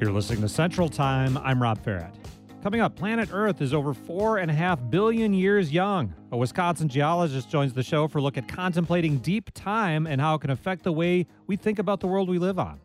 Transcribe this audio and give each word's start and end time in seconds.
You're 0.00 0.12
listening 0.12 0.42
to 0.42 0.48
Central 0.48 0.88
Time. 0.88 1.36
I'm 1.38 1.60
Rob 1.60 1.84
Ferrett. 1.84 2.14
Coming 2.62 2.80
up, 2.80 2.94
planet 2.94 3.30
Earth 3.32 3.60
is 3.60 3.74
over 3.74 3.92
four 3.92 4.38
and 4.38 4.48
a 4.48 4.54
half 4.54 4.78
billion 4.90 5.34
years 5.34 5.72
young. 5.72 6.14
A 6.30 6.36
Wisconsin 6.36 6.88
geologist 6.88 7.50
joins 7.50 7.72
the 7.72 7.82
show 7.82 8.06
for 8.06 8.18
a 8.18 8.22
look 8.22 8.38
at 8.38 8.46
contemplating 8.46 9.18
deep 9.18 9.50
time 9.54 10.06
and 10.06 10.20
how 10.20 10.36
it 10.36 10.40
can 10.40 10.50
affect 10.50 10.84
the 10.84 10.92
way 10.92 11.26
we 11.48 11.56
think 11.56 11.80
about 11.80 11.98
the 11.98 12.06
world 12.06 12.28
we 12.28 12.38
live 12.38 12.60
on. 12.60 12.78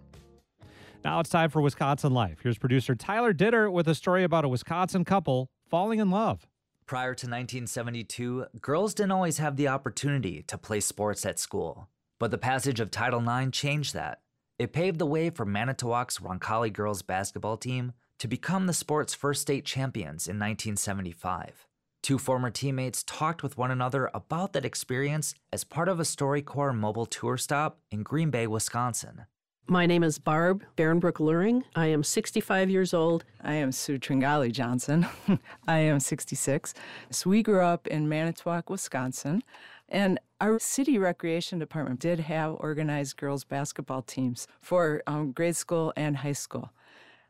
Now 1.04 1.20
it's 1.20 1.30
time 1.30 1.52
for 1.52 1.62
Wisconsin 1.62 2.16
Life. 2.16 2.40
Here's 2.42 2.58
producer 2.58 2.96
Tyler 2.96 3.32
Ditter 3.32 3.72
with 3.72 3.88
a 3.88 3.94
story 3.94 4.24
about 4.24 4.44
a 4.44 4.50
Wisconsin 4.50 5.06
couple 5.06 5.52
falling 5.70 6.00
in 6.00 6.10
love. 6.10 6.48
Prior 6.88 7.14
to 7.14 7.28
1972, 7.28 8.48
girls 8.60 8.96
didn't 8.96 9.12
always 9.12 9.38
have 9.38 9.56
the 9.56 9.68
opportunity 9.68 10.42
to 10.48 10.58
play 10.58 10.80
sports 10.80 11.28
at 11.28 11.38
school. 11.38 11.90
But 12.18 12.32
the 12.32 12.40
passage 12.40 12.80
of 12.80 12.90
Title 12.90 13.22
IX 13.22 13.52
changed 13.52 13.94
that. 13.94 14.23
It 14.60 14.72
paved 14.72 15.00
the 15.00 15.06
way 15.08 15.32
for 15.32 15.46
Manitowoc's 15.46 16.20
Roncalli 16.20 16.72
girls 16.72 17.02
basketball 17.02 17.58
team 17.58 17.94
to 18.20 18.28
become 18.28 18.68
the 18.68 18.74
sport's 18.74 19.16
first 19.16 19.42
state 19.42 19.66
champions 19.66 20.28
in 20.28 20.38
1975. 20.38 21.66
Two 22.04 22.20
former 22.20 22.52
teammates 22.52 23.04
talked 23.04 23.42
with 23.42 23.58
one 23.58 23.72
another 23.72 24.12
about 24.14 24.54
that 24.54 24.66
experience 24.66 25.34
as 25.52 25.64
part 25.64 25.90
of 25.90 26.00
a 26.00 26.04
StoryCorps 26.04 26.78
mobile 26.78 27.08
tour 27.08 27.38
stop 27.38 27.80
in 27.90 28.04
Green 28.04 28.30
Bay, 28.30 28.46
Wisconsin. 28.46 29.26
My 29.66 29.86
name 29.86 30.04
is 30.04 30.20
Barb 30.20 30.64
Barenbrook 30.76 31.20
Luring. 31.20 31.64
I 31.76 31.88
am 31.88 32.04
65 32.04 32.70
years 32.70 32.94
old. 32.94 33.24
I 33.42 33.54
am 33.54 33.72
Sue 33.72 33.98
Tringali 33.98 34.52
Johnson. 34.52 35.08
I 35.68 35.80
am 35.80 36.00
66. 36.00 36.74
So 37.10 37.30
we 37.30 37.42
grew 37.42 37.62
up 37.62 37.88
in 37.88 38.10
Manitowoc, 38.10 38.70
Wisconsin. 38.70 39.42
And 39.88 40.20
our 40.44 40.60
city 40.60 40.98
recreation 40.98 41.58
department 41.58 42.02
did 42.02 42.20
have 42.20 42.58
organized 42.60 43.16
girls 43.16 43.46
basketball 43.46 44.02
teams 44.02 44.46
for 44.60 45.02
um, 45.08 45.32
grade 45.32 45.56
school 45.56 45.94
and 45.96 46.18
high 46.18 46.34
school. 46.34 46.70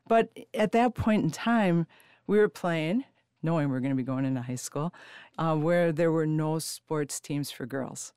But 0.07 0.29
at 0.55 0.71
that 0.71 0.95
point 0.95 1.23
in 1.23 1.29
time, 1.29 1.85
we 2.25 2.39
were 2.39 2.49
playing, 2.49 3.03
knowing 3.43 3.67
we 3.67 3.73
were 3.73 3.81
going 3.81 3.91
to 3.91 3.95
be 3.95 4.01
going 4.01 4.25
into 4.25 4.41
high 4.41 4.55
school, 4.55 4.95
uh, 5.37 5.55
where 5.55 5.91
there 5.91 6.11
were 6.11 6.25
no 6.25 6.57
sports 6.57 7.19
teams 7.19 7.51
for 7.51 7.67
girls. 7.67 8.13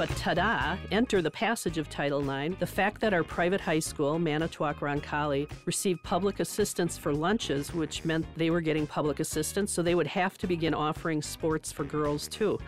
But 0.00 0.08
ta-da, 0.16 0.78
enter 0.90 1.20
the 1.20 1.30
passage 1.30 1.76
of 1.76 1.90
Title 1.90 2.26
IX, 2.26 2.58
the 2.58 2.66
fact 2.66 3.02
that 3.02 3.12
our 3.12 3.22
private 3.22 3.60
high 3.60 3.80
school, 3.80 4.18
Manitowoc 4.18 4.80
Roncalli, 4.80 5.46
received 5.66 6.02
public 6.02 6.40
assistance 6.40 6.96
for 6.96 7.12
lunches, 7.12 7.74
which 7.74 8.02
meant 8.06 8.24
they 8.34 8.48
were 8.48 8.62
getting 8.62 8.86
public 8.86 9.20
assistance, 9.20 9.70
so 9.70 9.82
they 9.82 9.94
would 9.94 10.06
have 10.06 10.38
to 10.38 10.46
begin 10.46 10.72
offering 10.72 11.20
sports 11.20 11.70
for 11.70 11.84
girls 11.84 12.28
too. 12.28 12.58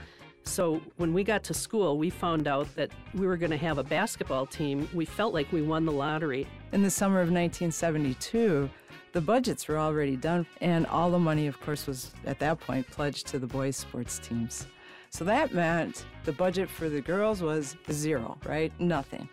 So 0.43 0.83
when 0.99 1.15
we 1.15 1.25
got 1.25 1.43
to 1.45 1.55
school, 1.55 1.97
we 1.97 2.11
found 2.11 2.47
out 2.47 2.69
that 2.77 2.91
we 3.15 3.27
were 3.27 3.39
going 3.39 3.51
to 3.53 3.57
have 3.57 3.79
a 3.79 3.83
basketball 3.83 4.45
team. 4.45 4.87
We 4.93 5.07
felt 5.07 5.33
like 5.33 5.51
we 5.53 5.63
won 5.63 5.87
the 5.87 5.93
lottery. 5.93 6.47
In 6.73 6.83
the 6.83 6.91
summer 6.91 7.23
of 7.23 7.31
1972, 7.31 8.69
the 9.13 9.21
budgets 9.23 9.69
were 9.69 9.79
already 9.79 10.17
done, 10.17 10.45
and 10.61 10.87
all 10.89 11.11
the 11.11 11.19
money, 11.19 11.47
of 11.47 11.59
course, 11.63 11.87
was 11.87 12.11
at 12.27 12.39
that 12.41 12.61
point 12.61 12.87
pledged 12.91 13.27
to 13.29 13.39
the 13.39 13.47
boys' 13.47 13.79
sports 13.79 14.19
teams. 14.19 14.67
So 15.13 15.25
that 15.25 15.53
meant 15.53 16.07
the 16.25 16.33
budget 16.33 16.71
for 16.71 16.89
the 16.89 17.03
girls 17.03 17.43
was 17.43 17.77
zero, 17.91 18.39
right? 18.47 18.73
Nothing. 18.81 19.29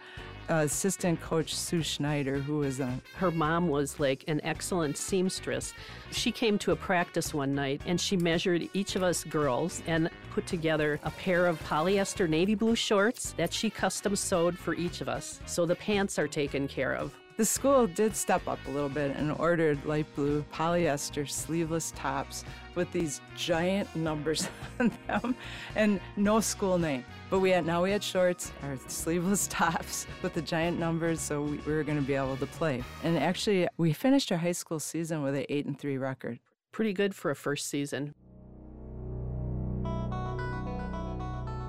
Uh, 0.50 0.64
assistant 0.66 1.22
coach 1.22 1.56
Sue 1.56 1.82
Schneider, 1.82 2.38
who 2.38 2.58
was 2.58 2.82
a 2.82 3.00
her 3.16 3.32
mom 3.32 3.70
was 3.70 3.98
like 3.98 4.26
an 4.28 4.42
excellent 4.44 4.98
seamstress. 4.98 5.74
She 6.12 6.34
came 6.34 6.58
to 6.60 6.74
a 6.74 6.76
practice 6.76 7.34
one 7.34 7.56
night 7.56 7.82
and 7.86 8.02
she 8.02 8.18
measured 8.18 8.68
each 8.74 8.98
of 8.98 9.04
us 9.04 9.24
girls 9.24 9.82
and 9.88 10.10
put 10.32 10.46
together 10.48 11.00
a 11.04 11.12
pair 11.12 11.48
of 11.48 11.62
polyester 11.64 12.28
navy 12.28 12.56
blue 12.56 12.76
shorts 12.76 13.34
that 13.38 13.54
she 13.54 13.70
custom 13.70 14.18
sewed 14.18 14.60
for 14.60 14.74
each 14.74 15.00
of 15.00 15.08
us. 15.08 15.40
So 15.46 15.66
the 15.66 15.76
pants 15.76 16.20
are 16.20 16.28
taken 16.28 16.68
care 16.68 16.94
of. 16.94 17.14
The 17.40 17.46
school 17.46 17.88
did 17.88 18.18
step 18.18 18.46
up 18.50 18.60
a 18.68 18.70
little 18.70 18.90
bit 18.90 19.16
and 19.16 19.32
ordered 19.32 19.86
light 19.86 20.14
blue 20.14 20.44
polyester 20.52 21.26
sleeveless 21.26 21.94
tops 21.96 22.44
with 22.76 22.92
these 22.92 23.22
giant 23.38 23.96
numbers 23.96 24.50
on 24.82 24.92
them 25.08 25.34
and 25.78 26.02
no 26.18 26.42
school 26.42 26.78
name. 26.78 27.06
But 27.30 27.40
we 27.40 27.52
had 27.52 27.66
now 27.66 27.82
we 27.82 27.92
had 27.92 28.04
shorts, 28.04 28.52
our 28.62 28.78
sleeveless 28.90 29.48
tops 29.50 30.06
with 30.22 30.34
the 30.34 30.42
giant 30.42 30.80
numbers, 30.80 31.22
so 31.22 31.42
we, 31.44 31.60
we 31.60 31.72
were 31.72 31.86
going 31.86 31.98
to 31.98 32.06
be 32.06 32.14
able 32.14 32.36
to 32.36 32.46
play. 32.46 32.84
And 33.06 33.18
actually, 33.18 33.70
we 33.78 33.94
finished 33.94 34.34
our 34.34 34.38
high 34.38 34.52
school 34.52 34.82
season 34.82 35.24
with 35.24 35.34
an 35.34 35.46
eight 35.48 35.66
and 35.66 35.80
three 35.80 35.98
record. 35.98 36.40
Pretty 36.74 36.92
good 36.92 37.16
for 37.16 37.32
a 37.32 37.38
first 37.38 37.70
season. 37.70 38.14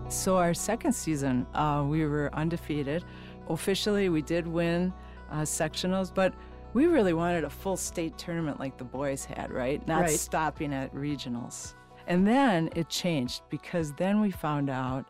So 0.09 0.37
our 0.37 0.53
second 0.53 0.95
season, 0.95 1.47
uh, 1.55 1.85
we 1.87 2.05
were 2.05 2.35
undefeated. 2.35 3.05
Officially, 3.49 4.09
we 4.09 4.23
did 4.23 4.49
win 4.49 4.93
uh, 5.31 5.43
sectionals, 5.43 6.13
but 6.13 6.33
we 6.73 6.87
really 6.87 7.13
wanted 7.13 7.45
a 7.45 7.51
full 7.51 7.77
state 7.77 8.17
tournament 8.17 8.61
like 8.61 8.77
the 8.77 8.85
boys 8.85 9.25
had, 9.25 9.51
right? 9.51 9.87
Not 9.89 10.03
Right. 10.03 10.11
stopping 10.19 10.73
at 10.73 10.95
regionals. 10.95 11.75
And 12.07 12.27
then 12.27 12.71
it 12.75 12.89
changed 12.89 13.43
because 13.51 13.93
then 13.93 14.21
we 14.21 14.33
found 14.33 14.69
out 14.69 15.07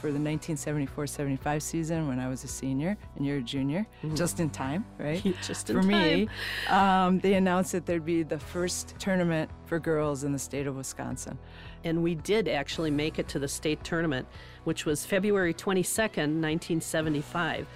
for 0.00 0.06
the 0.06 0.18
1974 0.18 1.06
75 1.06 1.62
season 1.62 2.08
when 2.08 2.18
I 2.18 2.28
was 2.28 2.42
a 2.42 2.48
senior 2.48 2.96
and 3.16 3.26
you're 3.26 3.38
a 3.38 3.42
junior, 3.42 3.86
just 4.14 4.40
in 4.40 4.48
time, 4.48 4.86
right? 4.98 5.22
Just 5.42 5.68
in 5.68 5.76
for 5.76 5.82
time. 5.82 5.90
me, 5.90 6.28
um, 6.68 7.18
they 7.20 7.34
announced 7.34 7.72
that 7.72 7.84
there'd 7.84 8.04
be 8.06 8.22
the 8.22 8.38
first 8.38 8.94
tournament 8.98 9.50
for 9.66 9.78
girls 9.78 10.24
in 10.24 10.32
the 10.32 10.38
state 10.38 10.66
of 10.66 10.76
Wisconsin. 10.76 11.38
And 11.84 12.02
we 12.02 12.14
did 12.14 12.48
actually 12.48 12.90
make 12.92 13.18
it 13.18 13.28
to 13.28 13.38
the 13.38 13.48
state 13.48 13.84
tournament, 13.84 14.26
which 14.64 14.86
was 14.86 15.04
February 15.04 15.52
22nd, 15.52 16.40
1975. 16.40 17.66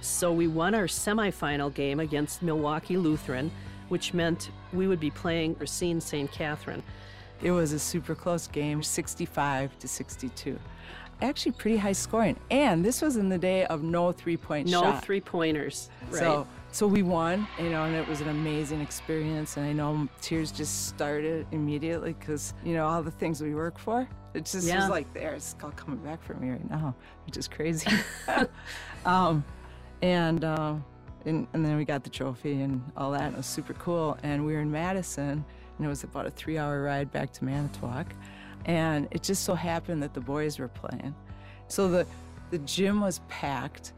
So 0.00 0.32
we 0.32 0.46
won 0.46 0.74
our 0.74 0.86
semifinal 0.86 1.72
game 1.72 2.00
against 2.00 2.42
Milwaukee 2.42 2.96
Lutheran, 2.96 3.50
which 3.88 4.14
meant 4.14 4.50
we 4.72 4.86
would 4.86 5.00
be 5.00 5.10
playing 5.10 5.56
Racine 5.58 6.00
St. 6.00 6.30
Catherine. 6.30 6.82
It 7.42 7.50
was 7.50 7.72
a 7.72 7.78
super 7.78 8.14
close 8.14 8.46
game, 8.46 8.82
65 8.82 9.78
to 9.78 9.88
62. 9.88 10.58
Actually, 11.22 11.52
pretty 11.52 11.76
high 11.78 11.92
scoring. 11.92 12.38
And 12.50 12.84
this 12.84 13.00
was 13.00 13.16
in 13.16 13.28
the 13.28 13.38
day 13.38 13.64
of 13.66 13.82
no 13.82 14.12
three-point 14.12 14.68
shot. 14.68 14.84
No 14.84 15.00
three 15.00 15.20
pointers. 15.20 15.88
Right. 16.10 16.18
So, 16.18 16.46
so 16.72 16.86
we 16.86 17.02
won, 17.02 17.46
you 17.58 17.70
know, 17.70 17.84
and 17.84 17.94
it 17.94 18.06
was 18.06 18.20
an 18.20 18.28
amazing 18.28 18.82
experience. 18.82 19.56
And 19.56 19.64
I 19.64 19.72
know 19.72 20.08
tears 20.20 20.52
just 20.52 20.88
started 20.88 21.46
immediately 21.52 22.14
because, 22.18 22.52
you 22.64 22.74
know, 22.74 22.86
all 22.86 23.02
the 23.02 23.10
things 23.10 23.40
we 23.40 23.54
work 23.54 23.78
for, 23.78 24.06
it 24.34 24.44
just 24.44 24.66
Yeah. 24.68 24.80
was 24.80 24.90
like 24.90 25.12
there. 25.14 25.32
It's 25.32 25.56
all 25.62 25.70
coming 25.70 26.00
back 26.00 26.22
for 26.22 26.34
me 26.34 26.50
right 26.50 26.70
now, 26.70 26.94
which 27.24 27.38
is 27.38 27.48
crazy. 27.48 27.90
um, 29.06 29.42
and, 30.02 30.44
uh, 30.44 30.74
and, 31.24 31.46
and 31.52 31.64
then 31.64 31.76
we 31.76 31.84
got 31.84 32.04
the 32.04 32.10
trophy 32.10 32.62
and 32.62 32.82
all 32.96 33.10
that. 33.12 33.32
It 33.32 33.36
was 33.36 33.46
super 33.46 33.74
cool. 33.74 34.16
And 34.22 34.46
we 34.46 34.54
were 34.54 34.60
in 34.60 34.70
Madison, 34.70 35.44
and 35.78 35.86
it 35.86 35.88
was 35.88 36.04
about 36.04 36.26
a 36.26 36.30
three 36.30 36.58
hour 36.58 36.82
ride 36.82 37.12
back 37.12 37.32
to 37.34 37.44
Manitowoc. 37.44 38.06
And 38.66 39.08
it 39.10 39.22
just 39.22 39.44
so 39.44 39.54
happened 39.54 40.02
that 40.02 40.14
the 40.14 40.20
boys 40.20 40.58
were 40.58 40.68
playing. 40.68 41.14
So 41.68 41.88
the, 41.88 42.06
the 42.50 42.58
gym 42.58 43.00
was 43.00 43.20
packed. 43.28 43.92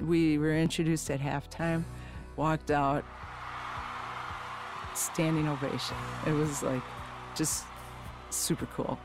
We 0.00 0.38
were 0.38 0.54
introduced 0.54 1.10
at 1.10 1.20
halftime, 1.20 1.84
walked 2.36 2.70
out, 2.70 3.04
standing 4.94 5.48
ovation. 5.48 5.96
It 6.26 6.32
was 6.32 6.62
like 6.62 6.82
just 7.34 7.64
super 8.30 8.66
cool. 8.66 8.98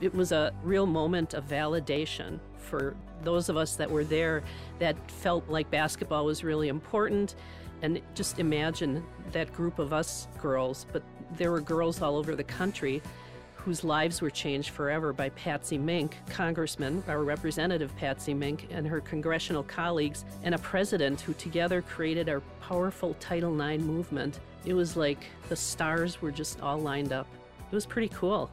it 0.00 0.14
was 0.14 0.32
a 0.32 0.52
real 0.62 0.86
moment 0.86 1.34
of 1.34 1.48
validation 1.48 2.38
for 2.64 2.96
those 3.22 3.48
of 3.48 3.56
us 3.56 3.76
that 3.76 3.90
were 3.90 4.04
there 4.04 4.42
that 4.78 4.96
felt 5.10 5.48
like 5.48 5.70
basketball 5.70 6.24
was 6.24 6.42
really 6.42 6.68
important. 6.68 7.36
And 7.82 8.00
just 8.14 8.38
imagine 8.38 9.04
that 9.32 9.52
group 9.52 9.78
of 9.78 9.92
us 9.92 10.28
girls, 10.40 10.86
but 10.92 11.02
there 11.36 11.50
were 11.50 11.60
girls 11.60 12.00
all 12.00 12.16
over 12.16 12.34
the 12.34 12.44
country 12.44 13.02
whose 13.64 13.82
lives 13.82 14.20
were 14.20 14.30
changed 14.30 14.70
forever 14.70 15.14
by 15.14 15.30
Patsy 15.30 15.78
Mink, 15.78 16.16
Congressman, 16.28 17.02
our 17.08 17.22
representative 17.22 17.96
Patsy 17.96 18.34
Mink, 18.34 18.68
and 18.70 18.86
her 18.86 19.00
congressional 19.00 19.62
colleagues, 19.62 20.26
and 20.42 20.54
a 20.54 20.58
president 20.58 21.22
who 21.22 21.32
together 21.32 21.80
created 21.80 22.28
our 22.28 22.40
powerful 22.60 23.14
Title 23.20 23.58
IX 23.58 23.82
movement. 23.82 24.40
It 24.66 24.74
was 24.74 24.98
like 24.98 25.24
the 25.48 25.56
stars 25.56 26.20
were 26.20 26.30
just 26.30 26.60
all 26.60 26.78
lined 26.78 27.12
up. 27.12 27.26
It 27.72 27.74
was 27.74 27.86
pretty 27.86 28.08
cool. 28.14 28.50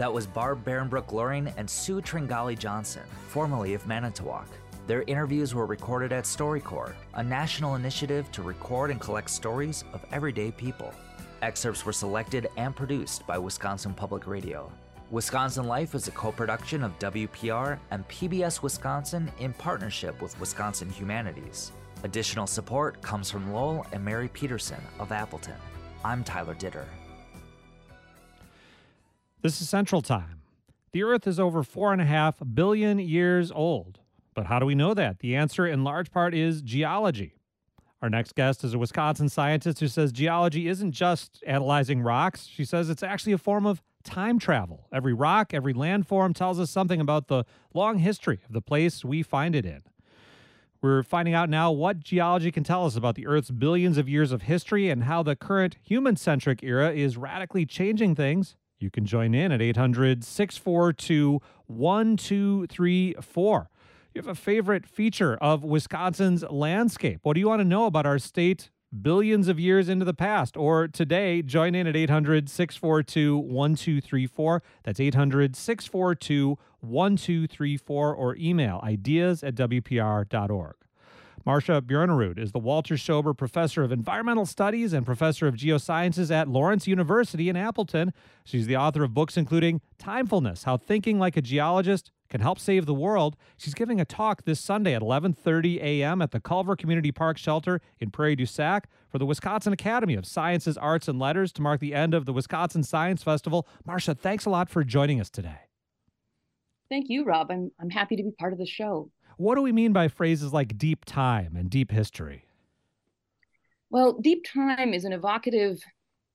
That 0.00 0.14
was 0.14 0.26
Barb 0.26 0.64
Barenbrook 0.64 1.12
Loring 1.12 1.52
and 1.58 1.68
Sue 1.68 2.00
Tringali 2.00 2.58
Johnson, 2.58 3.02
formerly 3.28 3.74
of 3.74 3.86
Manitowoc. 3.86 4.48
Their 4.86 5.02
interviews 5.02 5.54
were 5.54 5.66
recorded 5.66 6.10
at 6.10 6.24
StoryCorps, 6.24 6.94
a 7.12 7.22
national 7.22 7.74
initiative 7.74 8.32
to 8.32 8.40
record 8.40 8.90
and 8.90 8.98
collect 8.98 9.28
stories 9.28 9.84
of 9.92 10.02
everyday 10.10 10.52
people. 10.52 10.90
Excerpts 11.42 11.84
were 11.84 11.92
selected 11.92 12.48
and 12.56 12.74
produced 12.74 13.26
by 13.26 13.36
Wisconsin 13.36 13.92
Public 13.92 14.26
Radio. 14.26 14.72
Wisconsin 15.10 15.66
Life 15.66 15.94
is 15.94 16.08
a 16.08 16.12
co 16.12 16.32
production 16.32 16.82
of 16.82 16.98
WPR 16.98 17.78
and 17.90 18.08
PBS 18.08 18.62
Wisconsin 18.62 19.30
in 19.38 19.52
partnership 19.52 20.22
with 20.22 20.40
Wisconsin 20.40 20.88
Humanities. 20.88 21.72
Additional 22.04 22.46
support 22.46 23.02
comes 23.02 23.30
from 23.30 23.52
Lowell 23.52 23.84
and 23.92 24.02
Mary 24.02 24.28
Peterson 24.28 24.80
of 24.98 25.12
Appleton. 25.12 25.60
I'm 26.02 26.24
Tyler 26.24 26.54
Ditter. 26.54 26.86
This 29.42 29.62
is 29.62 29.70
Central 29.70 30.02
Time. 30.02 30.42
The 30.92 31.02
Earth 31.02 31.26
is 31.26 31.40
over 31.40 31.62
four 31.62 31.94
and 31.94 32.02
a 32.02 32.04
half 32.04 32.42
billion 32.52 32.98
years 32.98 33.50
old, 33.50 33.98
but 34.34 34.44
how 34.44 34.58
do 34.58 34.66
we 34.66 34.74
know 34.74 34.92
that? 34.92 35.20
The 35.20 35.34
answer, 35.34 35.66
in 35.66 35.82
large 35.82 36.10
part, 36.10 36.34
is 36.34 36.60
geology. 36.60 37.36
Our 38.02 38.10
next 38.10 38.34
guest 38.34 38.64
is 38.64 38.74
a 38.74 38.78
Wisconsin 38.78 39.30
scientist 39.30 39.80
who 39.80 39.88
says 39.88 40.12
geology 40.12 40.68
isn't 40.68 40.92
just 40.92 41.42
analyzing 41.46 42.02
rocks. 42.02 42.44
She 42.48 42.66
says 42.66 42.90
it's 42.90 43.02
actually 43.02 43.32
a 43.32 43.38
form 43.38 43.64
of 43.64 43.80
time 44.04 44.38
travel. 44.38 44.86
Every 44.92 45.14
rock, 45.14 45.54
every 45.54 45.72
landform 45.72 46.34
tells 46.34 46.60
us 46.60 46.70
something 46.70 47.00
about 47.00 47.28
the 47.28 47.44
long 47.72 47.98
history 48.00 48.40
of 48.46 48.52
the 48.52 48.60
place 48.60 49.06
we 49.06 49.22
find 49.22 49.54
it 49.54 49.64
in. 49.64 49.80
We're 50.82 51.02
finding 51.02 51.32
out 51.32 51.48
now 51.48 51.72
what 51.72 52.00
geology 52.00 52.52
can 52.52 52.64
tell 52.64 52.84
us 52.84 52.94
about 52.94 53.14
the 53.14 53.26
Earth's 53.26 53.50
billions 53.50 53.96
of 53.96 54.06
years 54.06 54.32
of 54.32 54.42
history 54.42 54.90
and 54.90 55.04
how 55.04 55.22
the 55.22 55.34
current 55.34 55.78
human 55.82 56.16
centric 56.16 56.62
era 56.62 56.92
is 56.92 57.16
radically 57.16 57.64
changing 57.64 58.14
things. 58.14 58.54
You 58.80 58.90
can 58.90 59.04
join 59.04 59.34
in 59.34 59.52
at 59.52 59.60
800 59.60 60.24
642 60.24 61.42
1234. 61.66 63.70
You 64.14 64.22
have 64.22 64.28
a 64.28 64.34
favorite 64.34 64.86
feature 64.86 65.36
of 65.36 65.62
Wisconsin's 65.62 66.42
landscape. 66.50 67.20
What 67.22 67.34
do 67.34 67.40
you 67.40 67.48
want 67.48 67.60
to 67.60 67.64
know 67.64 67.86
about 67.86 68.06
our 68.06 68.18
state 68.18 68.70
billions 69.02 69.46
of 69.46 69.60
years 69.60 69.88
into 69.88 70.04
the 70.04 70.14
past? 70.14 70.56
Or 70.56 70.88
today, 70.88 71.42
join 71.42 71.76
in 71.76 71.86
at 71.86 71.94
800 71.94 72.48
642 72.48 73.38
1234. 73.38 74.62
That's 74.82 74.98
800 74.98 75.54
642 75.54 76.58
1234 76.80 78.14
or 78.14 78.36
email 78.36 78.80
ideas 78.82 79.44
at 79.44 79.54
WPR.org. 79.54 80.74
Marcia 81.46 81.80
Bjornerud 81.80 82.38
is 82.38 82.52
the 82.52 82.58
Walter 82.58 82.96
Schober 82.96 83.32
Professor 83.32 83.82
of 83.82 83.90
Environmental 83.90 84.44
Studies 84.44 84.92
and 84.92 85.06
Professor 85.06 85.46
of 85.46 85.54
Geosciences 85.54 86.30
at 86.30 86.48
Lawrence 86.48 86.86
University 86.86 87.48
in 87.48 87.56
Appleton. 87.56 88.12
She's 88.44 88.66
the 88.66 88.76
author 88.76 89.02
of 89.04 89.14
books 89.14 89.38
including 89.38 89.80
Timefulness: 89.98 90.64
How 90.64 90.76
Thinking 90.76 91.18
Like 91.18 91.38
a 91.38 91.42
Geologist 91.42 92.10
can 92.28 92.42
help 92.42 92.58
save 92.58 92.84
the 92.84 92.94
world. 92.94 93.36
She's 93.56 93.72
giving 93.72 94.00
a 94.00 94.04
talk 94.04 94.44
this 94.44 94.60
Sunday 94.60 94.94
at 94.94 95.00
11:30 95.00 95.80
a.m. 95.80 96.20
at 96.20 96.30
the 96.30 96.40
Culver 96.40 96.76
Community 96.76 97.10
Park 97.10 97.38
Shelter 97.38 97.80
in 97.98 98.10
Prairie 98.10 98.36
du 98.36 98.44
Sac 98.44 98.88
for 99.08 99.18
the 99.18 99.26
Wisconsin 99.26 99.72
Academy 99.72 100.14
of 100.14 100.26
Sciences, 100.26 100.76
Arts, 100.76 101.08
and 101.08 101.18
Letters 101.18 101.52
to 101.52 101.62
mark 101.62 101.80
the 101.80 101.94
end 101.94 102.12
of 102.12 102.26
the 102.26 102.34
Wisconsin 102.34 102.82
Science 102.82 103.22
Festival. 103.22 103.66
Marcia, 103.86 104.14
thanks 104.14 104.44
a 104.44 104.50
lot 104.50 104.68
for 104.68 104.84
joining 104.84 105.20
us 105.20 105.30
today. 105.30 105.60
Thank 106.90 107.08
you, 107.08 107.24
Rob. 107.24 107.50
I'm 107.50 107.70
I'm 107.80 107.90
happy 107.90 108.16
to 108.16 108.22
be 108.22 108.30
part 108.32 108.52
of 108.52 108.58
the 108.58 108.66
show. 108.66 109.10
What 109.40 109.54
do 109.54 109.62
we 109.62 109.72
mean 109.72 109.94
by 109.94 110.08
phrases 110.08 110.52
like 110.52 110.76
deep 110.76 111.06
time 111.06 111.56
and 111.56 111.70
deep 111.70 111.90
history? 111.90 112.44
Well, 113.88 114.18
deep 114.20 114.44
time 114.44 114.92
is 114.92 115.06
an 115.06 115.14
evocative 115.14 115.80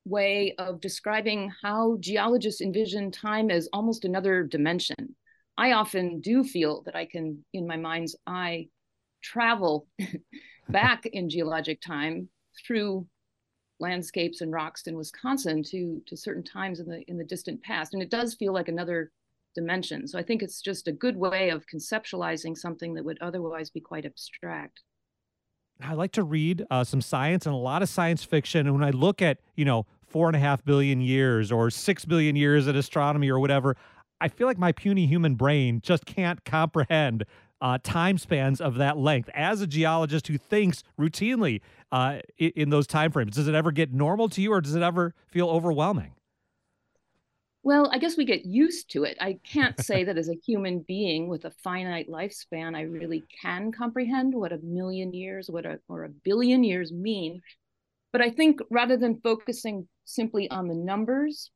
way 0.04 0.56
of 0.58 0.80
describing 0.80 1.52
how 1.62 1.98
geologists 2.00 2.60
envision 2.60 3.12
time 3.12 3.48
as 3.48 3.68
almost 3.72 4.04
another 4.04 4.42
dimension. 4.42 5.14
I 5.56 5.70
often 5.70 6.20
do 6.20 6.42
feel 6.42 6.82
that 6.82 6.96
I 6.96 7.06
can, 7.06 7.44
in 7.52 7.64
my 7.64 7.76
mind's 7.76 8.16
eye, 8.26 8.66
travel 9.22 9.86
back 10.68 11.06
in 11.06 11.30
geologic 11.30 11.80
time 11.80 12.28
through 12.66 13.06
landscapes 13.78 14.40
and 14.40 14.50
rocks 14.50 14.88
in 14.88 14.96
Wisconsin 14.96 15.62
to 15.70 16.02
to 16.08 16.16
certain 16.16 16.42
times 16.42 16.80
in 16.80 16.88
the 16.88 17.02
in 17.06 17.18
the 17.18 17.24
distant 17.24 17.62
past, 17.62 17.94
and 17.94 18.02
it 18.02 18.10
does 18.10 18.34
feel 18.34 18.52
like 18.52 18.66
another 18.66 19.12
dimension. 19.56 20.06
So 20.06 20.18
I 20.18 20.22
think 20.22 20.42
it's 20.42 20.60
just 20.60 20.86
a 20.86 20.92
good 20.92 21.16
way 21.16 21.50
of 21.50 21.66
conceptualizing 21.66 22.56
something 22.56 22.94
that 22.94 23.04
would 23.04 23.18
otherwise 23.20 23.70
be 23.70 23.80
quite 23.80 24.06
abstract. 24.06 24.82
I 25.82 25.94
like 25.94 26.12
to 26.12 26.22
read 26.22 26.64
uh, 26.70 26.84
some 26.84 27.00
science 27.00 27.44
and 27.44 27.54
a 27.54 27.58
lot 27.58 27.82
of 27.82 27.88
science 27.88 28.22
fiction, 28.22 28.66
and 28.66 28.74
when 28.74 28.84
I 28.84 28.90
look 28.90 29.20
at 29.20 29.38
you 29.56 29.64
know 29.64 29.86
four 30.06 30.28
and 30.28 30.36
a 30.36 30.38
half 30.38 30.64
billion 30.64 31.00
years 31.00 31.50
or 31.50 31.70
six 31.70 32.04
billion 32.04 32.36
years 32.36 32.66
in 32.68 32.76
astronomy 32.76 33.28
or 33.28 33.40
whatever, 33.40 33.76
I 34.20 34.28
feel 34.28 34.46
like 34.46 34.58
my 34.58 34.72
puny 34.72 35.06
human 35.06 35.34
brain 35.34 35.80
just 35.82 36.06
can't 36.06 36.42
comprehend 36.44 37.24
uh, 37.60 37.78
time 37.82 38.16
spans 38.16 38.60
of 38.60 38.76
that 38.76 38.96
length. 38.96 39.28
As 39.34 39.60
a 39.60 39.66
geologist 39.66 40.28
who 40.28 40.38
thinks 40.38 40.82
routinely 40.98 41.60
uh, 41.92 42.20
in, 42.38 42.52
in 42.56 42.70
those 42.70 42.86
time 42.86 43.10
frames, 43.10 43.36
does 43.36 43.48
it 43.48 43.54
ever 43.54 43.72
get 43.72 43.92
normal 43.92 44.28
to 44.30 44.40
you, 44.40 44.52
or 44.52 44.60
does 44.60 44.74
it 44.74 44.82
ever 44.82 45.14
feel 45.28 45.48
overwhelming? 45.48 46.12
Well, 47.66 47.90
I 47.92 47.98
guess 47.98 48.16
we 48.16 48.24
get 48.24 48.46
used 48.46 48.92
to 48.92 49.02
it. 49.02 49.18
I 49.20 49.40
can't 49.42 49.76
say 49.80 50.04
that 50.04 50.16
as 50.16 50.28
a 50.28 50.38
human 50.46 50.84
being 50.86 51.26
with 51.26 51.46
a 51.46 51.50
finite 51.64 52.08
lifespan, 52.08 52.76
I 52.76 52.82
really 52.82 53.24
can 53.42 53.72
comprehend 53.72 54.36
what 54.36 54.52
a 54.52 54.60
million 54.62 55.12
years, 55.12 55.50
what 55.50 55.66
a 55.66 55.80
or 55.88 56.04
a 56.04 56.08
billion 56.08 56.62
years 56.62 56.92
mean. 56.92 57.42
But 58.12 58.20
I 58.20 58.30
think 58.30 58.60
rather 58.70 58.96
than 58.96 59.20
focusing 59.20 59.88
simply 60.04 60.48
on 60.48 60.68
the 60.68 60.76
numbers, 60.76 61.50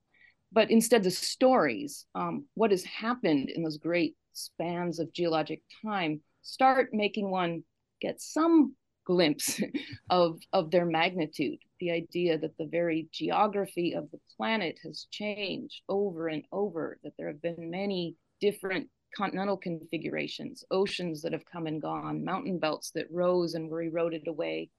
but 0.51 0.69
instead 0.69 1.05
the 1.05 1.13
stories, 1.13 2.07
um, 2.17 2.47
what 2.55 2.73
has 2.73 2.83
happened 2.83 3.49
in 3.49 3.63
those 3.63 3.79
great 3.79 4.17
spans 4.33 4.99
of 4.99 5.13
geologic 5.13 5.63
time, 5.81 6.23
start 6.43 6.89
making 6.93 7.31
one 7.31 7.63
get 8.01 8.21
some 8.21 8.75
glimpse 9.05 9.63
of 10.11 10.41
of 10.53 10.73
their 10.73 10.87
magnitude 10.87 11.61
the 11.81 11.91
idea 11.91 12.39
that 12.39 12.57
the 12.59 12.67
very 12.67 13.09
geography 13.13 13.95
of 13.95 14.11
the 14.11 14.21
planet 14.37 14.79
has 14.85 15.07
changed 15.11 15.83
over 15.89 16.29
and 16.29 16.45
over 16.53 16.99
that 17.03 17.13
there 17.19 17.29
have 17.29 17.43
been 17.43 17.71
many 17.71 18.15
different 18.41 18.89
continental 19.17 19.57
configurations 19.57 20.63
oceans 20.71 21.21
that 21.23 21.33
have 21.33 21.45
come 21.45 21.67
and 21.67 21.83
gone 21.83 22.25
mountain 22.25 22.59
belts 22.59 22.93
that 22.95 23.11
rose 23.11 23.55
and 23.55 23.69
were 23.69 23.83
eroded 23.83 24.29
away 24.29 24.71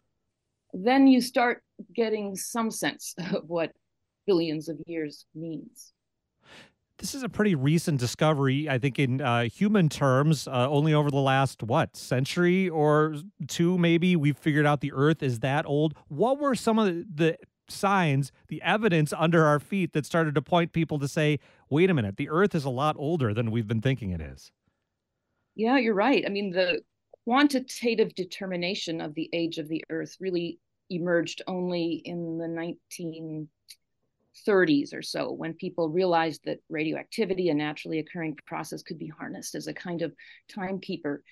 then 0.73 1.07
you 1.07 1.21
start 1.21 1.63
getting 1.93 2.35
some 2.35 2.71
sense 2.71 3.13
of 3.33 3.43
what 3.47 3.71
billions 4.25 4.69
of 4.69 4.77
years 4.85 5.25
means. 5.35 5.93
This 7.01 7.15
is 7.15 7.23
a 7.23 7.29
pretty 7.29 7.55
recent 7.55 7.99
discovery, 7.99 8.69
I 8.69 8.77
think, 8.77 8.99
in 8.99 9.21
uh, 9.21 9.45
human 9.45 9.89
terms. 9.89 10.47
Uh, 10.47 10.69
only 10.69 10.93
over 10.93 11.09
the 11.09 11.17
last, 11.17 11.63
what, 11.63 11.97
century 11.97 12.69
or 12.69 13.15
two, 13.47 13.79
maybe, 13.79 14.15
we've 14.15 14.37
figured 14.37 14.67
out 14.67 14.81
the 14.81 14.93
Earth 14.93 15.23
is 15.23 15.39
that 15.39 15.65
old. 15.65 15.95
What 16.09 16.39
were 16.39 16.53
some 16.53 16.77
of 16.77 16.87
the 17.15 17.37
signs, 17.67 18.31
the 18.49 18.61
evidence 18.61 19.13
under 19.17 19.47
our 19.47 19.59
feet 19.59 19.93
that 19.93 20.05
started 20.05 20.35
to 20.35 20.43
point 20.43 20.73
people 20.73 20.99
to 20.99 21.07
say, 21.07 21.39
wait 21.71 21.89
a 21.89 21.93
minute, 21.95 22.17
the 22.17 22.29
Earth 22.29 22.53
is 22.53 22.65
a 22.65 22.69
lot 22.69 22.95
older 22.99 23.33
than 23.33 23.49
we've 23.49 23.67
been 23.67 23.81
thinking 23.81 24.11
it 24.11 24.21
is? 24.21 24.51
Yeah, 25.55 25.79
you're 25.79 25.95
right. 25.95 26.23
I 26.23 26.29
mean, 26.29 26.51
the 26.51 26.81
quantitative 27.23 28.13
determination 28.13 29.01
of 29.01 29.15
the 29.15 29.27
age 29.33 29.57
of 29.57 29.67
the 29.67 29.83
Earth 29.89 30.17
really 30.19 30.59
emerged 30.91 31.41
only 31.47 32.03
in 32.05 32.37
the 32.37 32.47
19 32.47 33.49
30s 34.47 34.93
or 34.93 35.01
so 35.01 35.31
when 35.31 35.53
people 35.53 35.89
realized 35.89 36.41
that 36.45 36.59
radioactivity, 36.69 37.49
a 37.49 37.53
naturally 37.53 37.99
occurring 37.99 38.37
process, 38.45 38.81
could 38.81 38.99
be 38.99 39.07
harnessed 39.07 39.55
as 39.55 39.67
a 39.67 39.73
kind 39.73 40.01
of 40.01 40.13
timekeeper. 40.49 41.23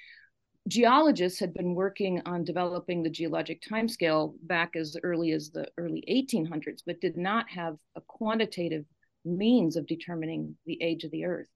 Geologists 0.67 1.39
had 1.39 1.53
been 1.53 1.73
working 1.73 2.21
on 2.25 2.43
developing 2.43 3.01
the 3.01 3.09
geologic 3.09 3.61
timescale 3.61 4.33
back 4.43 4.75
as 4.75 4.95
early 5.03 5.31
as 5.31 5.49
the 5.49 5.67
early 5.77 6.03
1800s, 6.09 6.81
but 6.85 7.01
did 7.01 7.17
not 7.17 7.49
have 7.49 7.75
a 7.95 8.01
quantitative 8.01 8.85
means 9.25 9.75
of 9.75 9.87
determining 9.87 10.55
the 10.65 10.81
age 10.81 11.03
of 11.03 11.11
the 11.11 11.25
Earth. 11.25 11.47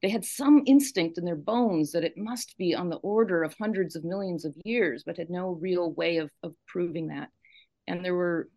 They 0.00 0.08
had 0.08 0.24
some 0.24 0.62
instinct 0.66 1.18
in 1.18 1.24
their 1.24 1.36
bones 1.36 1.92
that 1.92 2.04
it 2.04 2.16
must 2.16 2.56
be 2.56 2.74
on 2.74 2.88
the 2.88 2.96
order 2.98 3.42
of 3.42 3.54
hundreds 3.58 3.96
of 3.96 4.04
millions 4.04 4.44
of 4.44 4.54
years, 4.64 5.02
but 5.04 5.18
had 5.18 5.28
no 5.28 5.50
real 5.50 5.92
way 5.92 6.18
of, 6.18 6.30
of 6.42 6.54
proving 6.68 7.08
that. 7.08 7.30
And 7.88 8.04
there 8.04 8.14
were 8.14 8.48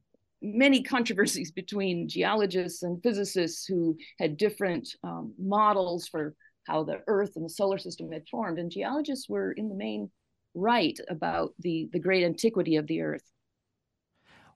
many 0.41 0.83
controversies 0.83 1.51
between 1.51 2.09
geologists 2.09 2.83
and 2.83 3.01
physicists 3.03 3.65
who 3.65 3.97
had 4.19 4.37
different 4.37 4.89
um, 5.03 5.33
models 5.39 6.07
for 6.07 6.35
how 6.67 6.83
the 6.83 7.01
Earth 7.07 7.31
and 7.35 7.45
the 7.45 7.49
solar 7.49 7.77
system 7.77 8.11
had 8.11 8.27
formed. 8.29 8.59
And 8.59 8.71
geologists 8.71 9.29
were, 9.29 9.51
in 9.51 9.69
the 9.69 9.75
main, 9.75 10.09
right 10.53 10.97
about 11.09 11.53
the, 11.59 11.89
the 11.91 11.99
great 11.99 12.23
antiquity 12.23 12.75
of 12.75 12.87
the 12.87 13.01
Earth. 13.01 13.23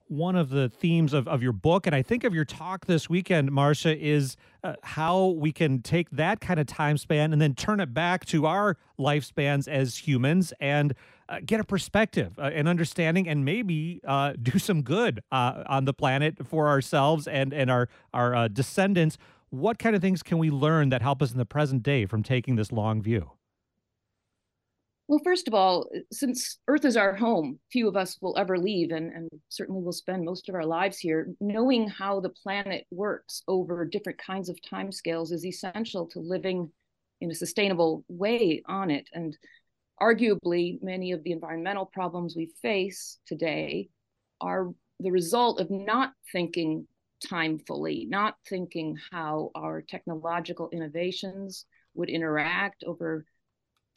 One 0.08 0.36
of 0.36 0.50
the 0.50 0.70
themes 0.70 1.14
of, 1.14 1.28
of 1.28 1.42
your 1.42 1.52
book, 1.52 1.88
and 1.88 1.96
I 1.96 2.04
think 2.04 2.24
of 2.24 2.34
your 2.34 2.46
talk 2.46 2.86
this 2.86 3.10
weekend, 3.10 3.52
Marcia, 3.52 3.98
is 3.98 4.38
uh, 4.64 4.76
how 4.84 5.30
we 5.30 5.52
can 5.52 5.82
take 5.82 6.12
that 6.12 6.40
kind 6.40 6.60
of 6.60 6.68
time 6.68 6.98
span 6.98 7.34
and 7.34 7.42
then 7.42 7.56
turn 7.56 7.80
it 7.80 7.92
back 7.92 8.24
to 8.26 8.46
our 8.46 8.78
lifespans 9.00 9.68
as 9.68 9.98
humans 9.98 10.54
and 10.60 10.94
uh, 11.28 11.40
get 11.44 11.60
a 11.60 11.64
perspective, 11.64 12.38
uh, 12.38 12.44
an 12.54 12.68
understanding, 12.68 13.28
and 13.28 13.44
maybe 13.44 14.00
uh, 14.06 14.34
do 14.42 14.60
some 14.60 14.84
good 14.84 15.24
uh, 15.32 15.64
on 15.66 15.86
the 15.86 15.94
planet 15.94 16.46
for 16.46 16.68
ourselves 16.68 17.28
and 17.28 17.52
and 17.52 17.72
our 17.72 17.90
our 18.14 18.36
uh, 18.36 18.48
descendants. 18.48 19.18
What 19.50 19.80
kind 19.80 19.96
of 19.96 20.02
things 20.02 20.22
can 20.22 20.38
we 20.38 20.52
learn 20.52 20.90
that 20.90 21.02
help 21.02 21.22
us 21.22 21.32
in 21.32 21.38
the 21.38 21.46
present 21.46 21.82
day 21.82 22.06
from 22.06 22.22
taking 22.22 22.58
this 22.58 22.72
long 22.72 23.02
view? 23.02 23.32
Well, 25.08 25.22
first 25.24 25.48
of 25.48 25.54
all, 25.54 25.88
uh, 25.96 26.00
since 26.12 26.58
Earth 26.68 26.84
is 26.84 26.98
our 26.98 27.14
home, 27.14 27.60
few 27.72 27.88
of 27.88 27.96
us 27.96 28.18
will 28.22 28.38
ever 28.38 28.58
leave, 28.58 28.92
and, 28.92 29.12
and 29.12 29.30
certainly 29.50 29.84
will 29.84 29.92
spend 29.92 30.26
most 30.26 30.50
of 30.50 30.56
our 30.56 30.66
lives 30.66 30.98
here. 30.98 31.28
Knowing 31.40 31.88
how 31.88 32.20
the 32.20 32.30
planet 32.30 32.86
works 32.90 33.44
over 33.48 33.86
different 33.86 34.18
kinds 34.18 34.50
of 34.50 34.58
timescales 34.62 35.32
is 35.32 35.46
essential 35.46 36.08
to 36.08 36.20
living 36.20 36.72
in 37.22 37.30
a 37.30 37.36
sustainable 37.36 38.04
way 38.08 38.64
on 38.66 38.90
it. 38.90 39.08
And 39.14 39.38
arguably, 40.02 40.82
many 40.82 41.12
of 41.12 41.24
the 41.24 41.32
environmental 41.32 41.86
problems 41.86 42.36
we 42.36 42.52
face 42.62 43.20
today 43.28 43.90
are 44.42 44.72
the 45.00 45.12
result 45.12 45.60
of 45.60 45.70
not 45.70 46.14
thinking 46.32 46.88
timefully, 47.24 48.10
not 48.10 48.36
thinking 48.50 48.98
how 49.12 49.52
our 49.56 49.84
technological 49.84 50.70
innovations 50.72 51.66
would 51.94 52.10
interact 52.10 52.84
over 52.86 53.26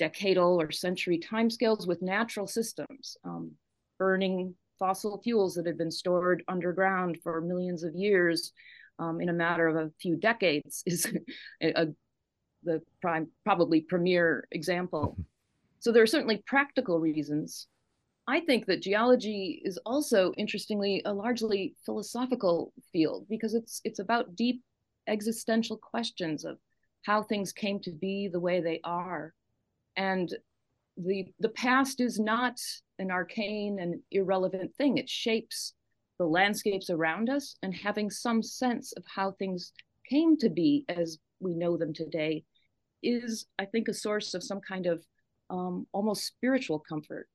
decadal 0.01 0.57
or 0.57 0.71
century 0.71 1.19
timescales 1.19 1.87
with 1.87 2.03
natural 2.03 2.47
systems, 2.47 3.17
um, 3.25 3.51
burning 3.99 4.55
fossil 4.79 5.21
fuels 5.23 5.55
that 5.55 5.67
had 5.67 5.79
been 5.79 5.91
stored 5.91 6.43
underground 6.49 7.19
for 7.23 7.41
millions 7.41 7.83
of 7.83 7.95
years 7.95 8.53
um, 8.99 9.21
in 9.21 9.29
a 9.29 9.33
matter 9.33 9.67
of 9.69 9.77
a 9.77 9.91
few 10.01 10.17
decades 10.17 10.83
is 10.87 11.07
a, 11.63 11.83
a, 11.83 11.87
the 12.65 12.83
prime, 13.01 13.29
probably 13.45 13.81
premier 13.81 14.47
example. 14.53 15.17
So 15.81 15.93
there 15.93 16.03
are 16.03 16.09
certainly 16.09 16.43
practical 16.45 16.99
reasons. 16.99 17.69
I 18.27 18.41
think 18.41 18.67
that 18.67 18.83
geology 18.83 19.63
is 19.65 19.79
also, 19.87 20.33
interestingly, 20.37 21.03
a 21.05 21.15
largely 21.15 21.77
philosophical 21.87 22.73
field 22.93 23.27
because 23.31 23.55
it's 23.55 23.81
it's 23.85 24.01
about 24.01 24.35
deep 24.35 24.61
existential 25.07 25.77
questions 25.77 26.45
of 26.45 26.59
how 27.05 27.23
things 27.23 27.53
came 27.53 27.79
to 27.81 27.93
be 27.93 28.27
the 28.27 28.41
way 28.41 28.61
they 28.61 28.81
are, 28.83 29.35
and 29.99 30.35
the 30.97 31.27
the 31.39 31.51
past 31.51 32.01
is 32.01 32.19
not 32.19 32.59
an 32.99 33.11
arcane 33.11 33.79
and 33.81 34.01
irrelevant 34.11 34.75
thing. 34.77 34.97
It 34.97 35.11
shapes 35.11 35.75
the 36.19 36.25
landscapes 36.25 36.89
around 36.91 37.29
us, 37.29 37.57
and 37.63 37.75
having 37.75 38.11
some 38.11 38.43
sense 38.43 38.93
of 38.97 39.05
how 39.15 39.33
things 39.33 39.73
came 40.09 40.37
to 40.39 40.49
be 40.49 40.85
as 40.89 41.19
we 41.41 41.55
know 41.55 41.77
them 41.77 41.93
today 41.93 42.43
is, 43.03 43.47
I 43.59 43.67
think, 43.67 43.87
a 43.87 43.95
source 43.95 44.35
of 44.35 44.43
some 44.43 44.61
kind 44.67 44.87
of 44.87 45.05
um, 45.51 45.87
almost 45.93 46.27
spiritual 46.27 46.81
comfort. 46.81 47.29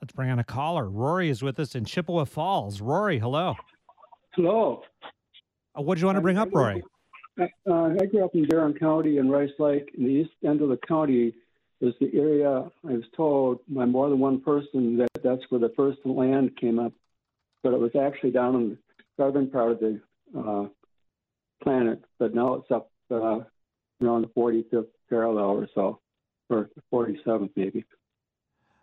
Let's 0.00 0.12
bring 0.12 0.30
on 0.30 0.38
a 0.38 0.44
caller. 0.44 0.88
Rory 0.88 1.30
is 1.30 1.42
with 1.42 1.58
us 1.58 1.74
in 1.74 1.84
Chippewa 1.84 2.24
Falls. 2.24 2.80
Rory, 2.80 3.18
hello. 3.18 3.56
Hello. 4.34 4.82
Uh, 5.76 5.82
what 5.82 5.96
do 5.96 6.00
you 6.00 6.06
want 6.06 6.16
to 6.16 6.22
bring 6.22 6.38
up, 6.38 6.50
Rory? 6.52 6.82
Uh, 7.40 7.46
I 7.66 8.06
grew 8.06 8.24
up 8.24 8.34
in 8.34 8.46
Barron 8.46 8.74
County 8.74 9.18
in 9.18 9.28
Rice 9.28 9.50
Lake. 9.58 9.90
In 9.98 10.04
the 10.04 10.10
east 10.10 10.30
end 10.44 10.62
of 10.62 10.68
the 10.68 10.78
county 10.86 11.34
is 11.84 11.94
the 12.00 12.18
area 12.18 12.70
I 12.86 12.92
was 12.92 13.04
told 13.16 13.60
by 13.68 13.84
more 13.84 14.08
than 14.08 14.18
one 14.18 14.40
person 14.40 14.96
that 14.98 15.22
that's 15.22 15.42
where 15.48 15.60
the 15.60 15.72
first 15.76 15.98
land 16.04 16.56
came 16.60 16.78
up, 16.78 16.92
but 17.62 17.72
it 17.72 17.78
was 17.78 17.92
actually 17.94 18.30
down 18.30 18.54
in 18.56 18.68
the 18.70 18.78
southern 19.16 19.50
part 19.50 19.72
of 19.72 19.80
the 19.80 20.00
uh, 20.36 20.66
planet. 21.62 22.02
But 22.18 22.34
now 22.34 22.54
it's 22.54 22.70
up 22.70 22.90
uh, 23.10 23.40
around 24.02 24.22
the 24.22 24.30
45th 24.36 24.86
parallel 25.08 25.44
or 25.44 25.68
so 25.74 26.00
or 26.50 26.70
47th 26.92 27.50
maybe. 27.56 27.84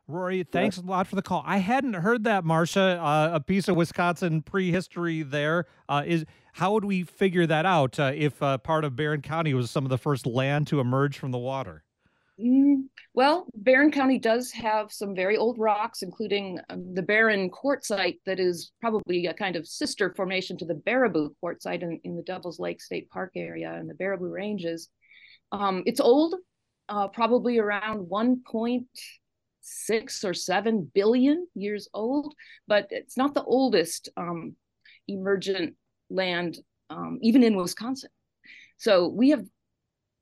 Rory, 0.07 0.43
thanks 0.43 0.77
a 0.77 0.81
lot 0.81 1.07
for 1.07 1.15
the 1.15 1.21
call. 1.21 1.43
I 1.45 1.57
hadn't 1.57 1.93
heard 1.93 2.25
that, 2.25 2.43
Marcia. 2.43 2.99
Uh, 3.01 3.31
a 3.33 3.39
piece 3.39 3.67
of 3.67 3.75
Wisconsin 3.75 4.41
prehistory 4.41 5.23
there 5.23 5.65
uh, 5.87 6.03
is. 6.05 6.25
How 6.53 6.73
would 6.73 6.83
we 6.83 7.03
figure 7.03 7.47
that 7.47 7.65
out 7.65 7.97
uh, 7.97 8.11
if 8.13 8.43
uh, 8.43 8.57
part 8.57 8.83
of 8.83 8.97
Barron 8.97 9.21
County 9.21 9.53
was 9.53 9.71
some 9.71 9.85
of 9.85 9.89
the 9.89 9.97
first 9.97 10.25
land 10.25 10.67
to 10.67 10.81
emerge 10.81 11.17
from 11.17 11.31
the 11.31 11.37
water? 11.37 11.83
Mm, 12.41 12.83
well, 13.13 13.45
Barron 13.53 13.91
County 13.91 14.17
does 14.17 14.51
have 14.51 14.91
some 14.91 15.15
very 15.15 15.37
old 15.37 15.59
rocks, 15.59 16.01
including 16.01 16.59
um, 16.69 16.93
the 16.93 17.01
Barron 17.01 17.49
quartzite 17.49 18.19
that 18.25 18.39
is 18.39 18.71
probably 18.81 19.27
a 19.27 19.33
kind 19.33 19.55
of 19.55 19.67
sister 19.67 20.13
formation 20.15 20.57
to 20.57 20.65
the 20.65 20.73
Baraboo 20.73 21.29
quartzite 21.43 21.83
in, 21.83 21.99
in 22.03 22.15
the 22.15 22.23
Devils 22.23 22.59
Lake 22.59 22.81
State 22.81 23.09
Park 23.09 23.33
area 23.35 23.73
and 23.73 23.89
the 23.89 23.93
Baraboo 23.93 24.31
Ranges. 24.31 24.89
Um, 25.51 25.83
it's 25.85 25.99
old, 25.99 26.35
uh, 26.89 27.09
probably 27.09 27.59
around 27.59 28.09
1.6 28.09 30.23
or 30.23 30.33
7 30.33 30.91
billion 30.93 31.47
years 31.53 31.87
old, 31.93 32.33
but 32.67 32.87
it's 32.89 33.17
not 33.17 33.35
the 33.35 33.43
oldest 33.43 34.09
um, 34.17 34.55
emergent 35.07 35.75
land, 36.09 36.57
um, 36.89 37.19
even 37.21 37.43
in 37.43 37.55
Wisconsin. 37.55 38.09
So 38.77 39.09
we 39.09 39.29
have 39.29 39.45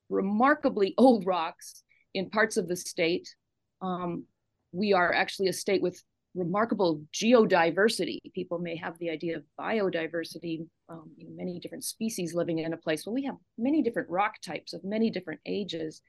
remarkably 0.09 0.95
old 0.97 1.25
rocks 1.25 1.83
in 2.13 2.29
parts 2.29 2.57
of 2.57 2.67
the 2.67 2.75
state. 2.75 3.35
Um, 3.81 4.25
we 4.71 4.93
are 4.93 5.13
actually 5.13 5.47
a 5.47 5.53
state 5.53 5.81
with 5.81 6.03
remarkable 6.35 7.01
geodiversity. 7.13 8.19
People 8.33 8.59
may 8.59 8.75
have 8.75 8.97
the 8.99 9.09
idea 9.09 9.37
of 9.37 9.43
biodiversity, 9.59 10.67
um, 10.87 11.09
you 11.17 11.25
know, 11.25 11.35
many 11.35 11.59
different 11.59 11.83
species 11.83 12.33
living 12.33 12.59
in 12.59 12.73
a 12.73 12.77
place. 12.77 13.05
Well, 13.05 13.15
we 13.15 13.23
have 13.23 13.35
many 13.57 13.81
different 13.81 14.09
rock 14.09 14.35
types 14.41 14.73
of 14.73 14.83
many 14.83 15.09
different 15.09 15.39
ages. 15.45 16.01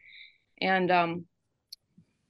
And 0.60 0.90
um, 0.90 1.24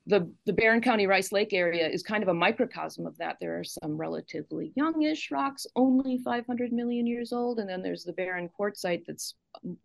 the, 0.07 0.33
the 0.47 0.53
Barron 0.53 0.81
County 0.81 1.07
Rice 1.07 1.33
Lake 1.33 1.53
area 1.53 1.89
is 1.89 2.03
kind 2.03 2.23
of 2.23 2.29
a 2.29 2.35
microcosm 2.35 3.07
of 3.07 3.17
that. 3.19 3.37
There 3.41 3.59
are 3.59 3.65
some 3.65 3.97
relatively 3.97 4.73
youngish 4.77 5.31
rocks, 5.31 5.67
only 5.75 6.19
500 6.19 6.73
million 6.73 7.07
years 7.07 7.33
old. 7.33 7.59
And 7.59 7.69
then 7.69 7.83
there's 7.83 8.05
the 8.05 8.13
Barron 8.13 8.49
quartzite 8.59 9.05
that's 9.07 9.35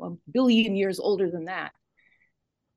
a 0.02 0.12
billion 0.32 0.76
years 0.76 1.00
older 1.00 1.30
than 1.32 1.46
that. 1.46 1.72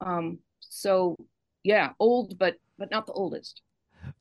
Um, 0.00 0.38
so 0.61 1.17
yeah, 1.65 1.93
old, 1.99 2.38
but 2.38 2.57
but 2.79 2.91
not 2.91 3.07
the 3.07 3.12
oldest. 3.12 3.62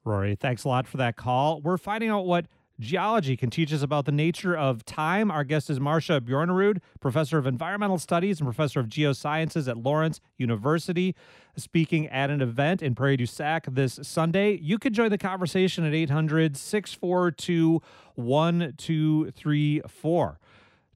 Rory, 0.03 0.35
thanks 0.35 0.63
a 0.63 0.67
lot 0.67 0.87
for 0.87 0.97
that 0.97 1.15
call. 1.15 1.61
We're 1.61 1.77
finding 1.77 2.09
out 2.09 2.25
what 2.25 2.47
Geology 2.79 3.35
can 3.35 3.49
teach 3.49 3.73
us 3.73 3.81
about 3.81 4.05
the 4.05 4.11
nature 4.11 4.55
of 4.55 4.85
time. 4.85 5.31
Our 5.31 5.43
guest 5.43 5.71
is 5.71 5.79
Marcia 5.79 6.21
Bjornerud, 6.21 6.77
professor 6.99 7.39
of 7.39 7.47
environmental 7.47 7.97
studies 7.97 8.39
and 8.39 8.45
professor 8.45 8.79
of 8.79 8.85
geosciences 8.87 9.67
at 9.67 9.77
Lawrence 9.77 10.21
University, 10.37 11.15
speaking 11.55 12.05
at 12.07 12.29
an 12.29 12.39
event 12.39 12.83
in 12.83 12.93
Prairie 12.93 13.17
du 13.17 13.25
Sac 13.25 13.65
this 13.67 13.99
Sunday. 14.03 14.59
You 14.61 14.77
can 14.77 14.93
join 14.93 15.09
the 15.09 15.17
conversation 15.17 15.85
at 15.85 15.95
800 15.95 16.55
642 16.55 17.81
1234. 18.13 20.39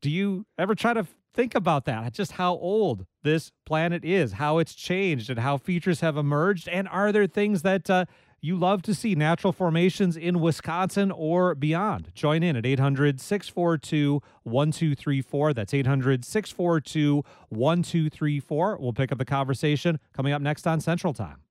Do 0.02 0.10
you 0.12 0.46
ever 0.60 0.76
try 0.76 0.94
to 0.94 1.08
think 1.34 1.56
about 1.56 1.86
that? 1.86 2.14
Just 2.14 2.34
how 2.34 2.54
old 2.54 3.06
this 3.24 3.52
planet 3.66 4.04
is, 4.04 4.34
how 4.34 4.58
it's 4.58 4.74
changed, 4.74 5.30
and 5.30 5.40
how 5.40 5.58
features 5.58 6.02
have 6.02 6.18
emerged? 6.18 6.68
And 6.68 6.88
are 6.88 7.12
there 7.12 7.28
things 7.28 7.62
that 7.62 7.90
uh, 7.90 8.06
you 8.44 8.56
love 8.56 8.82
to 8.84 8.96
see 8.96 9.14
natural 9.14 9.54
formations 9.54 10.18
in 10.18 10.42
Wisconsin 10.42 11.12
or 11.12 11.54
beyond. 11.54 12.12
Join 12.16 12.42
in 12.42 12.56
at 12.56 12.66
800 12.66 13.22
642 13.22 14.22
1234. 14.44 15.54
That's 15.54 15.74
800 15.74 16.26
642 16.26 17.24
1234. 17.50 18.78
We'll 18.80 18.94
pick 18.94 19.12
up 19.12 19.20
the 19.20 19.26
conversation 19.26 20.00
coming 20.14 20.34
up 20.34 20.42
next 20.42 20.66
on 20.66 20.82
Central 20.82 21.14
Time. 21.14 21.44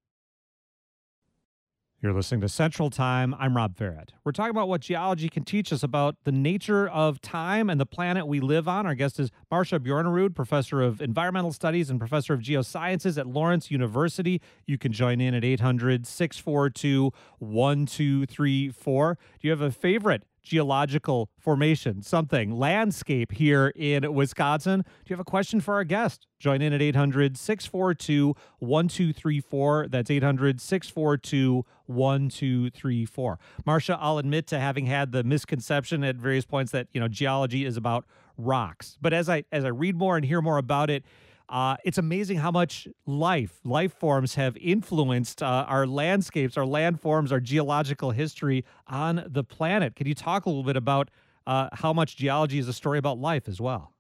You're 2.02 2.14
listening 2.14 2.40
to 2.40 2.49
Central 2.49 2.88
Time. 2.88 3.35
I'm 3.38 3.54
Rob 3.54 3.76
Ferrett. 3.76 4.09
We're 4.25 4.33
talking 4.33 4.52
about 4.52 4.69
what 4.71 4.80
geology 4.80 5.28
can 5.28 5.45
teach 5.45 5.71
us 5.71 5.83
about 5.83 6.16
the 6.25 6.33
nature 6.33 6.88
of 6.88 7.21
time 7.21 7.69
and 7.69 7.78
the 7.78 7.85
planet 7.85 8.26
we 8.26 8.40
live 8.40 8.66
on. 8.66 8.87
Our 8.87 8.95
guest 8.95 9.21
is 9.21 9.30
Marcia 9.50 9.78
Bjornerud, 9.78 10.35
professor 10.35 10.80
of 10.80 11.02
environmental 11.02 11.52
studies 11.52 11.90
and 11.90 11.99
professor 11.99 12.33
of 12.33 12.40
geosciences 12.40 13.19
at 13.19 13.26
Lawrence 13.26 13.71
University. 13.71 14.40
You 14.64 14.78
can 14.78 14.92
join 14.92 15.21
in 15.21 15.35
at 15.35 15.45
800 15.45 16.07
642 16.07 17.12
1234. 17.38 19.19
Do 19.38 19.47
you 19.47 19.50
have 19.50 19.61
a 19.61 19.71
favorite 19.71 20.23
geological 20.50 21.30
formation, 21.38 22.02
something, 22.02 22.50
landscape 22.50 23.30
here 23.30 23.73
in 23.76 24.12
Wisconsin. 24.12 24.80
Do 24.80 24.87
you 25.07 25.14
have 25.14 25.21
a 25.21 25.25
question 25.25 25.61
for 25.61 25.75
our 25.75 25.85
guest? 25.85 26.26
Join 26.40 26.61
in 26.61 26.73
at 26.73 26.83
800 26.83 27.37
642 27.37 28.35
1234. 28.59 29.87
That's 29.88 30.11
800 30.11 30.61
642 30.61 31.64
1234. 31.87 33.38
Marcia, 33.64 33.97
I'll 34.00 34.19
admit 34.19 34.49
to 34.49 34.59
having 34.59 34.87
had 34.87 35.12
the 35.12 35.23
misconception 35.23 36.02
at 36.02 36.16
various 36.16 36.45
points 36.45 36.73
that, 36.73 36.88
you 36.92 37.00
know, 37.00 37.07
geology 37.07 37.64
is 37.64 37.76
about 37.76 38.04
rocks. 38.37 38.99
But 39.00 39.12
as 39.12 39.28
I 39.28 39.45
as 39.52 39.64
I 39.64 39.69
read 39.69 39.95
more 39.95 40.16
and 40.16 40.25
hear 40.25 40.42
more 40.42 40.59
about 40.59 40.90
it, 40.90 41.04
uh, 41.50 41.76
it's 41.85 41.99
amazing 41.99 42.38
how 42.38 42.52
much 42.52 42.87
life, 43.07 43.59
life 43.64 43.92
forms 43.92 44.37
have 44.37 44.57
influenced 44.57 45.42
uh, 45.42 45.66
our 45.69 45.85
landscapes, 45.85 46.57
our 46.57 46.64
landforms, 46.64 47.33
our 47.33 47.40
geological 47.40 48.12
history 48.12 48.64
on 48.87 49.25
the 49.26 49.42
planet. 49.42 49.97
Can 49.97 50.07
you 50.07 50.14
talk 50.14 50.47
a 50.47 50.49
little 50.49 50.62
bit 50.62 50.76
about 50.76 51.11
uh, 51.49 51.69
how 51.73 51.92
much 51.92 52.16
geology 52.16 52.61
is 52.61 52.69
a 52.69 52.73
story 52.73 52.99
about 52.99 53.19
life 53.19 53.49
as 53.49 53.61
well? 53.61 53.92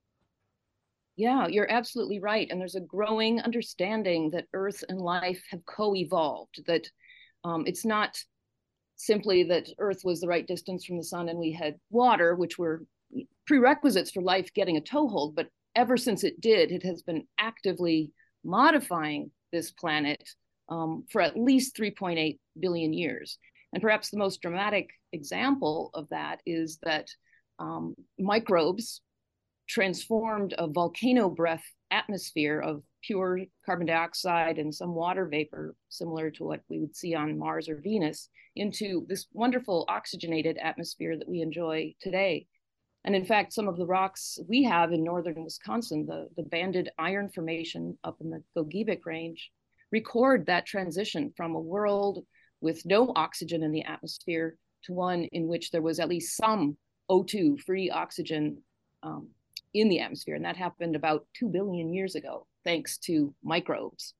Yeah, 1.16 1.48
you're 1.48 1.70
absolutely 1.70 2.20
right. 2.20 2.46
And 2.48 2.60
there's 2.60 2.76
a 2.76 2.80
growing 2.80 3.40
understanding 3.40 4.30
that 4.30 4.46
Earth 4.54 4.84
and 4.88 5.00
life 5.00 5.42
have 5.50 5.66
co 5.66 5.96
evolved, 5.96 6.62
that 6.66 6.88
um, 7.42 7.64
it's 7.66 7.84
not 7.84 8.16
simply 8.94 9.42
that 9.44 9.68
Earth 9.78 10.02
was 10.04 10.20
the 10.20 10.28
right 10.28 10.46
distance 10.46 10.84
from 10.84 10.98
the 10.98 11.04
sun 11.04 11.28
and 11.28 11.38
we 11.38 11.50
had 11.50 11.74
water, 11.90 12.36
which 12.36 12.58
were 12.58 12.84
prerequisites 13.46 14.12
for 14.12 14.22
life 14.22 14.54
getting 14.54 14.76
a 14.76 14.80
toehold, 14.80 15.34
but 15.34 15.48
ever 15.74 15.96
since 15.96 16.24
it 16.24 16.40
did, 16.40 16.72
it 16.72 16.82
has 16.84 17.02
been 17.02 17.26
actively 17.38 18.12
modifying 18.44 19.30
this 19.52 19.70
planet 19.70 20.22
um, 20.68 21.04
for 21.10 21.20
at 21.20 21.36
least 21.36 21.76
3.8 21.76 22.38
billion 22.58 22.92
years. 22.92 23.38
And 23.72 23.82
perhaps 23.82 24.10
the 24.10 24.18
most 24.18 24.40
dramatic 24.40 24.90
example 25.12 25.90
of 25.94 26.08
that 26.10 26.40
is 26.46 26.78
that 26.82 27.08
um, 27.58 27.94
microbes 28.18 29.00
transformed 29.68 30.54
a 30.58 30.66
volcano 30.66 31.28
breath 31.28 31.64
atmosphere 31.90 32.60
of 32.60 32.82
pure 33.02 33.40
carbon 33.64 33.86
dioxide 33.86 34.58
and 34.58 34.74
some 34.74 34.94
water 34.94 35.26
vapor, 35.26 35.74
similar 35.88 36.30
to 36.30 36.44
what 36.44 36.60
we 36.68 36.80
would 36.80 36.94
see 36.94 37.14
on 37.14 37.38
Mars 37.38 37.68
or 37.68 37.76
Venus, 37.76 38.28
into 38.56 39.06
this 39.08 39.26
wonderful 39.32 39.84
oxygenated 39.88 40.58
atmosphere 40.58 41.16
that 41.16 41.28
we 41.28 41.40
enjoy 41.40 41.94
today. 42.00 42.46
And 43.04 43.14
in 43.14 43.24
fact, 43.24 43.52
some 43.52 43.68
of 43.68 43.76
the 43.76 43.86
rocks 43.86 44.38
we 44.46 44.62
have 44.64 44.92
in 44.92 45.02
northern 45.02 45.42
Wisconsin, 45.42 46.06
the, 46.06 46.28
the 46.36 46.42
banded 46.42 46.90
iron 46.98 47.30
formation 47.30 47.96
up 48.04 48.16
in 48.20 48.30
the 48.30 48.42
Gogebic 48.56 49.06
range, 49.06 49.50
record 49.90 50.46
that 50.46 50.66
transition 50.66 51.32
from 51.36 51.54
a 51.54 51.60
world 51.60 52.24
with 52.60 52.84
no 52.84 53.12
oxygen 53.16 53.62
in 53.62 53.72
the 53.72 53.84
atmosphere 53.84 54.56
to 54.84 54.92
one 54.92 55.24
in 55.32 55.48
which 55.48 55.70
there 55.70 55.82
was 55.82 55.98
at 55.98 56.08
least 56.08 56.36
some 56.36 56.76
O2, 57.10 57.60
free 57.60 57.90
oxygen 57.90 58.62
um, 59.02 59.28
in 59.74 59.88
the 59.88 60.00
atmosphere. 60.00 60.34
And 60.34 60.44
that 60.44 60.56
happened 60.56 60.94
about 60.94 61.26
2 61.38 61.48
billion 61.48 61.92
years 61.92 62.14
ago, 62.14 62.46
thanks 62.64 62.98
to 62.98 63.34
microbes. 63.42 64.14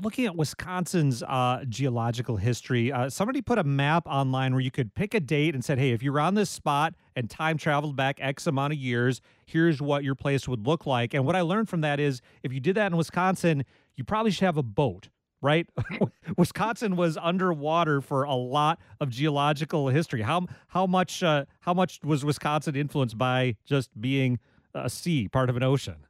Looking 0.00 0.26
at 0.26 0.36
Wisconsin's 0.36 1.22
uh, 1.22 1.64
geological 1.68 2.36
history, 2.36 2.92
uh, 2.92 3.10
somebody 3.10 3.42
put 3.42 3.58
a 3.58 3.64
map 3.64 4.06
online 4.06 4.52
where 4.52 4.60
you 4.60 4.70
could 4.70 4.94
pick 4.94 5.12
a 5.12 5.20
date 5.20 5.54
and 5.54 5.64
said, 5.64 5.78
hey, 5.78 5.90
if 5.90 6.02
you're 6.02 6.20
on 6.20 6.34
this 6.34 6.50
spot 6.50 6.94
and 7.16 7.28
time 7.28 7.58
traveled 7.58 7.96
back 7.96 8.18
X 8.20 8.46
amount 8.46 8.72
of 8.72 8.78
years, 8.78 9.20
here's 9.44 9.82
what 9.82 10.04
your 10.04 10.14
place 10.14 10.48
would 10.48 10.66
look 10.66 10.86
like. 10.86 11.14
And 11.14 11.26
what 11.26 11.36
I 11.36 11.42
learned 11.42 11.68
from 11.68 11.82
that 11.82 12.00
is 12.00 12.22
if 12.42 12.52
you 12.52 12.60
did 12.60 12.76
that 12.76 12.92
in 12.92 12.96
Wisconsin, 12.96 13.64
you 13.96 14.04
probably 14.04 14.30
should 14.30 14.44
have 14.44 14.56
a 14.56 14.62
boat 14.62 15.08
right? 15.42 15.66
Wisconsin 16.38 16.94
was 16.94 17.18
underwater 17.20 18.00
for 18.00 18.22
a 18.22 18.34
lot 18.34 18.78
of 19.00 19.10
geological 19.10 19.88
history. 19.88 20.22
How 20.22 20.46
how 20.68 20.86
much 20.86 21.22
uh, 21.22 21.46
how 21.60 21.74
much 21.74 21.98
was 22.04 22.24
Wisconsin 22.24 22.76
influenced 22.76 23.18
by 23.18 23.56
just 23.64 23.90
being 24.00 24.38
a 24.72 24.88
sea, 24.88 25.28
part 25.28 25.50
of 25.50 25.56
an 25.56 25.64
ocean? 25.64 26.06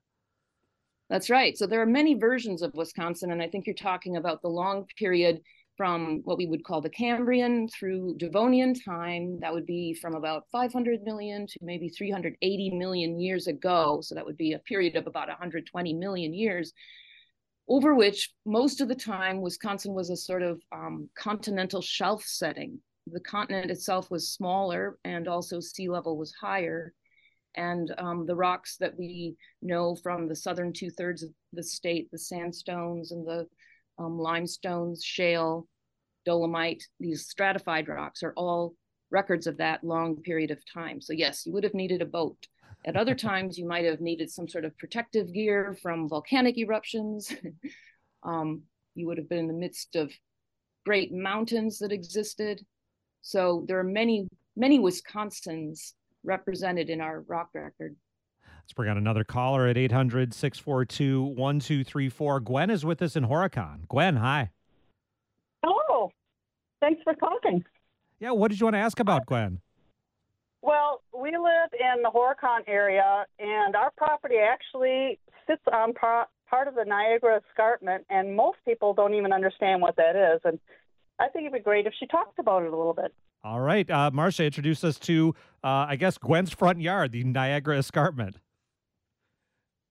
That's 1.13 1.29
right. 1.29 1.59
So 1.59 1.67
there 1.67 1.83
are 1.83 1.87
many 1.87 2.15
versions 2.15 2.63
of 2.63 2.73
Wisconsin, 2.73 3.33
and 3.33 3.43
I 3.43 3.47
think 3.47 3.67
you're 3.67 3.75
talking 3.75 4.17
about 4.17 4.41
the 4.41 4.49
long 4.49 4.87
period 4.97 5.43
from 5.77 6.23
what 6.25 6.39
we 6.39 6.47
would 6.47 6.65
call 6.65 6.81
the 6.81 6.89
Cambrian 6.89 7.69
through 7.69 8.17
Devonian 8.17 8.73
time. 8.73 9.39
That 9.41 9.53
would 9.53 9.67
be 9.67 9.93
from 9.93 10.15
about 10.15 10.45
500 10.51 11.03
million 11.03 11.47
to 11.49 11.59
maybe 11.61 11.91
380 11.91 12.71
million 12.71 13.21
years 13.21 13.47
ago. 13.47 14.01
So 14.03 14.15
that 14.15 14.25
would 14.25 14.39
be 14.39 14.55
a 14.55 14.59
period 14.61 14.97
of 14.97 15.07
about 15.07 15.29
120 15.29 15.93
million 15.93 16.33
years 16.33 16.73
over 17.69 17.95
which 17.95 18.33
most 18.47 18.81
of 18.81 18.89
the 18.89 18.95
time 18.95 19.43
Wisconsin 19.43 19.93
was 19.93 20.09
a 20.09 20.17
sort 20.17 20.43
of 20.43 20.63
um, 20.73 21.11
continental 21.15 21.83
shelf 21.83 22.25
setting. 22.25 22.79
The 23.07 23.21
continent 23.21 23.71
itself 23.71 24.11
was 24.11 24.31
smaller 24.31 24.97
and 25.05 25.29
also 25.29 25.61
sea 25.61 25.91
level 25.91 26.17
was 26.17 26.33
higher. 26.33 26.95
And 27.55 27.95
um, 27.99 28.27
the 28.27 28.35
rocks 28.35 28.77
that 28.79 28.97
we 28.99 29.37
know 29.61 29.95
from 29.97 30.29
the 30.29 30.37
southern 30.37 30.73
two 30.73 30.91
thirds 30.91 31.23
of 31.23 31.31
the 31.53 31.63
state, 31.63 32.11
the 32.11 32.19
sandstones 32.19 33.13
and 33.13 33.27
the 33.27 33.47
um, 33.99 34.19
limestones, 34.19 35.05
shale, 35.05 35.67
dolomite, 36.25 36.83
these 36.99 37.27
stratified 37.27 37.89
rocks 37.89 38.23
are 38.23 38.33
all 38.37 38.75
records 39.11 39.47
of 39.47 39.59
that 39.59 39.85
long 39.85 40.17
period 40.17 40.51
of 40.51 40.63
time. 40.73 41.01
So, 41.01 41.13
yes, 41.13 41.45
you 41.45 41.53
would 41.53 41.65
have 41.65 41.75
needed 41.75 42.01
a 42.01 42.07
boat 42.07 42.47
at 42.85 42.97
other 42.97 43.15
times, 43.31 43.59
you 43.59 43.67
might 43.67 43.85
have 43.85 44.01
needed 44.01 44.31
some 44.31 44.49
sort 44.49 44.65
of 44.65 44.77
protective 44.79 45.33
gear 45.33 45.77
from 45.83 46.09
volcanic 46.09 46.59
eruptions. 46.59 47.33
um, 48.23 48.63
you 48.95 49.07
would 49.07 49.19
have 49.19 49.29
been 49.29 49.39
in 49.39 49.49
the 49.49 49.55
midst 49.55 49.97
of 49.97 50.13
great 50.85 51.13
mountains 51.13 51.79
that 51.79 51.93
existed. 51.93 52.65
So 53.23 53.65
there 53.69 53.79
are 53.79 53.85
many, 53.85 54.29
many 54.57 54.79
Wisconsins 54.79 55.93
represented 56.25 56.91
in 56.91 57.01
our 57.01 57.21
rock 57.21 57.51
record. 57.55 57.97
Let's 58.63 58.73
bring 58.75 58.91
on 58.91 58.97
another 58.97 59.25
caller 59.25 59.67
at 59.67 59.77
800 59.77 60.33
642 60.33 61.23
1234. 61.23 62.41
Gwen 62.41 62.71
is 62.71 62.85
with 62.85 63.03
us 63.03 63.17
in 63.17 63.25
Horicon. 63.25 63.89
Gwen, 63.89 64.17
hi. 64.17 64.51
Hello. 65.65 66.13
Thanks 66.81 67.03
for 67.03 67.15
talking. 67.15 67.65
Yeah, 68.21 68.31
what 68.31 68.51
did 68.51 68.61
you 68.61 68.67
want 68.67 68.75
to 68.75 68.81
ask 68.81 69.01
about, 69.01 69.27
Gwen? 69.27 69.61
Well, 70.63 71.03
we 71.13 71.31
live 71.31 71.71
in 71.73 72.03
the 72.03 72.11
Horicon 72.11 72.61
area, 72.69 73.27
and 73.41 73.75
our 73.75 73.91
property 73.97 74.37
actually 74.37 75.19
sits 75.49 75.63
on 75.73 75.93
part 75.93 76.69
of 76.69 76.77
the 76.77 76.85
Niagara 76.85 77.41
Escarpment, 77.49 78.05
and 78.11 78.37
most 78.37 78.59
people 78.65 78.95
don't 78.95 79.15
even 79.15 79.33
understand 79.33 79.83
what 79.83 79.97
that 79.97 80.15
is. 80.15 80.41
And 80.45 80.61
I 81.19 81.29
think 81.29 81.47
it'd 81.47 81.55
be 81.55 81.59
great 81.61 81.87
if 81.87 81.95
she 81.99 82.07
talked 82.07 82.39
about 82.39 82.63
it 82.63 82.73
a 82.73 82.77
little 82.77 82.95
bit. 82.95 83.13
All 83.45 83.61
right. 83.61 83.89
Uh, 83.91 84.11
Marcia, 84.13 84.45
introduced 84.45 84.85
us 84.85 84.99
to, 85.01 85.35
uh, 85.65 85.87
I 85.89 85.97
guess, 85.97 86.17
Gwen's 86.17 86.53
front 86.53 86.81
yard, 86.81 87.13
the 87.13 87.25
Niagara 87.25 87.79
Escarpment. 87.79 88.37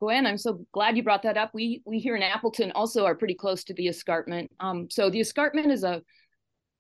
Gwen, 0.01 0.25
I'm 0.25 0.37
so 0.37 0.65
glad 0.71 0.97
you 0.97 1.03
brought 1.03 1.21
that 1.23 1.37
up. 1.37 1.51
We 1.53 1.83
we 1.85 1.99
here 1.99 2.15
in 2.15 2.23
Appleton 2.23 2.71
also 2.71 3.05
are 3.05 3.13
pretty 3.13 3.35
close 3.35 3.63
to 3.65 3.73
the 3.75 3.87
escarpment. 3.87 4.51
Um, 4.59 4.89
so 4.89 5.11
the 5.11 5.19
escarpment 5.19 5.71
is 5.71 5.83
a 5.83 6.01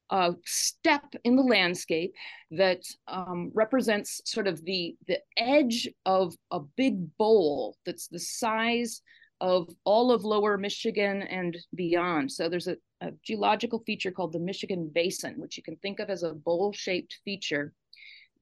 uh, 0.09 0.31
step 0.45 1.03
in 1.23 1.35
the 1.35 1.43
landscape 1.43 2.15
that 2.51 2.81
um, 3.07 3.51
represents 3.53 4.21
sort 4.25 4.47
of 4.47 4.65
the 4.65 4.95
the 5.07 5.19
edge 5.37 5.87
of 6.05 6.33
a 6.49 6.61
big 6.77 7.15
bowl 7.17 7.77
that's 7.85 8.07
the 8.07 8.19
size 8.19 9.01
of 9.39 9.69
all 9.83 10.11
of 10.11 10.23
lower 10.23 10.57
Michigan 10.57 11.21
and 11.23 11.57
beyond. 11.75 12.31
So 12.31 12.49
there's 12.49 12.67
a, 12.67 12.77
a 13.01 13.11
geological 13.23 13.79
feature 13.79 14.11
called 14.11 14.31
the 14.31 14.39
Michigan 14.39 14.89
Basin, 14.93 15.33
which 15.37 15.57
you 15.57 15.63
can 15.63 15.75
think 15.77 15.99
of 15.99 16.09
as 16.09 16.23
a 16.23 16.33
bowl-shaped 16.33 17.19
feature. 17.25 17.73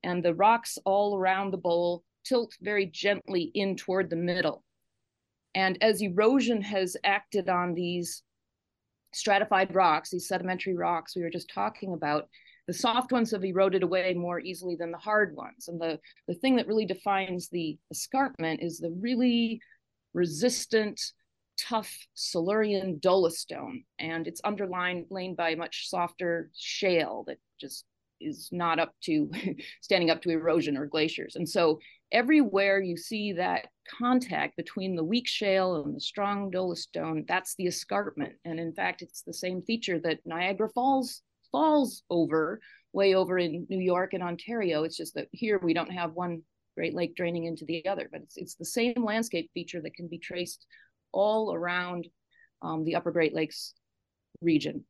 And 0.04 0.24
the 0.24 0.36
rocks 0.36 0.78
all 0.86 1.16
around 1.16 1.52
the 1.52 1.58
bowl 1.58 2.04
tilt 2.26 2.56
very 2.62 2.86
gently 2.86 3.52
in 3.54 3.76
toward 3.76 4.10
the 4.10 4.16
middle. 4.16 4.64
And 5.56 5.82
as 5.82 6.02
erosion 6.02 6.62
has 6.62 6.96
acted 7.04 7.50
on 7.50 7.74
these 7.74 8.24
stratified 9.14 9.74
rocks, 9.74 10.12
these 10.12 10.28
sedimentary 10.28 10.76
rocks 10.76 11.16
we 11.16 11.24
were 11.24 11.30
just 11.30 11.52
talking 11.54 11.94
about, 11.94 12.30
the 12.68 12.74
soft 12.74 13.12
ones 13.12 13.32
have 13.32 13.44
eroded 13.44 13.82
away 13.82 14.14
more 14.14 14.40
easily 14.40 14.76
than 14.76 14.92
the 14.92 14.98
hard 14.98 15.36
ones. 15.36 15.70
And 15.70 15.82
the, 15.82 16.00
the 16.28 16.36
thing 16.36 16.56
that 16.58 16.68
really 16.68 16.86
defines 16.86 17.50
the 17.50 17.78
escarpment 17.90 18.62
is 18.62 18.78
the 18.78 18.92
really 18.92 19.60
resistant, 20.14 21.02
tough 21.68 21.92
Silurian 22.14 23.00
dolostone. 23.00 23.84
And 24.00 24.28
it's 24.28 24.42
underlined 24.44 25.08
lain 25.10 25.36
by 25.36 25.56
much 25.56 25.90
softer 25.90 26.52
shale 26.58 27.24
that 27.28 27.38
just 27.60 27.86
is 28.22 28.50
not 28.52 28.80
up 28.80 28.94
to 29.04 29.32
standing 29.82 30.10
up 30.10 30.22
to 30.22 30.30
erosion 30.30 30.78
or 30.78 30.86
glaciers. 30.86 31.36
And 31.36 31.48
so 31.48 31.80
everywhere 32.12 32.80
you 32.82 32.98
see 32.98 33.34
that 33.34 33.68
contact 34.00 34.58
between 34.58 34.96
the 34.96 35.04
weak 35.04 35.28
shale 35.28 35.84
and 35.84 35.96
the 35.96 36.02
strong 36.02 36.52
dolostone, 36.52 37.28
that's 37.28 37.56
the 37.56 37.68
escarpment. 37.68 38.34
And 38.46 38.60
in 38.60 38.74
fact, 38.74 39.02
it's 39.02 39.22
the 39.22 39.34
same 39.34 39.62
feature 39.62 40.00
that 40.00 40.20
Niagara 40.26 40.70
Falls 40.70 41.22
falls 41.52 42.04
over, 42.10 42.60
way 42.94 43.16
over 43.16 43.38
in 43.40 43.66
New 43.70 43.80
York 43.80 44.14
and 44.14 44.24
Ontario. 44.24 44.84
It's 44.84 44.98
just 44.98 45.16
that 45.16 45.28
here 45.32 45.60
we 45.60 45.74
don't 45.74 45.92
have 45.92 46.14
one 46.14 46.42
Great 46.76 46.94
Lake 46.94 47.16
draining 47.16 47.46
into 47.46 47.66
the 47.66 47.86
other, 47.88 48.08
but 48.12 48.22
it's, 48.22 48.38
it's 48.38 48.56
the 48.56 48.66
same 48.66 49.04
landscape 49.04 49.50
feature 49.54 49.82
that 49.82 49.96
can 49.96 50.08
be 50.08 50.18
traced 50.18 50.66
all 51.12 51.54
around 51.54 52.08
um, 52.62 52.84
the 52.84 52.96
Upper 52.96 53.12
Great 53.12 53.34
Lakes 53.34 53.74
region. 54.42 54.84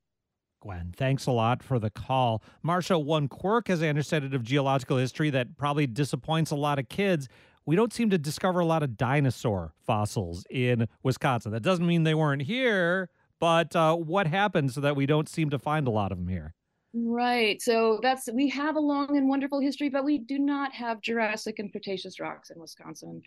Gwen, 0.62 0.94
thanks 0.98 1.26
a 1.26 1.32
lot 1.32 1.64
for 1.64 1.80
the 1.80 1.90
call. 1.90 2.44
Marcia, 2.64 3.00
one 3.00 3.28
quirk, 3.30 3.70
as 3.70 3.82
I 3.82 3.88
understand 3.88 4.26
it, 4.26 4.34
of 4.34 4.44
geological 4.44 4.98
history 4.98 5.30
that 5.30 5.58
probably 5.58 5.88
disappoints 5.88 6.52
a 6.52 6.56
lot 6.56 6.80
of 6.80 6.90
kids. 6.90 7.30
We 7.66 7.76
don't 7.76 7.94
seem 7.94 8.10
to 8.10 8.18
discover 8.18 8.60
a 8.60 8.66
lot 8.66 8.84
of 8.84 8.98
dinosaur 8.98 9.74
fossils 9.86 10.46
in 10.50 10.88
Wisconsin. 11.04 11.52
That 11.52 11.64
doesn't 11.64 11.86
mean 11.86 12.04
they 12.04 12.16
weren't 12.16 12.42
here, 12.42 13.10
but 13.40 13.74
uh, 13.76 13.96
what 13.96 14.28
happened 14.28 14.74
so 14.74 14.82
that 14.82 14.96
we 14.96 15.06
don't 15.06 15.30
seem 15.30 15.50
to 15.52 15.60
find 15.60 15.88
a 15.88 15.92
lot 15.92 16.12
of 16.12 16.18
them 16.18 16.28
here? 16.28 16.56
Right. 16.92 17.62
So 17.62 18.00
that's 18.02 18.28
we 18.34 18.50
have 18.50 18.76
a 18.76 18.80
long 18.80 19.16
and 19.16 19.30
wonderful 19.30 19.60
history, 19.60 19.90
but 19.90 20.04
we 20.04 20.18
do 20.18 20.40
not 20.40 20.74
have 20.74 21.02
Jurassic 21.02 21.60
and 21.60 21.72
Cretaceous 21.72 22.20
rocks 22.20 22.50
in 22.50 22.60
Wisconsin. 22.60 23.22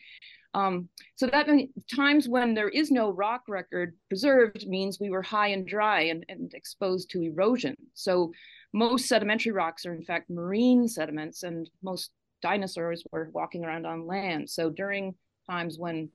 Um, 0.52 0.88
so 1.14 1.28
that 1.28 1.48
times 1.94 2.28
when 2.28 2.54
there 2.54 2.68
is 2.68 2.90
no 2.90 3.10
rock 3.10 3.42
record 3.48 3.94
preserved 4.08 4.66
means 4.66 4.98
we 4.98 5.10
were 5.10 5.22
high 5.22 5.48
and 5.48 5.66
dry 5.66 6.02
and, 6.02 6.26
and 6.28 6.52
exposed 6.54 7.10
to 7.10 7.22
erosion. 7.22 7.76
So 7.94 8.32
most 8.72 9.06
sedimentary 9.06 9.52
rocks 9.52 9.86
are 9.86 9.94
in 9.94 10.02
fact 10.02 10.28
marine 10.28 10.88
sediments, 10.88 11.44
and 11.44 11.70
most 11.82 12.10
dinosaurs 12.42 13.04
were 13.12 13.30
walking 13.32 13.64
around 13.64 13.86
on 13.86 14.08
land. 14.08 14.50
So 14.50 14.70
during 14.70 15.14
times 15.48 15.78
when 15.78 16.10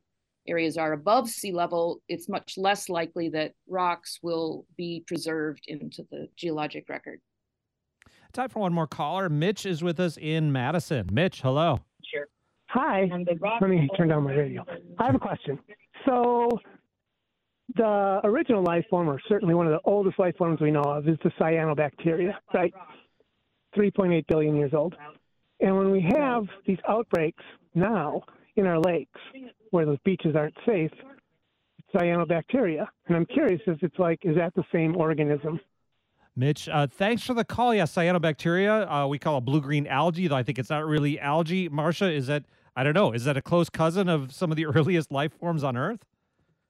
areas 0.47 0.77
are 0.77 0.91
above 0.91 1.29
sea 1.29 1.53
level, 1.53 2.01
it's 2.09 2.27
much 2.27 2.57
less 2.57 2.89
likely 2.89 3.29
that 3.29 3.53
rocks 3.69 4.19
will 4.21 4.65
be 4.75 5.03
preserved 5.07 5.63
into 5.67 6.05
the 6.11 6.27
geologic 6.35 6.89
record. 6.89 7.21
Time 8.37 8.49
for 8.49 8.59
one 8.59 8.71
more 8.71 8.85
caller. 8.85 9.29
Mitch 9.29 9.65
is 9.65 9.81
with 9.81 9.99
us 9.99 10.15
in 10.15 10.51
Madison. 10.51 11.09
Mitch, 11.11 11.41
hello. 11.41 11.79
Sure. 12.03 12.27
Hi. 12.67 13.09
Let 13.11 13.67
me 13.67 13.89
turn 13.97 14.09
down 14.09 14.25
my 14.25 14.33
radio. 14.35 14.63
I 14.99 15.05
have 15.07 15.15
a 15.15 15.19
question. 15.19 15.57
So, 16.05 16.47
the 17.73 18.21
original 18.23 18.61
life 18.61 18.85
form, 18.91 19.09
or 19.09 19.19
certainly 19.27 19.55
one 19.55 19.65
of 19.65 19.71
the 19.71 19.79
oldest 19.89 20.19
life 20.19 20.35
forms 20.37 20.61
we 20.61 20.69
know 20.69 20.83
of, 20.83 21.09
is 21.09 21.17
the 21.23 21.31
cyanobacteria, 21.39 22.35
right? 22.53 22.71
3.8 23.75 24.27
billion 24.27 24.55
years 24.55 24.75
old. 24.75 24.93
And 25.59 25.75
when 25.75 25.89
we 25.89 26.07
have 26.15 26.43
these 26.67 26.77
outbreaks 26.87 27.43
now 27.73 28.21
in 28.55 28.67
our 28.67 28.79
lakes 28.79 29.19
where 29.71 29.87
those 29.87 29.97
beaches 30.05 30.35
aren't 30.35 30.53
safe, 30.63 30.91
cyanobacteria. 31.91 32.85
And 33.07 33.17
I'm 33.17 33.25
curious 33.25 33.61
if 33.65 33.81
it's 33.81 33.97
like, 33.97 34.19
is 34.21 34.35
that 34.35 34.53
the 34.53 34.63
same 34.71 34.95
organism? 34.95 35.59
Mitch, 36.37 36.69
uh, 36.69 36.85
thanks 36.85 37.23
for 37.23 37.33
the 37.33 37.43
call. 37.43 37.73
Yeah, 37.73 37.83
cyanobacteria, 37.83 38.85
uh, 38.87 39.07
we 39.07 39.17
call 39.17 39.39
it 39.39 39.41
blue 39.41 39.59
green 39.59 39.87
algae, 39.87 40.27
though 40.27 40.35
I 40.35 40.43
think 40.43 40.59
it's 40.59 40.69
not 40.69 40.85
really 40.85 41.19
algae. 41.19 41.67
Marcia, 41.67 42.11
is 42.11 42.27
that, 42.27 42.45
I 42.75 42.83
don't 42.83 42.93
know, 42.93 43.11
is 43.11 43.23
that 43.23 43.37
a 43.37 43.41
close 43.41 43.71
cousin 43.71 44.07
of 44.07 44.31
some 44.31 44.51
of 44.51 44.55
the 44.55 44.65
earliest 44.75 45.11
life 45.11 45.33
forms 45.39 45.63
on 45.63 45.75
Earth? 45.75 46.05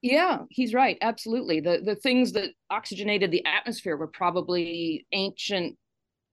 Yeah, 0.00 0.44
he's 0.48 0.72
right. 0.72 0.96
Absolutely. 1.02 1.60
The 1.60 1.82
the 1.84 1.96
things 1.96 2.32
that 2.32 2.50
oxygenated 2.70 3.30
the 3.30 3.44
atmosphere 3.44 3.96
were 3.96 4.06
probably 4.06 5.06
ancient 5.12 5.76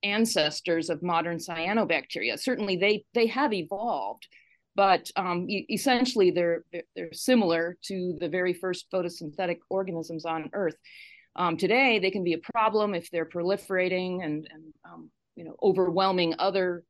ancestors 0.04 0.90
of 0.90 1.02
modern 1.02 1.40
cyanobacteria. 1.40 2.40
Certainly, 2.40 2.78
they 2.78 3.06
they 3.16 3.26
have 3.26 3.54
evolved, 3.54 4.28
but 4.76 5.10
um, 5.16 5.48
essentially 5.50 6.30
they're 6.30 6.64
they're 6.96 7.12
similar 7.12 7.76
to 7.86 8.16
the 8.20 8.30
very 8.30 8.54
first 8.54 8.86
photosynthetic 8.94 9.58
organisms 9.70 10.26
on 10.26 10.50
Earth. 10.54 10.78
Um, 11.36 11.58
today, 11.58 12.00
they 12.00 12.12
can 12.12 12.24
be 12.24 12.34
a 12.34 12.52
problem 12.54 12.94
if 12.94 13.10
they're 13.12 13.26
proliferating 13.26 14.24
and 14.24 14.48
and 14.52 14.74
um, 14.86 15.10
you 15.36 15.44
know 15.44 15.56
overwhelming 15.62 16.36
other 16.40 16.84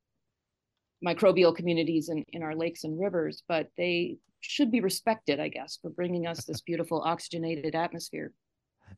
microbial 1.05 1.55
communities 1.55 2.09
in, 2.09 2.23
in 2.29 2.41
our 2.41 2.55
lakes 2.55 2.83
and 2.83 2.99
rivers, 2.99 3.43
but 3.47 3.67
they 3.77 4.17
should 4.41 4.71
be 4.71 4.81
respected, 4.81 5.39
I 5.39 5.49
guess, 5.49 5.77
for 5.81 5.89
bringing 5.89 6.27
us 6.27 6.45
this 6.45 6.61
beautiful 6.65 7.01
oxygenated 7.01 7.75
atmosphere. 7.75 8.31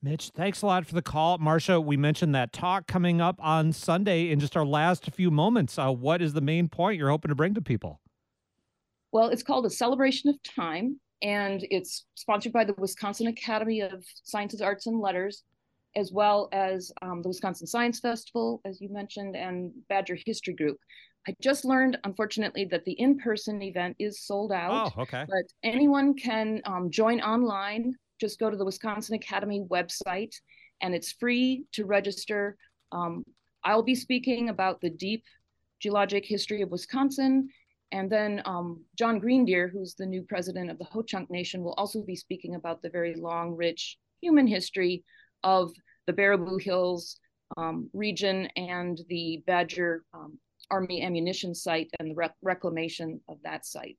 Mitch, 0.02 0.30
thanks 0.36 0.62
a 0.62 0.66
lot 0.66 0.86
for 0.86 0.94
the 0.94 1.02
call. 1.02 1.38
Marcia, 1.38 1.82
we 1.82 1.98
mentioned 1.98 2.36
that 2.36 2.54
talk 2.54 2.88
coming 2.88 3.20
up 3.20 3.38
on 3.40 3.72
Sunday 3.72 4.30
in 4.30 4.40
just 4.40 4.56
our 4.56 4.66
last 4.66 5.10
few 5.12 5.32
moments. 5.32 5.80
Uh, 5.80 5.92
what 5.92 6.22
is 6.22 6.34
the 6.34 6.42
main 6.42 6.68
point 6.68 7.00
you're 7.00 7.10
hoping 7.10 7.30
to 7.30 7.36
bring 7.36 7.54
to 7.54 7.62
people? 7.62 8.02
Well, 9.12 9.30
it's 9.30 9.44
called 9.44 9.66
A 9.66 9.70
Celebration 9.70 10.30
of 10.30 10.36
Time, 10.44 11.00
and 11.22 11.66
it's 11.72 12.06
sponsored 12.16 12.54
by 12.54 12.64
the 12.64 12.76
Wisconsin 12.78 13.28
Academy 13.28 13.82
of 13.82 14.04
Sciences, 14.24 14.62
Arts, 14.62 14.88
and 14.88 15.00
Letters, 15.00 15.44
as 15.96 16.12
well 16.12 16.50
as 16.52 16.92
um, 17.02 17.22
the 17.22 17.30
Wisconsin 17.30 17.66
Science 17.68 18.00
Festival, 18.00 18.62
as 18.66 18.80
you 18.80 18.90
mentioned, 18.90 19.36
and 19.36 19.72
Badger 19.90 20.18
History 20.26 20.54
Group. 20.54 20.78
I 21.28 21.34
just 21.42 21.66
learned, 21.66 21.98
unfortunately, 22.04 22.66
that 22.66 22.86
the 22.86 22.94
in-person 22.94 23.62
event 23.62 23.96
is 24.00 24.22
sold 24.22 24.52
out. 24.52 24.94
Oh, 24.96 25.02
okay. 25.02 25.26
But 25.28 25.44
anyone 25.64 26.14
can 26.14 26.62
um, 26.66 26.90
join 26.90 27.20
online. 27.20 27.96
Just 28.22 28.40
go 28.40 28.50
to 28.50 28.56
the 28.56 28.64
Wisconsin 28.64 29.16
Academy 29.16 29.66
website, 29.70 30.34
and 30.82 30.96
it's 30.96 31.12
free 31.12 31.66
to 31.74 31.86
register. 31.86 32.56
Um, 32.92 33.24
I'll 33.64 33.84
be 33.84 33.96
speaking 33.96 34.50
about 34.50 34.80
the 34.80 34.90
deep 34.90 35.24
geologic 35.82 36.26
history 36.26 36.62
of 36.62 36.70
Wisconsin, 36.70 37.50
and 37.92 38.12
then 38.12 38.42
um, 38.46 38.84
John 38.98 39.20
Greendeer, 39.22 39.72
who's 39.72 39.96
the 39.96 40.06
new 40.06 40.22
president 40.22 40.70
of 40.70 40.78
the 40.78 40.86
Ho-Chunk 40.86 41.30
Nation, 41.30 41.64
will 41.64 41.74
also 41.74 42.02
be 42.02 42.16
speaking 42.16 42.56
about 42.56 42.82
the 42.82 42.90
very 42.90 43.16
long, 43.16 43.56
rich 43.56 43.98
human 44.22 44.48
history 44.48 45.04
of 45.44 45.72
the 46.06 46.14
Baraboo 46.14 46.62
Hills 46.62 47.20
um, 47.56 47.90
region 47.94 48.50
and 48.58 49.00
the 49.10 49.42
Badger 49.48 50.04
um, 50.14 50.38
Army 50.70 51.02
ammunition 51.02 51.56
site 51.56 51.90
and 52.00 52.12
the 52.12 52.16
rec- 52.16 52.36
reclamation 52.42 53.22
of 53.30 53.38
that 53.44 53.66
site. 53.66 53.98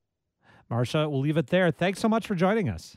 Marcia, 0.69 1.09
we'll 1.09 1.21
leave 1.21 1.37
it 1.37 1.47
there. 1.47 1.71
Thanks 1.71 1.99
so 1.99 2.07
much 2.07 2.27
for 2.27 2.35
joining 2.35 2.69
us. 2.69 2.95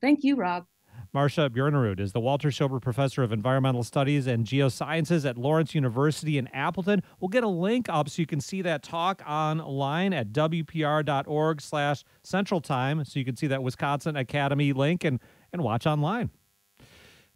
Thank 0.00 0.20
you, 0.22 0.36
Rob. 0.36 0.64
Marcia 1.12 1.50
Bjornerud 1.50 1.98
is 1.98 2.12
the 2.12 2.20
Walter 2.20 2.50
Schober 2.50 2.80
Professor 2.80 3.22
of 3.24 3.32
Environmental 3.32 3.82
Studies 3.82 4.28
and 4.28 4.46
Geosciences 4.46 5.28
at 5.28 5.36
Lawrence 5.36 5.74
University 5.74 6.38
in 6.38 6.46
Appleton. 6.48 7.02
We'll 7.18 7.28
get 7.28 7.42
a 7.42 7.48
link 7.48 7.88
up 7.88 8.08
so 8.08 8.22
you 8.22 8.26
can 8.26 8.40
see 8.40 8.62
that 8.62 8.84
talk 8.84 9.20
online 9.26 10.12
at 10.12 10.32
wpr.org 10.32 11.60
slash 11.60 12.04
central 12.22 12.60
time 12.60 13.04
so 13.04 13.18
you 13.18 13.24
can 13.24 13.36
see 13.36 13.48
that 13.48 13.62
Wisconsin 13.62 14.14
Academy 14.14 14.72
link 14.72 15.02
and, 15.02 15.18
and 15.52 15.62
watch 15.62 15.84
online. 15.84 16.30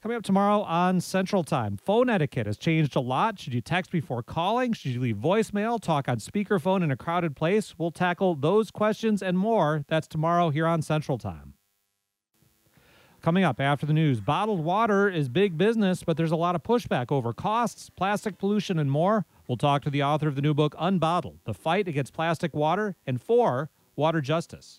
Coming 0.04 0.18
up 0.18 0.22
tomorrow 0.22 0.60
on 0.60 1.00
Central 1.00 1.42
Time, 1.42 1.78
phone 1.78 2.10
etiquette 2.10 2.46
has 2.46 2.58
changed 2.58 2.94
a 2.94 3.00
lot. 3.00 3.40
Should 3.40 3.54
you 3.54 3.62
text 3.62 3.90
before 3.90 4.22
calling? 4.22 4.74
Should 4.74 4.92
you 4.92 5.00
leave 5.00 5.16
voicemail? 5.16 5.80
Talk 5.80 6.10
on 6.10 6.18
speakerphone 6.18 6.84
in 6.84 6.90
a 6.90 6.96
crowded 6.96 7.34
place? 7.34 7.74
We'll 7.78 7.90
tackle 7.90 8.34
those 8.34 8.70
questions 8.70 9.22
and 9.22 9.38
more. 9.38 9.86
That's 9.88 10.06
tomorrow 10.06 10.50
here 10.50 10.66
on 10.66 10.82
Central 10.82 11.16
Time. 11.16 11.53
Coming 13.24 13.42
up 13.42 13.58
after 13.58 13.86
the 13.86 13.94
news, 13.94 14.20
bottled 14.20 14.62
water 14.62 15.08
is 15.08 15.30
big 15.30 15.56
business, 15.56 16.02
but 16.02 16.18
there's 16.18 16.30
a 16.30 16.36
lot 16.36 16.54
of 16.54 16.62
pushback 16.62 17.10
over 17.10 17.32
costs, 17.32 17.88
plastic 17.88 18.36
pollution, 18.36 18.78
and 18.78 18.90
more. 18.90 19.24
We'll 19.48 19.56
talk 19.56 19.80
to 19.84 19.90
the 19.90 20.02
author 20.02 20.28
of 20.28 20.34
the 20.34 20.42
new 20.42 20.52
book, 20.52 20.74
Unbottled 20.78 21.38
The 21.46 21.54
Fight 21.54 21.88
Against 21.88 22.12
Plastic 22.12 22.52
Water 22.52 22.96
and 23.06 23.18
for 23.18 23.70
Water 23.96 24.20
Justice. 24.20 24.78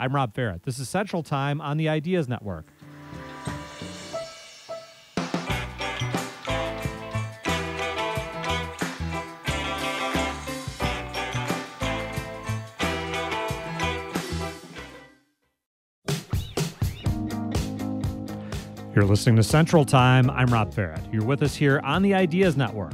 I'm 0.00 0.14
Rob 0.14 0.32
Ferrett. 0.32 0.62
This 0.62 0.78
is 0.78 0.88
Central 0.88 1.22
Time 1.22 1.60
on 1.60 1.76
the 1.76 1.90
Ideas 1.90 2.28
Network. 2.28 2.64
You're 18.94 19.06
listening 19.06 19.36
to 19.36 19.42
Central 19.42 19.86
Time. 19.86 20.28
I'm 20.28 20.52
Rob 20.52 20.70
Ferrett. 20.70 21.10
You're 21.10 21.24
with 21.24 21.42
us 21.42 21.54
here 21.54 21.80
on 21.82 22.02
the 22.02 22.12
Ideas 22.12 22.58
Network. 22.58 22.92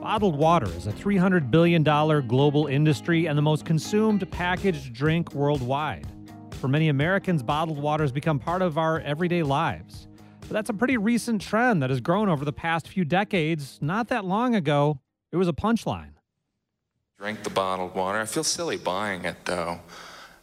Bottled 0.00 0.34
water 0.34 0.64
is 0.68 0.86
a 0.86 0.92
$300 0.92 1.50
billion 1.50 1.82
global 1.82 2.68
industry 2.68 3.26
and 3.26 3.36
the 3.36 3.42
most 3.42 3.66
consumed 3.66 4.28
packaged 4.30 4.94
drink 4.94 5.34
worldwide. 5.34 6.06
For 6.52 6.68
many 6.68 6.88
Americans, 6.88 7.42
bottled 7.42 7.76
water 7.76 8.02
has 8.02 8.12
become 8.12 8.38
part 8.38 8.62
of 8.62 8.78
our 8.78 9.00
everyday 9.00 9.42
lives. 9.42 10.08
But 10.40 10.52
that's 10.52 10.70
a 10.70 10.74
pretty 10.74 10.96
recent 10.96 11.42
trend 11.42 11.82
that 11.82 11.90
has 11.90 12.00
grown 12.00 12.30
over 12.30 12.46
the 12.46 12.52
past 12.54 12.88
few 12.88 13.04
decades. 13.04 13.78
Not 13.82 14.08
that 14.08 14.24
long 14.24 14.54
ago, 14.54 15.00
it 15.32 15.36
was 15.36 15.48
a 15.48 15.52
punchline. 15.52 16.12
Drink 17.18 17.42
the 17.42 17.50
bottled 17.50 17.94
water. 17.94 18.18
I 18.18 18.24
feel 18.24 18.42
silly 18.42 18.78
buying 18.78 19.26
it 19.26 19.36
though. 19.44 19.80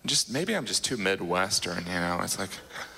Just 0.06 0.32
maybe 0.32 0.56
I'm 0.56 0.66
just 0.66 0.86
too 0.86 0.98
Midwestern, 0.98 1.84
you 1.88 1.94
know. 1.94 2.20
It's 2.22 2.38
like 2.38 2.52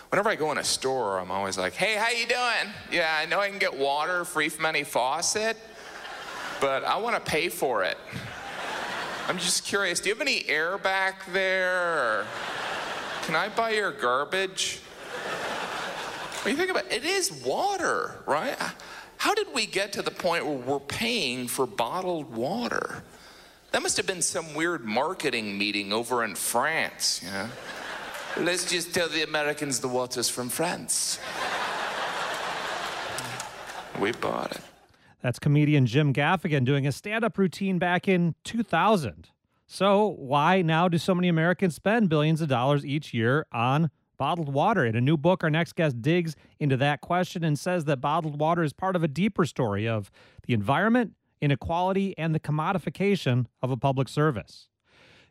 whenever 0.10 0.30
I 0.30 0.36
go 0.36 0.52
in 0.52 0.58
a 0.58 0.64
store, 0.64 1.20
I'm 1.20 1.32
always 1.32 1.58
like, 1.58 1.74
hey, 1.74 1.96
how 1.96 2.10
you 2.10 2.26
doing? 2.26 2.74
Yeah, 2.92 3.16
I 3.20 3.26
know 3.26 3.40
I 3.40 3.50
can 3.50 3.60
get 3.60 3.78
water 3.78 4.26
free 4.26 4.50
from 4.50 4.66
any 4.66 4.84
faucet, 4.84 5.56
but 6.60 6.84
I 6.84 6.98
want 6.98 7.24
to 7.24 7.32
pay 7.32 7.50
for 7.50 7.84
it. 7.84 7.98
I'm 9.28 9.38
just 9.38 9.64
curious, 9.66 10.00
do 10.00 10.10
you 10.10 10.16
have 10.16 10.22
any 10.22 10.48
air 10.50 10.78
back 10.80 11.32
there? 11.32 12.26
Can 13.24 13.36
I 13.36 13.50
buy 13.50 13.72
your 13.72 13.92
garbage? 13.92 14.80
When 16.42 16.54
you 16.54 16.58
think 16.58 16.72
about 16.72 16.86
it, 16.86 17.04
it 17.04 17.06
is 17.06 17.32
water, 17.46 18.16
right? 18.26 18.58
How 19.18 19.36
did 19.36 19.48
we 19.54 19.68
get 19.68 19.94
to 19.94 20.02
the 20.02 20.12
point 20.12 20.46
where 20.46 20.56
we're 20.56 20.80
paying 20.80 21.48
for 21.48 21.68
bottled 21.68 22.34
water? 22.34 23.04
That 23.72 23.84
must 23.84 23.98
have 23.98 24.08
been 24.08 24.24
some 24.24 24.56
weird 24.56 24.84
marketing 24.84 25.58
meeting 25.58 25.94
over 25.94 26.24
in 26.24 26.34
France, 26.34 27.22
you 27.24 27.30
know? 27.30 27.50
Let's 28.38 28.70
just 28.70 28.94
tell 28.94 29.10
the 29.10 29.24
Americans 29.24 29.80
the 29.80 29.88
water's 29.88 30.30
from 30.30 30.50
France. 30.50 31.20
we 34.00 34.12
bought 34.14 34.52
it. 34.52 34.62
That's 35.22 35.40
comedian 35.40 35.86
Jim 35.86 36.14
Gaffigan 36.14 36.64
doing 36.64 36.88
a 36.88 36.92
stand 36.92 37.26
up 37.26 37.38
routine 37.38 37.80
back 37.80 38.08
in 38.08 38.36
2000. 38.46 39.30
So, 39.68 40.16
why 40.18 40.62
now 40.62 40.88
do 40.88 40.98
so 40.98 41.14
many 41.14 41.28
Americans 41.28 41.76
spend 41.76 42.10
billions 42.10 42.42
of 42.42 42.48
dollars 42.48 42.86
each 42.86 43.14
year 43.14 43.46
on 43.52 43.92
bottled 44.18 44.52
water? 44.54 44.86
In 44.86 44.96
a 44.96 45.02
new 45.02 45.18
book, 45.18 45.44
our 45.44 45.50
next 45.50 45.76
guest 45.76 46.02
digs 46.02 46.36
into 46.60 46.78
that 46.78 47.02
question 47.02 47.44
and 47.44 47.60
says 47.60 47.86
that 47.86 47.98
bottled 47.98 48.40
water 48.40 48.64
is 48.64 48.74
part 48.74 48.96
of 48.96 49.04
a 49.04 49.08
deeper 49.08 49.46
story 49.46 49.88
of 49.88 50.10
the 50.48 50.54
environment, 50.54 51.14
inequality, 51.42 52.18
and 52.18 52.34
the 52.34 52.40
commodification 52.40 53.46
of 53.62 53.70
a 53.70 53.78
public 53.78 54.08
service. 54.08 54.70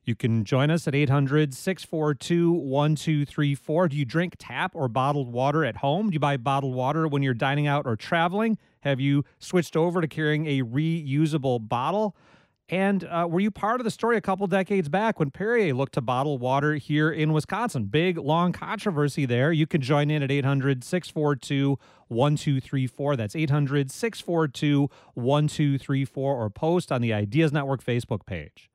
You 0.09 0.15
can 0.15 0.43
join 0.47 0.71
us 0.71 0.89
at 0.89 0.95
800 0.95 1.53
642 1.53 2.51
1234. 2.51 3.89
Do 3.89 3.97
you 3.99 4.07
drink 4.07 4.37
tap 4.39 4.75
or 4.75 4.89
bottled 4.89 5.31
water 5.31 5.67
at 5.67 5.77
home? 5.77 6.09
Do 6.09 6.15
you 6.15 6.19
buy 6.19 6.39
bottled 6.39 6.75
water 6.75 7.07
when 7.07 7.23
you're 7.23 7.35
dining 7.35 7.67
out 7.67 7.85
or 7.85 7.95
traveling? 7.95 8.57
Have 8.81 9.01
you 9.01 9.27
switched 9.39 9.77
over 9.77 10.01
to 10.01 10.09
carrying 10.09 10.47
a 10.47 10.63
reusable 10.63 11.69
bottle? 11.69 12.17
And 12.71 13.05
uh, 13.05 13.27
were 13.31 13.41
you 13.41 13.51
part 13.51 13.83
of 13.83 13.85
the 13.85 13.91
story 13.91 14.17
a 14.17 14.23
couple 14.23 14.47
decades 14.47 14.89
back 14.89 15.19
when 15.19 15.31
Perrier 15.31 15.75
looked 15.75 15.93
to 15.95 16.01
bottle 16.01 16.39
water 16.39 16.77
here 16.77 17.11
in 17.11 17.35
Wisconsin? 17.35 17.85
Big, 17.85 18.17
long 18.17 18.53
controversy 18.53 19.27
there. 19.27 19.53
You 19.53 19.67
can 19.67 19.83
join 19.83 20.11
in 20.11 20.23
at 20.23 20.31
800 20.31 20.85
642 20.85 21.79
1234. 22.09 23.17
That's 23.17 23.37
800 23.37 23.91
642 23.91 24.89
1234 25.13 26.35
or 26.35 26.49
post 26.49 26.91
on 26.91 27.03
the 27.03 27.13
Ideas 27.13 27.53
Network 27.53 27.85
Facebook 27.85 28.25
page. 28.25 28.71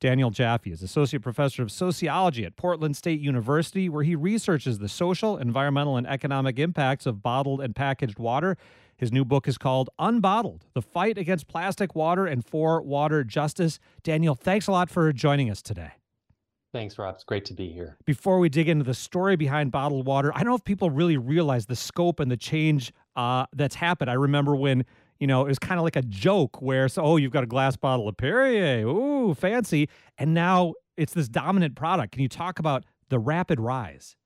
Daniel 0.00 0.30
Jaffee 0.30 0.72
is 0.72 0.82
Associate 0.82 1.22
Professor 1.22 1.62
of 1.62 1.70
Sociology 1.70 2.46
at 2.46 2.56
Portland 2.56 2.96
State 2.96 3.20
University, 3.20 3.86
where 3.90 4.02
he 4.02 4.16
researches 4.16 4.78
the 4.78 4.88
social, 4.88 5.36
environmental, 5.36 5.98
and 5.98 6.06
economic 6.06 6.58
impacts 6.58 7.04
of 7.04 7.22
bottled 7.22 7.60
and 7.60 7.76
packaged 7.76 8.18
water. 8.18 8.56
His 8.96 9.12
new 9.12 9.26
book 9.26 9.46
is 9.46 9.58
called 9.58 9.90
Unbottled 9.98 10.62
The 10.72 10.80
Fight 10.80 11.18
Against 11.18 11.48
Plastic 11.48 11.94
Water 11.94 12.26
and 12.26 12.42
for 12.42 12.80
Water 12.80 13.24
Justice. 13.24 13.78
Daniel, 14.02 14.34
thanks 14.34 14.66
a 14.68 14.72
lot 14.72 14.88
for 14.88 15.12
joining 15.12 15.50
us 15.50 15.60
today. 15.60 15.90
Thanks, 16.72 16.98
Rob. 16.98 17.16
It's 17.16 17.24
great 17.24 17.44
to 17.46 17.54
be 17.54 17.70
here. 17.70 17.98
Before 18.06 18.38
we 18.38 18.48
dig 18.48 18.70
into 18.70 18.84
the 18.84 18.94
story 18.94 19.36
behind 19.36 19.70
bottled 19.70 20.06
water, 20.06 20.32
I 20.34 20.38
don't 20.38 20.48
know 20.48 20.54
if 20.54 20.64
people 20.64 20.88
really 20.88 21.18
realize 21.18 21.66
the 21.66 21.76
scope 21.76 22.20
and 22.20 22.30
the 22.30 22.36
change 22.38 22.92
uh, 23.16 23.44
that's 23.52 23.74
happened. 23.74 24.10
I 24.10 24.14
remember 24.14 24.56
when 24.56 24.86
you 25.20 25.26
know, 25.26 25.42
it 25.44 25.48
was 25.48 25.58
kind 25.58 25.78
of 25.78 25.84
like 25.84 25.96
a 25.96 26.02
joke 26.02 26.60
where, 26.60 26.88
so, 26.88 27.02
oh, 27.02 27.16
you've 27.16 27.30
got 27.30 27.44
a 27.44 27.46
glass 27.46 27.76
bottle 27.76 28.08
of 28.08 28.16
Perrier. 28.16 28.86
Ooh, 28.86 29.34
fancy. 29.34 29.88
And 30.18 30.34
now 30.34 30.74
it's 30.96 31.12
this 31.12 31.28
dominant 31.28 31.76
product. 31.76 32.12
Can 32.12 32.22
you 32.22 32.28
talk 32.28 32.58
about 32.58 32.84
the 33.10 33.18
rapid 33.18 33.60
rise? 33.60 34.16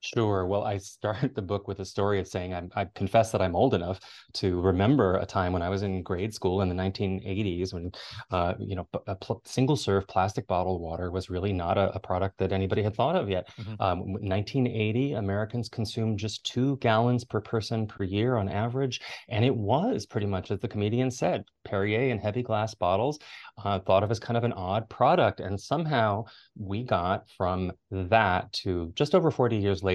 Sure. 0.00 0.46
Well, 0.46 0.64
I 0.64 0.78
start 0.78 1.34
the 1.34 1.42
book 1.42 1.68
with 1.68 1.80
a 1.80 1.84
story 1.84 2.18
of 2.20 2.26
saying 2.26 2.54
I'm, 2.54 2.70
I 2.74 2.86
confess 2.94 3.30
that 3.32 3.42
I'm 3.42 3.54
old 3.54 3.74
enough 3.74 4.00
to 4.34 4.60
remember 4.60 5.16
a 5.16 5.26
time 5.26 5.52
when 5.52 5.62
I 5.62 5.68
was 5.68 5.82
in 5.82 6.02
grade 6.02 6.34
school 6.34 6.62
in 6.62 6.68
the 6.68 6.74
1980s 6.74 7.74
when, 7.74 7.92
uh, 8.30 8.54
you 8.58 8.76
know, 8.76 8.88
a 9.06 9.14
pl- 9.14 9.42
single-serve 9.44 10.06
plastic 10.08 10.46
bottled 10.46 10.80
water 10.80 11.10
was 11.10 11.28
really 11.28 11.52
not 11.52 11.76
a, 11.76 11.94
a, 11.94 12.00
product 12.00 12.38
that 12.38 12.50
anybody 12.50 12.82
had 12.82 12.96
thought 12.96 13.14
of 13.14 13.28
yet. 13.28 13.48
Mm-hmm. 13.60 13.74
Um, 13.78 13.98
1980, 14.12 15.12
Americans 15.12 15.68
consumed 15.68 16.18
just 16.18 16.44
two 16.44 16.78
gallons 16.78 17.24
per 17.24 17.40
person 17.40 17.86
per 17.86 18.04
year 18.04 18.36
on 18.36 18.48
average, 18.48 19.00
and 19.28 19.44
it 19.44 19.54
was 19.54 20.06
pretty 20.06 20.26
much 20.26 20.50
as 20.50 20.60
the 20.60 20.68
comedian 20.68 21.10
said, 21.10 21.44
Perrier 21.64 22.10
and 22.10 22.20
heavy 22.20 22.42
glass 22.42 22.74
bottles, 22.74 23.18
uh, 23.62 23.78
thought 23.80 24.02
of 24.02 24.10
as 24.10 24.18
kind 24.18 24.38
of 24.38 24.44
an 24.44 24.54
odd 24.54 24.88
product, 24.88 25.40
and 25.40 25.60
somehow 25.60 26.24
we 26.58 26.82
got 26.82 27.28
from 27.36 27.70
that 27.90 28.50
to 28.52 28.92
just 28.94 29.14
over 29.14 29.30
40 29.30 29.56
years 29.56 29.82
later, 29.82 29.89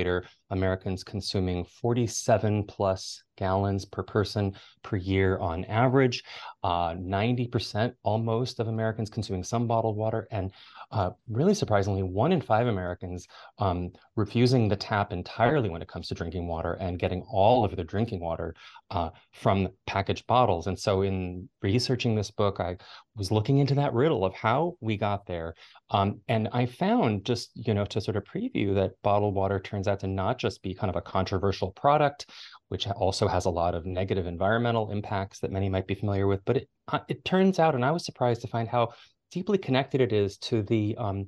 Americans 0.50 1.04
consuming 1.04 1.66
47 1.66 2.64
plus 2.66 3.24
gallons 3.38 3.86
per 3.86 4.04
person 4.04 4.54
per 4.84 4.98
year 4.98 5.38
on 5.40 5.66
average. 5.66 6.24
Uh, 6.64 6.94
90% 6.94 7.94
almost 8.04 8.60
of 8.60 8.68
Americans 8.68 9.10
consuming 9.10 9.44
some 9.44 9.68
bottled 9.68 9.98
water. 9.98 10.28
And 10.32 10.52
uh, 10.92 11.12
really 11.30 11.54
surprisingly, 11.54 12.04
one 12.04 12.32
in 12.32 12.42
five 12.42 12.68
Americans 12.68 13.28
um, 13.60 13.92
refusing 14.16 14.68
the 14.68 14.76
tap 14.76 15.12
entirely 15.12 15.70
when 15.70 15.82
it 15.82 15.88
comes 15.88 16.08
to 16.08 16.16
drinking 16.16 16.48
water 16.48 16.74
and 16.74 17.00
getting 17.00 17.22
all 17.30 17.66
of 17.66 17.76
their 17.76 17.86
drinking 17.86 18.20
water 18.20 18.56
uh, 18.92 19.10
from 19.34 19.68
packaged 19.88 20.28
bottles. 20.28 20.68
And 20.68 20.78
so, 20.78 21.02
in 21.02 21.50
researching 21.62 22.16
this 22.16 22.32
book, 22.32 22.60
I 22.60 22.78
was 23.16 23.32
looking 23.32 23.60
into 23.60 23.76
that 23.76 23.94
riddle 23.94 24.26
of 24.26 24.34
how 24.34 24.78
we 24.82 24.98
got 24.98 25.26
there. 25.26 25.56
Um, 25.90 26.22
and 26.28 26.50
I 26.52 26.66
found 26.66 27.26
just, 27.26 27.52
you 27.56 27.74
know, 27.74 27.86
to 27.86 28.02
sort 28.02 28.18
of 28.18 28.24
preview 28.24 28.76
that 28.76 28.94
bottled 29.04 29.36
water 29.36 29.60
turns 29.60 29.88
out 29.88 30.00
to 30.02 30.08
not 30.08 30.38
just 30.38 30.62
be 30.62 30.74
kind 30.74 30.90
of 30.90 30.96
a 30.96 31.02
controversial 31.02 31.72
product, 31.72 32.28
which 32.70 32.88
also 32.88 33.28
has 33.28 33.46
a 33.46 33.50
lot 33.50 33.76
of 33.76 33.86
negative 33.86 34.26
environmental 34.26 34.92
impacts 34.92 35.40
that 35.40 35.52
many 35.52 35.70
might 35.70 35.88
be 35.88 35.96
familiar 35.96 36.28
with, 36.28 36.44
but 36.46 36.58
it, 36.58 36.70
uh, 36.88 37.00
it 37.08 37.24
turns 37.24 37.60
out, 37.60 37.76
and 37.76 37.86
I 37.86 37.92
was 37.92 38.06
surprised 38.06 38.42
to 38.42 38.48
find 38.48 38.68
how 38.68 38.94
deeply 39.36 39.58
connected 39.58 40.00
it 40.00 40.14
is 40.14 40.38
to 40.38 40.64
the 40.64 40.96
um, 40.98 41.28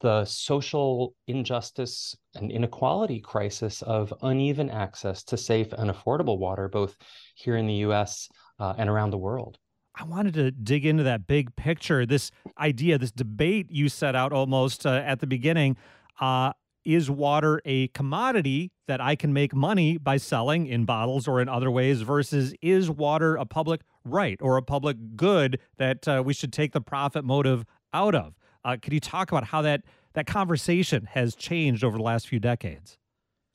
the 0.00 0.24
social 0.24 1.14
injustice 1.28 2.16
and 2.34 2.50
inequality 2.50 3.20
crisis 3.20 3.80
of 3.82 4.12
uneven 4.22 4.68
access 4.68 5.22
to 5.22 5.36
safe 5.36 5.72
and 5.72 5.88
affordable 5.88 6.36
water, 6.36 6.68
both 6.68 6.96
here 7.36 7.56
in 7.56 7.68
the 7.68 7.74
U.S. 7.86 8.28
Uh, 8.58 8.74
and 8.76 8.90
around 8.90 9.10
the 9.10 9.18
world. 9.18 9.56
I 9.94 10.02
wanted 10.02 10.34
to 10.34 10.50
dig 10.50 10.84
into 10.84 11.04
that 11.04 11.28
big 11.28 11.54
picture, 11.54 12.04
this 12.04 12.32
idea, 12.58 12.98
this 12.98 13.12
debate 13.12 13.70
you 13.70 13.88
set 13.88 14.16
out 14.16 14.32
almost 14.32 14.84
uh, 14.84 15.02
at 15.06 15.20
the 15.20 15.28
beginning. 15.28 15.76
Uh, 16.20 16.52
is 16.84 17.10
water 17.10 17.60
a 17.64 17.88
commodity 17.88 18.70
that 18.86 19.00
I 19.00 19.16
can 19.16 19.32
make 19.32 19.54
money 19.54 19.96
by 19.98 20.16
selling 20.16 20.66
in 20.66 20.84
bottles 20.84 21.26
or 21.26 21.40
in 21.40 21.48
other 21.48 21.70
ways 21.70 22.02
versus 22.02 22.54
is 22.60 22.90
water 22.90 23.36
a 23.36 23.46
public 23.46 23.80
right 24.04 24.38
or 24.40 24.56
a 24.56 24.62
public 24.62 24.96
good 25.16 25.58
that 25.78 26.06
uh, 26.06 26.22
we 26.24 26.34
should 26.34 26.52
take 26.52 26.72
the 26.72 26.80
profit 26.80 27.24
motive 27.24 27.64
out 27.92 28.14
of? 28.14 28.34
Uh, 28.64 28.76
could 28.80 28.92
you 28.92 29.00
talk 29.00 29.30
about 29.30 29.44
how 29.44 29.62
that 29.62 29.82
that 30.14 30.26
conversation 30.26 31.08
has 31.10 31.34
changed 31.34 31.82
over 31.82 31.96
the 31.96 32.02
last 32.02 32.28
few 32.28 32.38
decades? 32.38 32.98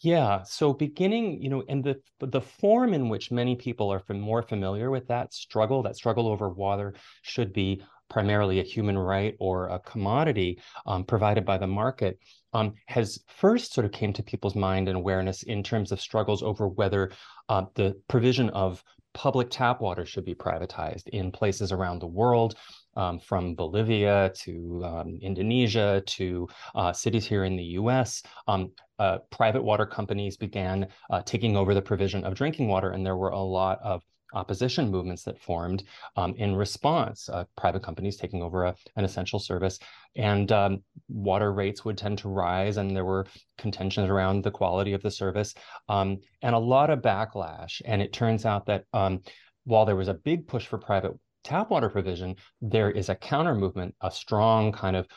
Yeah. 0.01 0.43
So 0.43 0.73
beginning, 0.73 1.41
you 1.41 1.49
know, 1.49 1.63
and 1.67 1.83
the 1.83 1.99
the 2.19 2.41
form 2.41 2.93
in 2.93 3.09
which 3.09 3.31
many 3.31 3.55
people 3.55 3.91
are 3.91 4.01
more 4.09 4.41
familiar 4.41 4.91
with 4.91 5.07
that 5.07 5.33
struggle, 5.33 5.83
that 5.83 5.95
struggle 5.95 6.27
over 6.27 6.49
water, 6.49 6.93
should 7.21 7.51
be 7.51 7.83
primarily 8.09 8.59
a 8.59 8.63
human 8.63 8.97
right 8.97 9.35
or 9.39 9.67
a 9.67 9.79
commodity 9.79 10.59
um, 10.85 11.03
provided 11.03 11.45
by 11.45 11.57
the 11.57 11.67
market 11.67 12.19
um, 12.53 12.73
has 12.87 13.23
first 13.27 13.73
sort 13.73 13.85
of 13.85 13.91
came 13.91 14.13
to 14.13 14.23
people's 14.23 14.55
mind 14.55 14.87
and 14.87 14.97
awareness 14.97 15.43
in 15.43 15.63
terms 15.63 15.91
of 15.91 16.01
struggles 16.01 16.43
over 16.43 16.67
whether 16.67 17.11
uh, 17.49 17.65
the 17.75 17.95
provision 18.07 18.49
of 18.51 18.83
public 19.13 19.49
tap 19.49 19.81
water 19.81 20.05
should 20.05 20.25
be 20.25 20.35
privatized 20.35 21.07
in 21.09 21.31
places 21.31 21.71
around 21.71 21.99
the 21.99 22.07
world, 22.07 22.55
um, 22.95 23.19
from 23.19 23.55
Bolivia 23.55 24.31
to 24.35 24.81
um, 24.83 25.19
Indonesia 25.21 26.03
to 26.05 26.47
uh, 26.75 26.91
cities 26.91 27.25
here 27.25 27.45
in 27.45 27.55
the 27.55 27.63
US. 27.63 28.21
Um, 28.47 28.71
uh, 28.99 29.19
private 29.29 29.63
water 29.63 29.85
companies 29.85 30.35
began 30.35 30.87
uh, 31.09 31.21
taking 31.25 31.55
over 31.55 31.73
the 31.73 31.81
provision 31.81 32.23
of 32.25 32.35
drinking 32.35 32.67
water, 32.67 32.91
and 32.91 33.05
there 33.05 33.15
were 33.15 33.29
a 33.29 33.39
lot 33.39 33.79
of 33.81 34.03
opposition 34.33 34.89
movements 34.89 35.23
that 35.23 35.39
formed 35.39 35.83
um, 36.15 36.33
in 36.35 36.55
response, 36.55 37.29
uh, 37.29 37.45
private 37.57 37.83
companies 37.83 38.17
taking 38.17 38.41
over 38.41 38.65
a, 38.65 38.75
an 38.95 39.05
essential 39.05 39.39
service, 39.39 39.79
and 40.15 40.51
um, 40.51 40.83
water 41.07 41.53
rates 41.53 41.83
would 41.85 41.97
tend 41.97 42.17
to 42.19 42.29
rise, 42.29 42.77
and 42.77 42.95
there 42.95 43.05
were 43.05 43.25
contentions 43.57 44.09
around 44.09 44.43
the 44.43 44.51
quality 44.51 44.93
of 44.93 45.01
the 45.01 45.11
service, 45.11 45.53
um, 45.87 46.17
and 46.41 46.55
a 46.55 46.59
lot 46.59 46.89
of 46.89 46.99
backlash. 46.99 47.81
And 47.85 48.01
it 48.01 48.13
turns 48.13 48.45
out 48.45 48.65
that 48.67 48.85
um, 48.93 49.21
while 49.65 49.85
there 49.85 49.95
was 49.95 50.07
a 50.07 50.13
big 50.13 50.47
push 50.47 50.65
for 50.65 50.77
private 50.77 51.13
tap 51.43 51.69
water 51.69 51.89
provision, 51.89 52.35
there 52.61 52.91
is 52.91 53.09
a 53.09 53.15
counter 53.15 53.55
movement, 53.55 53.95
a 54.01 54.11
strong 54.11 54.71
kind 54.71 54.95
of 54.95 55.07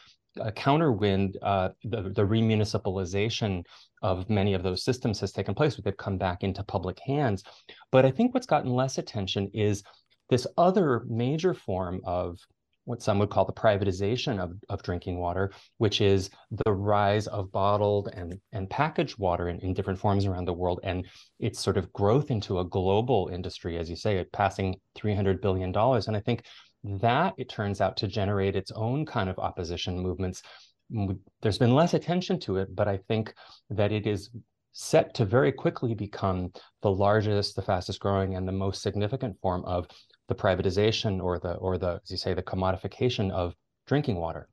a 0.41 0.51
counterwind, 0.53 1.37
uh, 1.43 1.71
the, 1.85 2.03
the 2.03 2.23
remunicipalization 2.23 3.65
of 4.03 4.29
many 4.29 4.55
of 4.55 4.63
those 4.63 4.85
systems 4.85 5.21
has 5.21 5.33
taken 5.33 5.55
place, 5.55 5.77
they've 5.77 5.97
come 5.97 6.19
back 6.19 6.43
into 6.43 6.63
public 6.65 6.99
hands. 7.07 7.43
But 7.91 8.05
I 8.05 8.11
think 8.11 8.35
what's 8.35 8.47
gotten 8.47 8.71
less 8.71 8.99
attention 8.99 9.51
is 9.55 9.83
this 10.31 10.47
other 10.57 11.05
major 11.09 11.55
form 11.55 12.01
of 12.05 12.39
what 12.85 13.03
some 13.03 13.19
would 13.19 13.31
call 13.31 13.45
the 13.45 13.53
privatization 13.53 14.41
of, 14.41 14.53
of 14.69 14.83
drinking 14.83 15.19
water, 15.19 15.53
which 15.79 16.01
is 16.01 16.31
the 16.65 16.73
rise 16.73 17.27
of 17.29 17.53
bottled 17.53 18.09
and, 18.15 18.41
and 18.53 18.69
packaged 18.69 19.19
water 19.19 19.49
in, 19.49 19.61
in 19.61 19.73
different 19.73 19.99
forms 19.99 20.27
around 20.27 20.47
the 20.47 20.53
world 20.53 20.81
and 20.83 21.07
its 21.39 21.61
sort 21.61 21.77
of 21.77 21.93
growth 21.93 22.31
into 22.31 22.59
a 22.59 22.65
global 22.65 23.31
industry, 23.33 23.79
as 23.79 23.89
you 23.89 23.97
say, 23.97 24.25
passing 24.33 24.75
$300 24.99 25.41
billion. 25.41 25.73
And 25.75 26.17
I 26.17 26.21
think 26.21 26.45
that 26.85 27.35
it 27.39 27.49
turns 27.49 27.81
out 27.81 27.97
to 27.99 28.09
generate 28.09 28.57
its 28.57 28.73
own 28.73 29.07
kind 29.07 29.31
of 29.31 29.39
opposition 29.39 29.99
movements 29.99 30.43
there's 31.41 31.59
been 31.59 31.75
less 31.75 31.95
attention 31.95 32.39
to 32.41 32.59
it, 32.59 32.75
but 32.75 32.89
I 32.89 32.99
think 33.09 33.35
that 33.71 33.93
it 33.93 34.07
is 34.07 34.31
set 34.73 35.15
to 35.15 35.25
very 35.25 35.53
quickly 35.53 35.95
become 35.95 36.53
the 36.83 36.91
largest, 36.91 37.57
the 37.57 37.63
fastest 37.63 38.01
growing, 38.01 38.37
and 38.37 38.47
the 38.47 38.53
most 38.53 38.83
significant 38.83 39.39
form 39.41 39.65
of 39.65 39.87
the 40.29 40.35
privatization 40.35 41.23
or 41.23 41.39
the 41.39 41.55
or 41.55 41.79
the 41.79 42.01
as 42.03 42.11
you 42.11 42.17
say 42.17 42.35
the 42.35 42.43
commodification 42.43 43.31
of 43.31 43.55
drinking 43.87 44.17
water. 44.17 44.49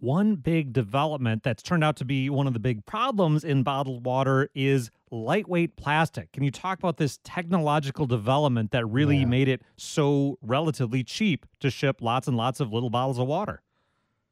One 0.00 0.36
big 0.36 0.74
development 0.74 1.42
that's 1.42 1.62
turned 1.62 1.82
out 1.82 1.96
to 1.96 2.04
be 2.04 2.28
one 2.28 2.46
of 2.46 2.52
the 2.52 2.58
big 2.58 2.84
problems 2.84 3.44
in 3.44 3.62
bottled 3.62 4.04
water 4.04 4.50
is 4.54 4.90
lightweight 5.10 5.76
plastic. 5.76 6.32
Can 6.32 6.42
you 6.42 6.50
talk 6.50 6.78
about 6.78 6.98
this 6.98 7.18
technological 7.24 8.06
development 8.06 8.72
that 8.72 8.84
really 8.84 9.18
yeah. 9.18 9.24
made 9.24 9.48
it 9.48 9.62
so 9.78 10.38
relatively 10.42 11.02
cheap 11.02 11.46
to 11.60 11.70
ship 11.70 12.02
lots 12.02 12.28
and 12.28 12.36
lots 12.36 12.60
of 12.60 12.74
little 12.74 12.90
bottles 12.90 13.18
of 13.18 13.26
water? 13.26 13.62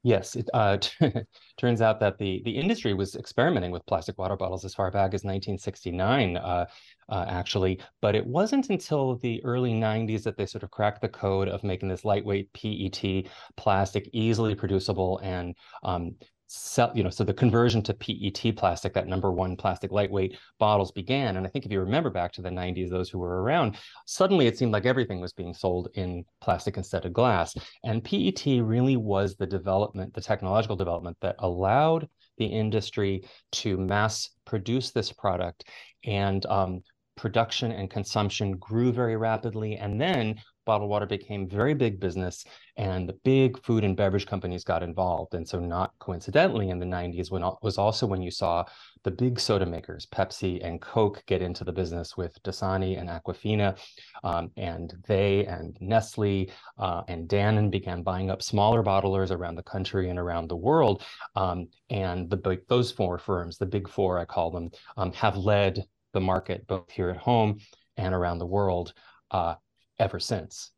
Yes, 0.06 0.36
it 0.36 0.50
uh, 0.52 0.76
turns 1.56 1.80
out 1.80 1.98
that 2.00 2.18
the 2.18 2.42
the 2.44 2.50
industry 2.50 2.92
was 2.92 3.16
experimenting 3.16 3.70
with 3.70 3.86
plastic 3.86 4.18
water 4.18 4.36
bottles 4.36 4.62
as 4.64 4.74
far 4.74 4.90
back 4.90 5.14
as 5.14 5.24
1969, 5.24 6.36
uh, 6.36 6.66
uh, 7.08 7.24
actually. 7.26 7.80
But 8.02 8.14
it 8.14 8.26
wasn't 8.26 8.68
until 8.68 9.16
the 9.16 9.42
early 9.44 9.72
90s 9.72 10.22
that 10.24 10.36
they 10.36 10.44
sort 10.44 10.62
of 10.62 10.70
cracked 10.70 11.00
the 11.00 11.08
code 11.08 11.48
of 11.48 11.64
making 11.64 11.88
this 11.88 12.04
lightweight 12.04 12.52
PET 12.52 13.28
plastic 13.56 14.10
easily 14.12 14.54
producible 14.54 15.20
and 15.22 15.56
um, 15.82 16.14
sell, 16.46 16.92
you 16.94 17.02
know, 17.02 17.10
so 17.10 17.24
the 17.24 17.34
conversion 17.34 17.82
to 17.82 17.94
PET 17.94 18.56
plastic, 18.56 18.92
that 18.94 19.06
number 19.06 19.32
one 19.32 19.56
plastic 19.56 19.90
lightweight 19.90 20.38
bottles 20.58 20.92
began. 20.92 21.36
And 21.36 21.46
I 21.46 21.50
think 21.50 21.64
if 21.64 21.72
you 21.72 21.80
remember 21.80 22.10
back 22.10 22.32
to 22.32 22.42
the 22.42 22.50
90s, 22.50 22.90
those 22.90 23.10
who 23.10 23.18
were 23.18 23.42
around, 23.42 23.76
suddenly 24.06 24.46
it 24.46 24.58
seemed 24.58 24.72
like 24.72 24.86
everything 24.86 25.20
was 25.20 25.32
being 25.32 25.54
sold 25.54 25.88
in 25.94 26.24
plastic 26.40 26.76
instead 26.76 27.04
of 27.04 27.12
glass. 27.12 27.54
And 27.84 28.04
PET 28.04 28.44
really 28.62 28.96
was 28.96 29.36
the 29.36 29.46
development, 29.46 30.14
the 30.14 30.20
technological 30.20 30.76
development 30.76 31.16
that 31.22 31.36
allowed 31.38 32.08
the 32.38 32.46
industry 32.46 33.24
to 33.52 33.76
mass 33.76 34.30
produce 34.44 34.90
this 34.90 35.12
product. 35.12 35.64
And 36.04 36.44
um, 36.46 36.82
production 37.16 37.72
and 37.72 37.90
consumption 37.90 38.56
grew 38.58 38.92
very 38.92 39.16
rapidly. 39.16 39.76
And 39.76 40.00
then 40.00 40.36
bottled 40.64 40.90
water 40.90 41.06
became 41.06 41.48
very 41.48 41.74
big 41.74 42.00
business 42.00 42.44
and 42.76 43.08
the 43.08 43.12
big 43.24 43.62
food 43.62 43.84
and 43.84 43.96
beverage 43.96 44.26
companies 44.26 44.64
got 44.64 44.82
involved. 44.82 45.34
And 45.34 45.48
so 45.48 45.60
not 45.60 45.92
coincidentally 45.98 46.70
in 46.70 46.78
the 46.78 46.86
90s 46.86 47.30
when 47.30 47.44
was 47.62 47.78
also 47.78 48.06
when 48.06 48.22
you 48.22 48.30
saw 48.30 48.64
the 49.04 49.10
big 49.10 49.38
soda 49.38 49.66
makers, 49.66 50.06
Pepsi 50.06 50.64
and 50.64 50.80
Coke 50.80 51.22
get 51.26 51.42
into 51.42 51.62
the 51.62 51.72
business 51.72 52.16
with 52.16 52.42
Dasani 52.42 52.98
and 52.98 53.08
Aquafina. 53.08 53.78
Um, 54.24 54.50
and 54.56 54.94
they 55.06 55.44
and 55.46 55.76
Nestle 55.80 56.50
uh, 56.78 57.02
and 57.06 57.28
Dannon 57.28 57.70
began 57.70 58.02
buying 58.02 58.30
up 58.30 58.42
smaller 58.42 58.82
bottlers 58.82 59.30
around 59.30 59.56
the 59.56 59.62
country 59.62 60.10
and 60.10 60.18
around 60.18 60.48
the 60.48 60.56
world. 60.56 61.04
Um, 61.36 61.68
and 61.90 62.28
the 62.30 62.60
those 62.68 62.90
four 62.90 63.18
firms, 63.18 63.58
the 63.58 63.66
big 63.66 63.88
four, 63.88 64.18
I 64.18 64.24
call 64.24 64.50
them, 64.50 64.70
um, 64.96 65.12
have 65.12 65.36
led 65.36 65.84
the 66.12 66.20
market 66.20 66.66
both 66.66 66.90
here 66.90 67.10
at 67.10 67.16
home 67.16 67.58
and 67.96 68.14
around 68.14 68.38
the 68.38 68.46
world 68.46 68.94
uh, 69.30 69.54
ever 69.98 70.18
since. 70.18 70.70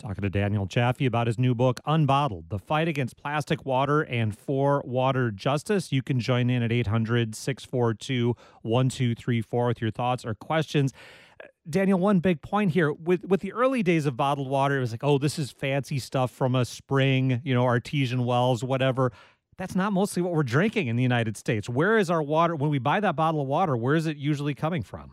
Talking 0.00 0.22
to 0.22 0.30
Daniel 0.30 0.64
Jaffee 0.64 1.04
about 1.04 1.26
his 1.26 1.38
new 1.38 1.54
book, 1.54 1.78
Unbottled 1.86 2.48
The 2.48 2.58
Fight 2.58 2.88
Against 2.88 3.18
Plastic 3.18 3.66
Water 3.66 4.00
and 4.00 4.36
for 4.36 4.82
Water 4.86 5.30
Justice. 5.30 5.92
You 5.92 6.02
can 6.02 6.18
join 6.18 6.48
in 6.48 6.62
at 6.62 6.72
800 6.72 7.34
642 7.34 8.34
1234 8.62 9.66
with 9.66 9.82
your 9.82 9.90
thoughts 9.90 10.24
or 10.24 10.34
questions. 10.34 10.94
Uh, 11.42 11.48
Daniel, 11.68 11.98
one 11.98 12.20
big 12.20 12.40
point 12.40 12.72
here 12.72 12.94
with 12.94 13.26
with 13.26 13.42
the 13.42 13.52
early 13.52 13.82
days 13.82 14.06
of 14.06 14.16
bottled 14.16 14.48
water, 14.48 14.78
it 14.78 14.80
was 14.80 14.92
like, 14.92 15.04
oh, 15.04 15.18
this 15.18 15.38
is 15.38 15.50
fancy 15.50 15.98
stuff 15.98 16.30
from 16.30 16.54
a 16.54 16.64
spring, 16.64 17.42
you 17.44 17.52
know, 17.52 17.64
artesian 17.64 18.24
wells, 18.24 18.64
whatever. 18.64 19.12
That's 19.58 19.76
not 19.76 19.92
mostly 19.92 20.22
what 20.22 20.32
we're 20.32 20.44
drinking 20.44 20.86
in 20.86 20.96
the 20.96 21.02
United 21.02 21.36
States. 21.36 21.68
Where 21.68 21.98
is 21.98 22.08
our 22.08 22.22
water 22.22 22.56
when 22.56 22.70
we 22.70 22.78
buy 22.78 23.00
that 23.00 23.16
bottle 23.16 23.42
of 23.42 23.46
water? 23.46 23.76
Where 23.76 23.96
is 23.96 24.06
it 24.06 24.16
usually 24.16 24.54
coming 24.54 24.82
from? 24.82 25.12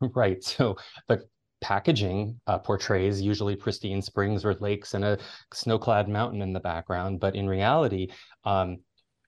Right. 0.14 0.42
So 0.42 0.78
the 1.08 1.26
packaging 1.60 2.40
uh, 2.46 2.58
portrays 2.58 3.20
usually 3.20 3.56
pristine 3.56 4.02
springs 4.02 4.44
or 4.44 4.54
lakes 4.54 4.94
and 4.94 5.04
a 5.04 5.18
snow-clad 5.52 6.08
mountain 6.08 6.42
in 6.42 6.52
the 6.52 6.60
background, 6.60 7.20
but 7.20 7.34
in 7.34 7.48
reality, 7.48 8.08
um, 8.44 8.78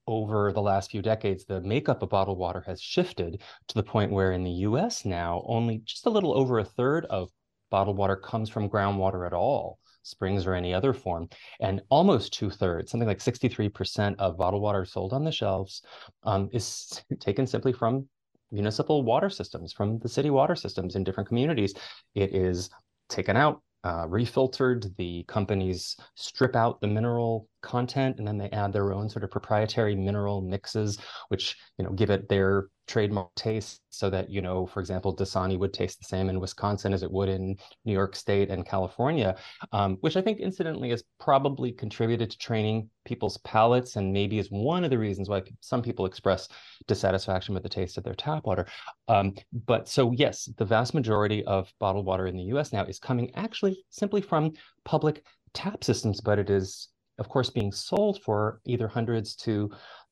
over 0.07 0.53
the 0.53 0.63
last 0.63 0.91
few 0.91 1.03
decades, 1.03 1.45
the 1.45 1.61
makeup 1.61 2.03
of 2.03 2.11
bottled 2.11 2.39
water 2.39 2.63
has 2.67 2.81
shifted 2.81 3.41
to 3.69 3.75
the 3.75 3.83
point 3.83 4.11
where 4.11 4.33
in 4.33 4.43
the 4.43 4.51
US 4.51 5.05
now, 5.05 5.43
only 5.47 5.79
just 5.85 6.07
a 6.07 6.11
little 6.11 6.37
over 6.37 6.59
a 6.59 6.65
third 6.65 7.05
of 7.07 7.29
bottled 7.71 7.97
water 7.97 8.17
comes 8.17 8.51
from 8.51 8.69
groundwater 8.69 9.27
at 9.27 9.33
all, 9.33 9.79
springs 10.03 10.47
or 10.47 10.55
any 10.55 10.75
other 10.75 10.93
form. 10.93 11.29
And 11.61 11.81
almost 11.89 12.33
two 12.33 12.51
thirds, 12.51 12.91
something 12.91 13.09
like 13.09 13.19
63% 13.19 14.17
of 14.19 14.37
bottled 14.37 14.63
water 14.63 14.85
sold 14.85 15.13
on 15.13 15.25
the 15.25 15.33
shelves 15.33 15.83
um, 16.25 16.49
is 16.53 17.03
taken 17.21 17.47
simply 17.47 17.73
from 17.73 18.09
municipal 18.53 19.03
water 19.03 19.31
systems, 19.31 19.73
from 19.73 19.99
the 19.99 20.09
city 20.09 20.31
water 20.31 20.55
systems 20.55 20.95
in 20.95 21.05
different 21.05 21.29
communities. 21.29 21.75
It 22.15 22.35
is 22.35 22.71
taken 23.09 23.37
out, 23.37 23.63
uh, 23.85 24.07
refiltered. 24.09 24.87
The 24.97 25.25
companies 25.25 25.97
strip 26.15 26.55
out 26.55 26.81
the 26.81 26.87
mineral 26.87 27.49
content 27.63 28.19
and 28.19 28.27
then 28.27 28.39
they 28.39 28.51
add 28.51 28.73
their 28.73 28.93
own 28.93 29.09
sort 29.09 29.25
of 29.25 29.31
proprietary 29.31 29.97
mineral 29.97 30.41
mixes, 30.43 30.99
which 31.29 31.57
you 31.79 31.85
know 31.85 31.93
give 31.93 32.11
it 32.11 32.29
their 32.29 32.69
trademark 32.93 33.35
taste 33.35 33.81
so 33.89 34.11
that 34.11 34.29
you 34.29 34.43
know 34.43 34.67
for 34.67 34.79
example 34.81 35.17
dasani 35.17 35.59
would 35.59 35.73
taste 35.73 35.99
the 35.99 36.05
same 36.05 36.29
in 36.29 36.39
wisconsin 36.39 36.93
as 36.93 37.03
it 37.03 37.11
would 37.11 37.31
in 37.31 37.57
new 37.87 37.93
york 37.93 38.15
state 38.15 38.51
and 38.51 38.67
california 38.67 39.35
um, 39.73 39.97
which 40.03 40.15
i 40.15 40.21
think 40.21 40.41
incidentally 40.41 40.91
has 40.91 41.03
probably 41.19 41.73
contributed 41.73 42.31
to 42.31 42.37
training 42.37 42.91
people's 43.07 43.39
palates 43.39 43.97
and 43.97 44.13
maybe 44.13 44.39
is 44.39 44.51
one 44.51 44.85
of 44.85 44.91
the 44.91 44.99
reasons 44.99 45.31
why 45.31 45.43
some 45.61 45.81
people 45.81 46.05
express 46.05 46.49
dissatisfaction 46.87 47.55
with 47.55 47.63
the 47.63 47.69
taste 47.69 47.97
of 47.97 48.05
their 48.05 48.15
tap 48.15 48.45
water. 48.45 48.67
Um, 49.09 49.35
but 49.67 49.89
so 49.89 50.13
yes 50.13 50.51
the 50.59 50.65
vast 50.67 50.93
majority 50.93 51.43
of 51.47 51.73
bottled 51.81 52.05
water 52.05 52.27
in 52.27 52.37
the 52.37 52.45
us 52.45 52.75
now 52.75 52.85
is 52.85 52.99
coming 52.99 53.35
actually 53.37 53.83
simply 53.89 54.21
from 54.21 54.53
public 54.85 55.25
tap 55.55 55.83
systems 55.83 56.21
but 56.21 56.39
it 56.39 56.51
is 56.51 56.89
of 57.19 57.31
course 57.31 57.49
being 57.49 57.73
sold 57.73 58.23
for 58.23 58.61
either 58.67 58.87
hundreds 58.87 59.35
to 59.37 59.71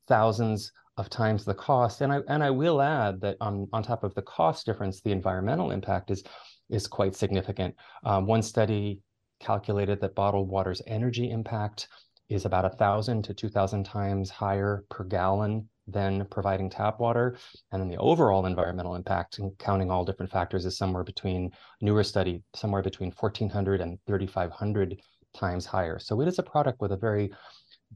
thousands 0.09 0.73
of 0.97 1.09
times 1.09 1.45
the 1.45 1.55
cost. 1.55 2.01
And 2.01 2.13
I 2.13 2.21
and 2.29 2.43
I 2.43 2.51
will 2.51 2.83
add 2.83 3.21
that 3.23 3.37
on, 3.41 3.69
on 3.73 3.83
top 3.83 4.05
of 4.05 4.15
the 4.15 4.23
cost 4.23 4.67
difference, 4.67 5.01
the 5.01 5.13
environmental 5.13 5.71
impact 5.71 6.11
is 6.11 6.23
is 6.69 6.87
quite 6.87 7.15
significant. 7.15 7.75
Um, 8.05 8.27
one 8.27 8.43
study 8.43 9.01
calculated 9.41 10.01
that 10.01 10.15
bottled 10.15 10.49
water's 10.49 10.83
energy 10.87 11.31
impact 11.31 11.89
is 12.29 12.45
about 12.45 12.65
a 12.65 12.71
thousand 12.71 13.23
to 13.25 13.35
two 13.35 13.49
thousand 13.49 13.85
times 13.85 14.31
higher 14.31 14.85
per 14.89 15.05
gallon 15.05 15.69
than 15.93 16.27
providing 16.27 16.71
tap 16.71 17.01
water. 17.01 17.37
And 17.73 17.81
then 17.81 17.89
the 17.89 17.97
overall 17.97 18.47
environmental 18.47 18.95
impact, 18.95 19.41
counting 19.59 19.91
all 19.91 20.05
different 20.05 20.31
factors, 20.31 20.65
is 20.65 20.77
somewhere 20.77 21.03
between 21.05 21.51
newer 21.81 22.05
study, 22.05 22.43
somewhere 22.55 22.83
between 22.83 23.13
1,400 23.19 23.81
and 23.81 23.99
3,500 24.07 25.01
times 25.35 25.67
higher. 25.67 25.99
So 25.99 26.21
it 26.21 26.29
is 26.29 26.39
a 26.39 26.45
product 26.45 26.81
with 26.81 26.93
a 26.93 26.97
very 26.97 27.33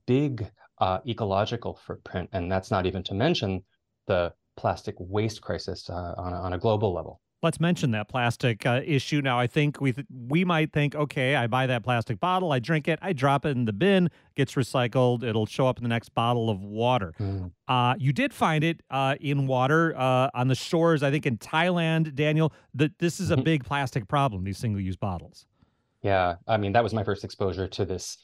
big 0.07 0.51
uh, 0.79 0.99
ecological 1.07 1.75
footprint, 1.87 2.29
and 2.33 2.51
that's 2.51 2.71
not 2.71 2.87
even 2.87 3.03
to 3.05 3.15
mention 3.15 3.63
the 4.07 4.33
plastic 4.57 4.95
waste 4.99 5.41
crisis 5.41 5.89
uh, 5.91 6.15
on, 6.17 6.33
a, 6.33 6.37
on 6.37 6.53
a 6.53 6.59
global 6.59 6.93
level. 6.93 7.21
Let's 7.43 7.61
mention 7.61 7.91
that 7.91 8.09
plastic 8.09 8.65
uh, 8.65 8.81
issue 8.87 9.21
now. 9.21 9.39
I 9.39 9.47
think 9.47 9.79
we 9.79 9.93
th- 9.93 10.07
we 10.11 10.47
might 10.47 10.73
think, 10.73 10.95
okay, 10.95 11.37
I 11.37 11.47
buy 11.47 11.67
that 11.67 11.83
plastic 11.83 12.19
bottle, 12.19 12.53
I 12.53 12.59
drink 12.59 12.89
it, 12.89 12.99
I 13.03 13.13
drop 13.13 13.45
it 13.45 13.51
in 13.51 13.67
the 13.67 13.73
bin, 13.73 14.09
gets 14.35 14.55
recycled, 14.55 15.23
it'll 15.23 15.45
show 15.45 15.67
up 15.67 15.77
in 15.77 15.83
the 15.83 15.91
next 15.91 16.15
bottle 16.15 16.49
of 16.49 16.63
water. 16.63 17.13
Mm. 17.21 17.51
Uh, 17.69 17.97
you 17.99 18.15
did 18.15 18.33
find 18.33 18.65
it 18.65 18.81
uh, 18.91 19.17
in 19.21 19.47
water 19.47 19.95
uh, 19.95 20.31
on 20.33 20.49
the 20.49 20.55
shores, 20.55 21.03
I 21.03 21.11
think 21.11 21.27
in 21.27 21.37
Thailand, 21.37 22.15
Daniel. 22.15 22.51
That 22.73 22.99
this 22.99 23.21
is 23.21 23.31
a 23.31 23.35
mm-hmm. 23.35 23.45
big 23.45 23.65
plastic 23.65 24.09
problem. 24.09 24.45
These 24.45 24.57
single-use 24.57 24.97
bottles. 24.97 25.45
Yeah, 26.01 26.37
I 26.49 26.57
mean 26.57 26.73
that 26.73 26.83
was 26.83 26.95
my 26.95 27.05
first 27.05 27.25
exposure 27.25 27.69
to 27.69 27.85
this 27.85 28.17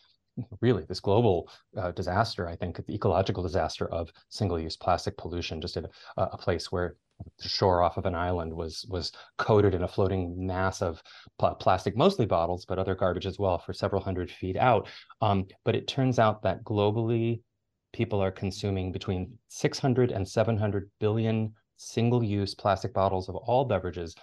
really 0.60 0.84
this 0.84 1.00
global 1.00 1.50
uh, 1.76 1.90
disaster, 1.92 2.48
I 2.48 2.56
think 2.56 2.84
the 2.84 2.94
ecological 2.94 3.42
disaster 3.42 3.88
of 3.88 4.12
single-use 4.28 4.76
plastic 4.76 5.16
pollution, 5.16 5.60
just 5.60 5.76
in 5.76 5.86
a, 6.16 6.22
a, 6.22 6.36
place 6.36 6.70
where 6.70 6.96
the 7.38 7.48
shore 7.48 7.82
off 7.82 7.96
of 7.96 8.06
an 8.06 8.14
island 8.14 8.52
was 8.52 8.86
was 8.88 9.12
coated 9.38 9.74
in 9.74 9.82
a 9.82 9.88
floating 9.88 10.46
mass 10.46 10.82
of 10.82 11.02
pl- 11.38 11.54
plastic, 11.56 11.96
mostly 11.96 12.26
bottles, 12.26 12.64
but 12.64 12.78
other 12.78 12.94
garbage 12.94 13.26
as 13.26 13.38
well, 13.38 13.58
for 13.58 13.72
several 13.72 14.02
hundred 14.02 14.30
feet 14.30 14.56
out. 14.56 14.88
Um, 15.20 15.46
but 15.64 15.74
it 15.74 15.86
turns 15.86 16.18
out 16.18 16.42
that 16.42 16.64
globally, 16.64 17.42
people 17.92 18.20
are 18.22 18.30
consuming 18.30 18.92
between 18.92 19.38
600 19.48 20.12
and 20.12 20.26
700 20.26 20.90
billion 21.00 21.52
single-use 21.76 22.54
plastic 22.54 22.92
bottles 22.92 23.28
of 23.28 23.36
all 23.36 23.64
beverages. 23.64 24.14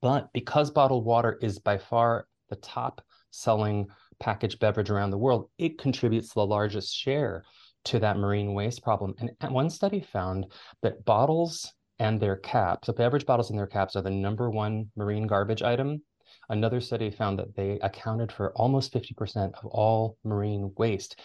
But 0.00 0.28
because 0.32 0.70
bottled 0.70 1.04
water 1.04 1.38
is 1.42 1.58
by 1.58 1.78
far 1.78 2.26
the 2.50 2.56
top 2.56 3.00
selling 3.30 3.88
packaged 4.22 4.60
beverage 4.60 4.88
around 4.88 5.10
the 5.10 5.18
world, 5.18 5.50
it 5.58 5.78
contributes 5.78 6.32
the 6.32 6.46
largest 6.46 6.94
share 6.94 7.44
to 7.84 7.98
that 7.98 8.16
marine 8.16 8.54
waste 8.54 8.82
problem. 8.82 9.14
And 9.18 9.52
one 9.52 9.68
study 9.68 10.00
found 10.00 10.46
that 10.82 11.04
bottles 11.04 11.72
and 11.98 12.20
their 12.20 12.36
caps, 12.36 12.86
so 12.86 12.92
beverage 12.92 13.26
bottles 13.26 13.50
and 13.50 13.58
their 13.58 13.66
caps 13.66 13.96
are 13.96 14.02
the 14.02 14.10
number 14.10 14.48
one 14.48 14.90
marine 14.96 15.26
garbage 15.26 15.62
item. 15.62 16.02
Another 16.48 16.80
study 16.80 17.10
found 17.10 17.38
that 17.40 17.54
they 17.56 17.80
accounted 17.80 18.30
for 18.30 18.52
almost 18.52 18.92
50% 18.92 19.52
of 19.58 19.66
all 19.66 20.16
marine 20.24 20.72
waste. 20.76 21.18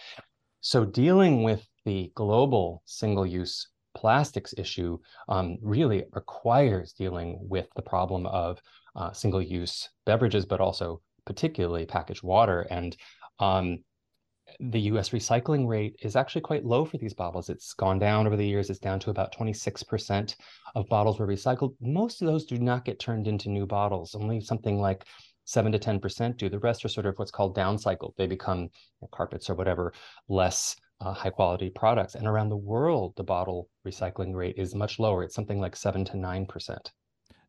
So 0.60 0.84
dealing 0.84 1.44
with 1.44 1.64
the 1.84 2.10
global 2.16 2.82
single-use 2.84 3.68
plastics 3.94 4.54
issue 4.58 4.98
um, 5.28 5.58
really 5.62 6.04
requires 6.12 6.92
dealing 6.92 7.38
with 7.42 7.68
the 7.76 7.82
problem 7.82 8.26
of 8.26 8.60
uh, 8.96 9.12
single-use 9.12 9.88
beverages, 10.04 10.44
but 10.44 10.60
also 10.60 11.00
particularly 11.28 11.84
packaged 11.84 12.22
water. 12.22 12.66
And 12.70 12.96
um, 13.38 13.84
the 14.60 14.80
US 14.92 15.10
recycling 15.10 15.68
rate 15.68 15.96
is 16.00 16.16
actually 16.16 16.40
quite 16.40 16.64
low 16.64 16.84
for 16.86 16.96
these 16.96 17.12
bottles. 17.12 17.50
It's 17.50 17.74
gone 17.74 17.98
down 17.98 18.26
over 18.26 18.36
the 18.36 18.48
years. 18.48 18.70
It's 18.70 18.78
down 18.78 18.98
to 19.00 19.10
about 19.10 19.36
26% 19.36 20.34
of 20.74 20.88
bottles 20.88 21.18
were 21.20 21.26
recycled. 21.26 21.74
Most 21.80 22.22
of 22.22 22.26
those 22.26 22.46
do 22.46 22.58
not 22.58 22.86
get 22.86 22.98
turned 22.98 23.28
into 23.28 23.50
new 23.50 23.66
bottles. 23.66 24.14
Only 24.14 24.40
something 24.40 24.80
like 24.80 25.04
7 25.44 25.70
to 25.72 25.78
10% 25.78 26.38
do. 26.38 26.48
The 26.48 26.58
rest 26.58 26.84
are 26.84 26.88
sort 26.88 27.06
of 27.06 27.18
what's 27.18 27.30
called 27.30 27.54
downcycled. 27.54 28.16
They 28.16 28.26
become 28.26 28.60
you 28.60 28.68
know, 29.02 29.08
carpets 29.12 29.50
or 29.50 29.54
whatever, 29.54 29.92
less 30.28 30.76
uh, 31.02 31.12
high 31.12 31.30
quality 31.30 31.68
products. 31.68 32.14
And 32.14 32.26
around 32.26 32.48
the 32.48 32.56
world, 32.56 33.14
the 33.16 33.24
bottle 33.24 33.68
recycling 33.86 34.34
rate 34.34 34.56
is 34.56 34.74
much 34.74 34.98
lower. 34.98 35.22
It's 35.22 35.34
something 35.34 35.60
like 35.60 35.76
7 35.76 36.06
to 36.06 36.12
9%. 36.14 36.78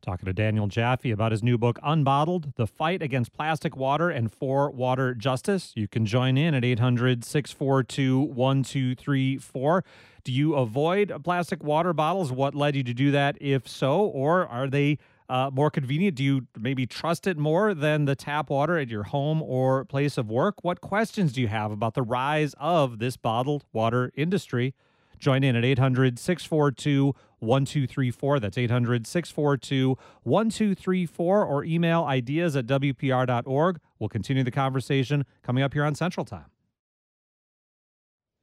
Talking 0.01 0.27
to 0.27 0.33
Daniel 0.33 0.67
Jaffee 0.67 1.11
about 1.11 1.33
his 1.33 1.43
new 1.43 1.57
book, 1.57 1.77
Unbottled 1.83 2.55
The 2.55 2.65
Fight 2.65 3.01
Against 3.01 3.33
Plastic 3.33 3.75
Water 3.75 4.09
and 4.09 4.31
for 4.31 4.71
Water 4.71 5.13
Justice. 5.13 5.73
You 5.75 5.89
can 5.89 6.05
join 6.05 6.37
in 6.37 6.53
at 6.53 6.63
800 6.63 7.25
642 7.25 8.19
1234. 8.19 9.83
Do 10.23 10.31
you 10.31 10.55
avoid 10.55 11.13
plastic 11.25 11.61
water 11.61 11.91
bottles? 11.91 12.31
What 12.31 12.55
led 12.55 12.77
you 12.77 12.83
to 12.83 12.93
do 12.93 13.11
that, 13.11 13.37
if 13.41 13.67
so? 13.67 13.99
Or 13.99 14.47
are 14.47 14.67
they 14.69 14.99
uh, 15.27 15.49
more 15.51 15.69
convenient? 15.69 16.15
Do 16.15 16.23
you 16.23 16.47
maybe 16.57 16.85
trust 16.85 17.27
it 17.27 17.37
more 17.37 17.73
than 17.73 18.05
the 18.05 18.15
tap 18.15 18.49
water 18.49 18.77
at 18.77 18.87
your 18.87 19.03
home 19.03 19.41
or 19.41 19.83
place 19.83 20.17
of 20.17 20.29
work? 20.29 20.63
What 20.63 20.79
questions 20.79 21.33
do 21.33 21.41
you 21.41 21.49
have 21.49 21.71
about 21.71 21.93
the 21.93 22.03
rise 22.03 22.55
of 22.57 22.99
this 22.99 23.17
bottled 23.17 23.65
water 23.73 24.11
industry? 24.15 24.73
Join 25.19 25.43
in 25.43 25.55
at 25.55 25.65
800 25.65 26.17
642 26.17 27.13
1234. 27.39 28.39
That's 28.39 28.57
800 28.57 29.05
642 29.05 29.97
1234 30.23 31.45
or 31.45 31.63
email 31.63 32.03
ideas 32.03 32.55
at 32.55 32.65
WPR.org. 32.65 33.79
We'll 33.99 34.09
continue 34.09 34.43
the 34.43 34.51
conversation 34.51 35.25
coming 35.43 35.63
up 35.63 35.73
here 35.73 35.83
on 35.83 35.95
Central 35.95 36.25
Time. 36.25 36.45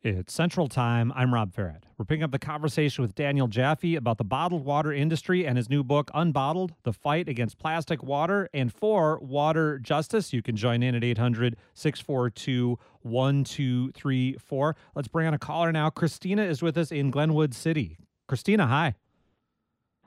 It's 0.02 0.32
Central 0.32 0.68
Time. 0.68 1.12
I'm 1.16 1.34
Rob 1.34 1.52
Ferrett. 1.52 1.82
We're 1.98 2.04
picking 2.04 2.22
up 2.22 2.30
the 2.30 2.38
conversation 2.38 3.02
with 3.02 3.16
Daniel 3.16 3.48
Jaffee 3.48 3.96
about 3.96 4.18
the 4.18 4.24
bottled 4.24 4.64
water 4.64 4.92
industry 4.92 5.44
and 5.44 5.56
his 5.56 5.68
new 5.68 5.82
book, 5.82 6.12
Unbottled 6.14 6.74
The 6.84 6.92
Fight 6.92 7.28
Against 7.28 7.58
Plastic 7.58 8.04
Water 8.04 8.48
and 8.54 8.72
for 8.72 9.18
Water 9.18 9.80
Justice. 9.80 10.32
You 10.32 10.42
can 10.42 10.54
join 10.54 10.84
in 10.84 10.94
at 10.94 11.02
800 11.02 11.56
642 11.74 12.78
1234. 13.06 14.76
Let's 14.94 15.08
bring 15.08 15.26
on 15.26 15.34
a 15.34 15.38
caller 15.38 15.72
now. 15.72 15.90
Christina 15.90 16.42
is 16.42 16.62
with 16.62 16.76
us 16.76 16.92
in 16.92 17.10
Glenwood 17.10 17.54
City. 17.54 17.98
Christina, 18.28 18.66
hi. 18.66 18.94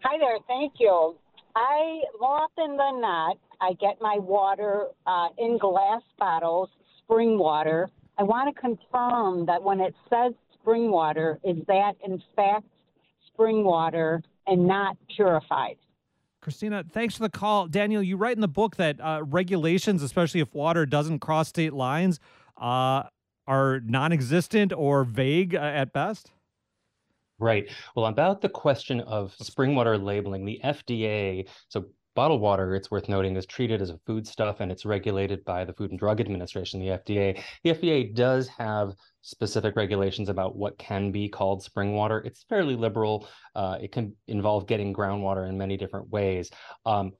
Hi 0.04 0.18
there. 0.20 0.38
Thank 0.48 0.74
you. 0.80 1.16
I 1.56 2.02
more 2.20 2.42
often 2.42 2.78
than 2.78 3.02
not, 3.02 3.38
I 3.62 3.74
get 3.74 4.00
my 4.02 4.18
water 4.18 4.88
uh, 5.06 5.30
in 5.38 5.58
glass 5.58 6.02
bottles, 6.18 6.70
spring 7.00 7.38
water. 7.38 7.90
I 8.18 8.24
want 8.24 8.54
to 8.54 8.62
confirm 8.62 9.46
that 9.48 9.62
when 9.62 9.80
it 9.80 9.96
says 10.10 10.34
spring 10.54 10.92
water, 10.92 11.40
is 11.44 11.58
that 11.68 11.94
in 12.04 12.22
fact 12.36 12.66
spring 13.28 13.64
water 13.64 14.22
and 14.48 14.68
not 14.68 14.98
purified? 15.16 15.78
Christina, 16.42 16.86
thanks 16.90 17.16
for 17.16 17.24
the 17.24 17.30
call. 17.30 17.68
Daniel, 17.68 18.02
you 18.02 18.16
write 18.16 18.38
in 18.38 18.42
the 18.42 18.48
book 18.48 18.78
that 18.78 19.00
uh, 19.02 19.22
regulations, 19.26 20.02
especially 20.02 20.40
if 20.40 20.54
water 20.54 20.86
doesn't 20.86 21.20
cross 21.20 21.50
state 21.50 21.74
lines, 21.74 22.20
uh, 22.60 23.04
are 23.48 23.82
non 23.86 24.12
existent 24.12 24.74
or 24.74 25.04
vague 25.04 25.56
uh, 25.56 25.60
at 25.60 25.94
best. 25.94 26.32
Right. 27.40 27.70
Well, 27.96 28.08
about 28.08 28.42
the 28.42 28.50
question 28.50 29.00
of 29.02 29.34
spring 29.34 29.74
water 29.74 29.98
labeling, 29.98 30.46
the 30.46 30.60
FDA, 30.64 31.48
so 31.70 31.86
bottled 32.16 32.42
water, 32.42 32.76
it's 32.76 32.92
worth 32.92 33.08
noting, 33.08 33.38
is 33.38 33.46
treated 33.46 33.82
as 33.82 33.92
a 33.92 34.00
foodstuff 34.06 34.60
and 34.60 34.72
it's 34.74 34.86
regulated 34.86 35.46
by 35.46 35.64
the 35.64 35.72
Food 35.72 35.92
and 35.92 36.00
Drug 36.00 36.20
Administration, 36.20 36.82
the 36.82 36.88
FDA. 36.88 37.42
The 37.64 37.74
FDA 37.74 38.14
does 38.14 38.50
have 38.50 38.92
specific 39.22 39.78
regulations 39.78 40.28
about 40.28 40.58
what 40.58 40.78
can 40.78 41.14
be 41.14 41.30
called 41.30 41.64
spring 41.64 41.94
water. 41.94 42.20
It's 42.20 42.44
fairly 42.50 42.76
liberal. 42.76 43.26
Uh, 43.56 43.78
it 43.82 43.94
can 43.94 44.14
involve 44.28 44.68
getting 44.68 44.94
groundwater 44.94 45.48
in 45.48 45.58
many 45.58 45.78
different 45.78 46.10
ways. 46.10 46.50
Um, 46.86 47.14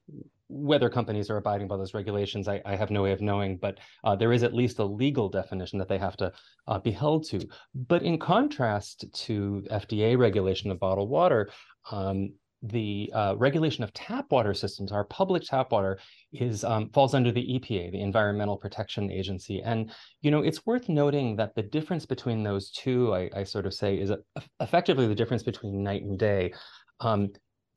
whether 0.50 0.90
companies 0.90 1.30
are 1.30 1.36
abiding 1.36 1.68
by 1.68 1.76
those 1.76 1.94
regulations, 1.94 2.48
I, 2.48 2.60
I 2.66 2.74
have 2.74 2.90
no 2.90 3.02
way 3.02 3.12
of 3.12 3.20
knowing, 3.20 3.56
but 3.56 3.78
uh, 4.04 4.16
there 4.16 4.32
is 4.32 4.42
at 4.42 4.52
least 4.52 4.80
a 4.80 4.84
legal 4.84 5.28
definition 5.28 5.78
that 5.78 5.88
they 5.88 5.98
have 5.98 6.16
to 6.18 6.32
uh, 6.66 6.78
be 6.78 6.90
held 6.90 7.24
to. 7.28 7.46
But 7.74 8.02
in 8.02 8.18
contrast 8.18 9.04
to 9.26 9.64
FDA 9.70 10.18
regulation 10.18 10.70
of 10.70 10.80
bottled 10.80 11.08
water, 11.08 11.50
um, 11.92 12.32
the 12.62 13.10
uh, 13.14 13.34
regulation 13.38 13.84
of 13.84 13.92
tap 13.94 14.26
water 14.30 14.52
systems, 14.52 14.92
our 14.92 15.04
public 15.04 15.42
tap 15.44 15.72
water, 15.72 15.98
is 16.32 16.62
um, 16.64 16.90
falls 16.90 17.14
under 17.14 17.32
the 17.32 17.40
EPA, 17.40 17.92
the 17.92 18.02
Environmental 18.02 18.56
Protection 18.56 19.10
Agency. 19.10 19.62
And 19.62 19.90
you 20.20 20.30
know, 20.30 20.42
it's 20.42 20.66
worth 20.66 20.88
noting 20.88 21.36
that 21.36 21.54
the 21.54 21.62
difference 21.62 22.04
between 22.04 22.42
those 22.42 22.70
two, 22.70 23.14
I, 23.14 23.30
I 23.34 23.44
sort 23.44 23.66
of 23.66 23.72
say, 23.72 23.96
is 23.96 24.12
effectively 24.60 25.06
the 25.06 25.14
difference 25.14 25.42
between 25.42 25.82
night 25.82 26.02
and 26.02 26.18
day. 26.18 26.52
Um, 27.00 27.30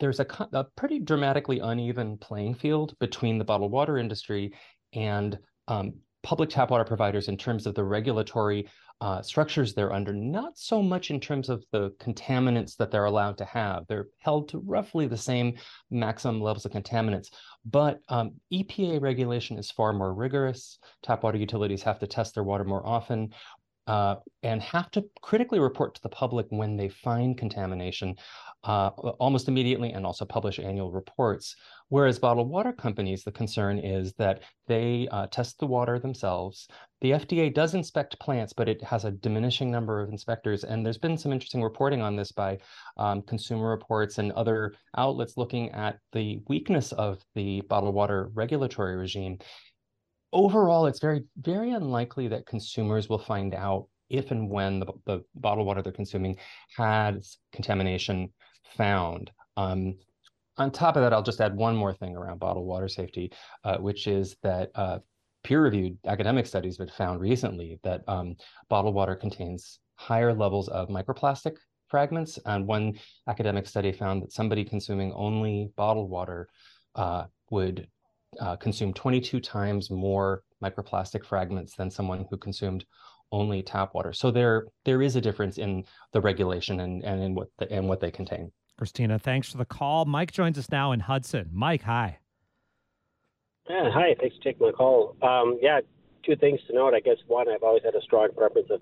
there's 0.03 0.19
a, 0.19 0.27
a 0.51 0.65
pretty 0.75 0.99
dramatically 0.99 1.59
uneven 1.59 2.17
playing 2.17 2.53
field 2.53 2.93
between 2.99 3.37
the 3.37 3.45
bottled 3.45 3.71
water 3.71 3.97
industry 3.97 4.51
and 4.91 5.39
um, 5.69 5.93
public 6.23 6.49
tap 6.49 6.71
water 6.71 6.83
providers 6.83 7.29
in 7.29 7.37
terms 7.37 7.65
of 7.65 7.73
the 7.73 7.83
regulatory 7.85 8.67
uh, 8.99 9.21
structures 9.21 9.73
they're 9.73 9.93
under, 9.93 10.11
not 10.11 10.57
so 10.57 10.81
much 10.81 11.09
in 11.09 11.21
terms 11.21 11.47
of 11.47 11.63
the 11.71 11.89
contaminants 12.01 12.75
that 12.75 12.91
they're 12.91 13.05
allowed 13.05 13.37
to 13.37 13.45
have. 13.45 13.85
They're 13.87 14.07
held 14.19 14.49
to 14.49 14.57
roughly 14.59 15.07
the 15.07 15.15
same 15.15 15.55
maximum 15.89 16.41
levels 16.41 16.65
of 16.65 16.73
contaminants, 16.73 17.29
but 17.63 17.99
um, 18.09 18.33
EPA 18.51 19.01
regulation 19.01 19.57
is 19.57 19.71
far 19.71 19.93
more 19.93 20.13
rigorous. 20.13 20.79
Tap 21.01 21.23
water 21.23 21.37
utilities 21.37 21.83
have 21.83 21.99
to 21.99 22.07
test 22.07 22.33
their 22.33 22.43
water 22.43 22.65
more 22.65 22.85
often 22.85 23.29
uh, 23.87 24.15
and 24.43 24.61
have 24.61 24.91
to 24.91 25.05
critically 25.21 25.59
report 25.59 25.95
to 25.95 26.01
the 26.01 26.09
public 26.09 26.45
when 26.49 26.75
they 26.75 26.89
find 26.89 27.37
contamination 27.37 28.15
uh, 28.63 28.89
almost 29.19 29.47
immediately 29.47 29.91
and 29.91 30.05
also 30.05 30.25
publish 30.25 30.59
annual 30.59 30.91
reports. 30.91 31.55
Whereas 31.89 32.17
bottled 32.17 32.49
water 32.49 32.71
companies, 32.71 33.23
the 33.23 33.31
concern 33.31 33.77
is 33.77 34.13
that 34.13 34.41
they 34.67 35.07
uh, 35.11 35.27
test 35.27 35.59
the 35.59 35.67
water 35.67 35.99
themselves. 35.99 36.67
The 37.01 37.11
FDA 37.11 37.53
does 37.53 37.75
inspect 37.75 38.19
plants, 38.19 38.53
but 38.53 38.69
it 38.69 38.81
has 38.83 39.05
a 39.05 39.11
diminishing 39.11 39.69
number 39.69 40.01
of 40.01 40.09
inspectors. 40.09 40.63
And 40.63 40.85
there's 40.85 40.97
been 40.97 41.17
some 41.17 41.31
interesting 41.31 41.61
reporting 41.61 42.01
on 42.01 42.15
this 42.15 42.31
by 42.31 42.59
um, 42.97 43.21
Consumer 43.21 43.69
Reports 43.69 44.17
and 44.17 44.31
other 44.31 44.73
outlets 44.97 45.37
looking 45.37 45.69
at 45.71 45.99
the 46.13 46.39
weakness 46.47 46.93
of 46.93 47.19
the 47.35 47.61
bottled 47.61 47.93
water 47.93 48.31
regulatory 48.33 48.95
regime 48.95 49.37
overall, 50.33 50.87
it's 50.87 50.99
very, 50.99 51.23
very 51.37 51.71
unlikely 51.71 52.27
that 52.29 52.45
consumers 52.45 53.07
will 53.07 53.19
find 53.19 53.53
out 53.53 53.87
if 54.09 54.31
and 54.31 54.49
when 54.49 54.79
the, 54.79 54.87
the 55.05 55.23
bottled 55.35 55.65
water 55.65 55.81
they're 55.81 55.93
consuming 55.93 56.37
has 56.75 57.37
contamination 57.53 58.33
found. 58.77 59.31
Um, 59.57 59.95
on 60.57 60.71
top 60.71 60.95
of 60.95 61.01
that, 61.01 61.13
I'll 61.13 61.23
just 61.23 61.41
add 61.41 61.55
one 61.55 61.75
more 61.75 61.93
thing 61.93 62.15
around 62.15 62.39
bottled 62.39 62.65
water 62.67 62.87
safety, 62.87 63.31
uh, 63.63 63.77
which 63.77 64.07
is 64.07 64.35
that 64.43 64.69
uh, 64.75 64.99
peer-reviewed 65.43 65.97
academic 66.05 66.45
studies 66.45 66.77
have 66.79 66.91
found 66.91 67.19
recently 67.19 67.79
that 67.83 68.01
um, 68.07 68.35
bottled 68.69 68.95
water 68.95 69.15
contains 69.15 69.79
higher 69.95 70.33
levels 70.33 70.69
of 70.69 70.89
microplastic 70.89 71.57
fragments. 71.87 72.39
And 72.45 72.67
one 72.67 72.99
academic 73.27 73.67
study 73.67 73.91
found 73.91 74.23
that 74.23 74.31
somebody 74.31 74.63
consuming 74.63 75.11
only 75.13 75.71
bottled 75.75 76.09
water 76.09 76.49
uh, 76.95 77.25
would 77.49 77.87
uh, 78.39 78.55
consumed 78.55 78.95
22 78.95 79.39
times 79.39 79.91
more 79.91 80.43
microplastic 80.63 81.25
fragments 81.25 81.75
than 81.75 81.91
someone 81.91 82.25
who 82.29 82.37
consumed 82.37 82.85
only 83.33 83.63
tap 83.63 83.93
water. 83.93 84.13
So 84.13 84.31
there 84.31 84.67
there 84.85 85.01
is 85.01 85.17
a 85.17 85.21
difference 85.21 85.57
in 85.57 85.83
the 86.13 86.21
regulation 86.21 86.79
and, 86.79 87.03
and 87.03 87.21
in 87.21 87.35
what 87.35 87.49
the, 87.57 87.69
and 87.69 87.89
what 87.89 87.99
they 87.99 88.11
contain. 88.11 88.51
Christina, 88.77 89.19
thanks 89.19 89.51
for 89.51 89.57
the 89.57 89.65
call. 89.65 90.05
Mike 90.05 90.31
joins 90.31 90.57
us 90.57 90.69
now 90.71 90.93
in 90.93 91.01
Hudson. 91.01 91.49
Mike, 91.51 91.83
hi. 91.83 92.19
Yeah, 93.69 93.89
hi. 93.91 94.15
Thanks 94.19 94.35
for 94.37 94.43
taking 94.43 94.65
my 94.67 94.71
call. 94.71 95.15
Um, 95.21 95.57
yeah, 95.61 95.79
two 96.25 96.35
things 96.35 96.59
to 96.67 96.75
note. 96.75 96.93
I 96.93 96.99
guess 96.99 97.17
one, 97.27 97.47
I've 97.49 97.63
always 97.63 97.83
had 97.83 97.95
a 97.95 98.01
strong 98.01 98.29
preference 98.35 98.69
of 98.69 98.79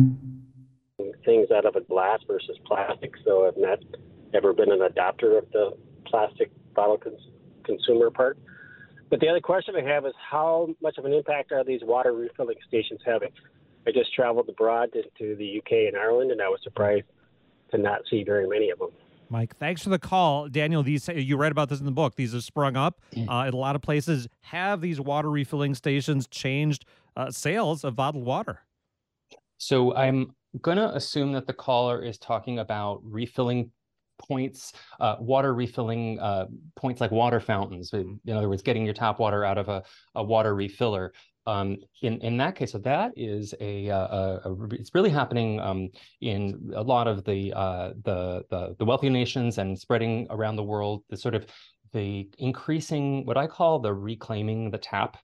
things 1.26 1.50
out 1.52 1.66
of 1.66 1.76
a 1.76 1.82
glass 1.82 2.20
versus 2.28 2.58
plastic. 2.66 3.14
So 3.26 3.48
I've 3.48 3.58
not 3.58 3.80
ever 4.34 4.54
been 4.54 4.72
an 4.72 4.80
adopter 4.80 5.38
of 5.38 5.50
the 5.52 5.72
plastic 6.06 6.52
bottle 6.74 6.98
cons- 6.98 7.30
consumer 7.64 8.10
part. 8.10 8.38
But 9.10 9.20
the 9.20 9.28
other 9.28 9.42
question 9.42 9.76
I 9.76 9.84
have 9.84 10.06
is 10.06 10.14
how 10.18 10.70
much 10.82 10.98
of 10.98 11.06
an 11.06 11.14
impact 11.14 11.52
are 11.52 11.64
these 11.64 11.82
water 11.84 12.14
refilling 12.14 12.56
stations 12.68 13.02
having? 13.06 13.30
I 13.88 13.92
just 13.92 14.14
traveled 14.14 14.50
abroad 14.50 14.92
to 14.94 15.36
the 15.36 15.58
UK 15.58 15.88
and 15.88 15.98
Ireland, 15.98 16.32
and 16.32 16.42
I 16.42 16.50
was 16.50 16.60
surprised 16.64 17.06
to 17.72 17.78
not 17.78 18.02
see 18.10 18.24
very 18.24 18.48
many 18.48 18.70
of 18.70 18.80
them. 18.80 18.90
Mike, 19.30 19.56
thanks 19.58 19.82
for 19.82 19.90
the 19.90 20.00
call, 20.00 20.50
Daniel. 20.50 20.84
These 20.84 21.08
you 21.08 21.38
read 21.38 21.54
about 21.54 21.70
this 21.70 21.80
in 21.80 21.86
the 21.86 21.92
book. 21.92 22.16
These 22.16 22.34
have 22.34 22.44
sprung 22.44 22.76
up 22.76 23.00
uh, 23.18 23.46
in 23.48 23.54
a 23.54 23.58
lot 23.58 23.76
of 23.76 23.82
places. 23.82 24.28
Have 24.42 24.82
these 24.82 25.00
water 25.00 25.30
refilling 25.30 25.74
stations 25.74 26.28
changed 26.28 26.86
uh, 27.16 27.32
sales 27.32 27.84
of 27.84 27.96
bottled 27.96 28.26
water? 28.26 28.60
So 29.58 29.96
I'm 29.96 30.36
gonna 30.62 30.92
assume 30.94 31.32
that 31.32 31.48
the 31.48 31.54
caller 31.54 32.04
is 32.04 32.18
talking 32.18 32.60
about 32.60 33.00
refilling 33.04 33.72
points, 34.18 34.74
uh, 35.00 35.16
water 35.20 35.54
refilling 35.54 36.20
uh, 36.20 36.48
points 36.76 37.00
like 37.02 37.12
water 37.12 37.40
fountains. 37.40 37.94
In 37.94 38.20
other 38.30 38.50
words, 38.50 38.62
getting 38.62 38.86
your 38.86 38.94
tap 38.94 39.20
water 39.20 39.46
out 39.46 39.58
of 39.58 39.70
a, 39.70 39.84
a 40.16 40.24
water 40.24 40.56
refiller. 40.56 41.12
Um, 41.48 41.78
in 42.02 42.20
in 42.22 42.38
that 42.38 42.56
case, 42.56 42.72
so 42.72 42.78
that 42.80 43.14
is 43.16 43.56
a, 43.60 43.90
uh, 43.90 44.40
a, 44.46 44.52
a 44.52 44.66
it's 44.72 44.94
really 44.94 45.10
happening 45.10 45.60
um, 45.60 45.90
in 46.22 46.72
a 46.76 46.84
lot 46.84 47.08
of 47.08 47.24
the, 47.24 47.52
uh, 47.54 47.94
the 48.04 48.44
the 48.50 48.76
the 48.78 48.86
wealthy 48.86 49.10
nations 49.10 49.58
and 49.58 49.78
spreading 49.78 50.28
around 50.30 50.56
the 50.56 50.64
world. 50.64 51.04
The 51.10 51.18
sort 51.18 51.36
of 51.36 51.48
the 51.94 52.30
increasing 52.38 53.26
what 53.26 53.38
I 53.38 53.48
call 53.48 53.80
the 53.80 53.94
reclaiming 53.94 54.70
the 54.70 54.78
tap 54.78 55.18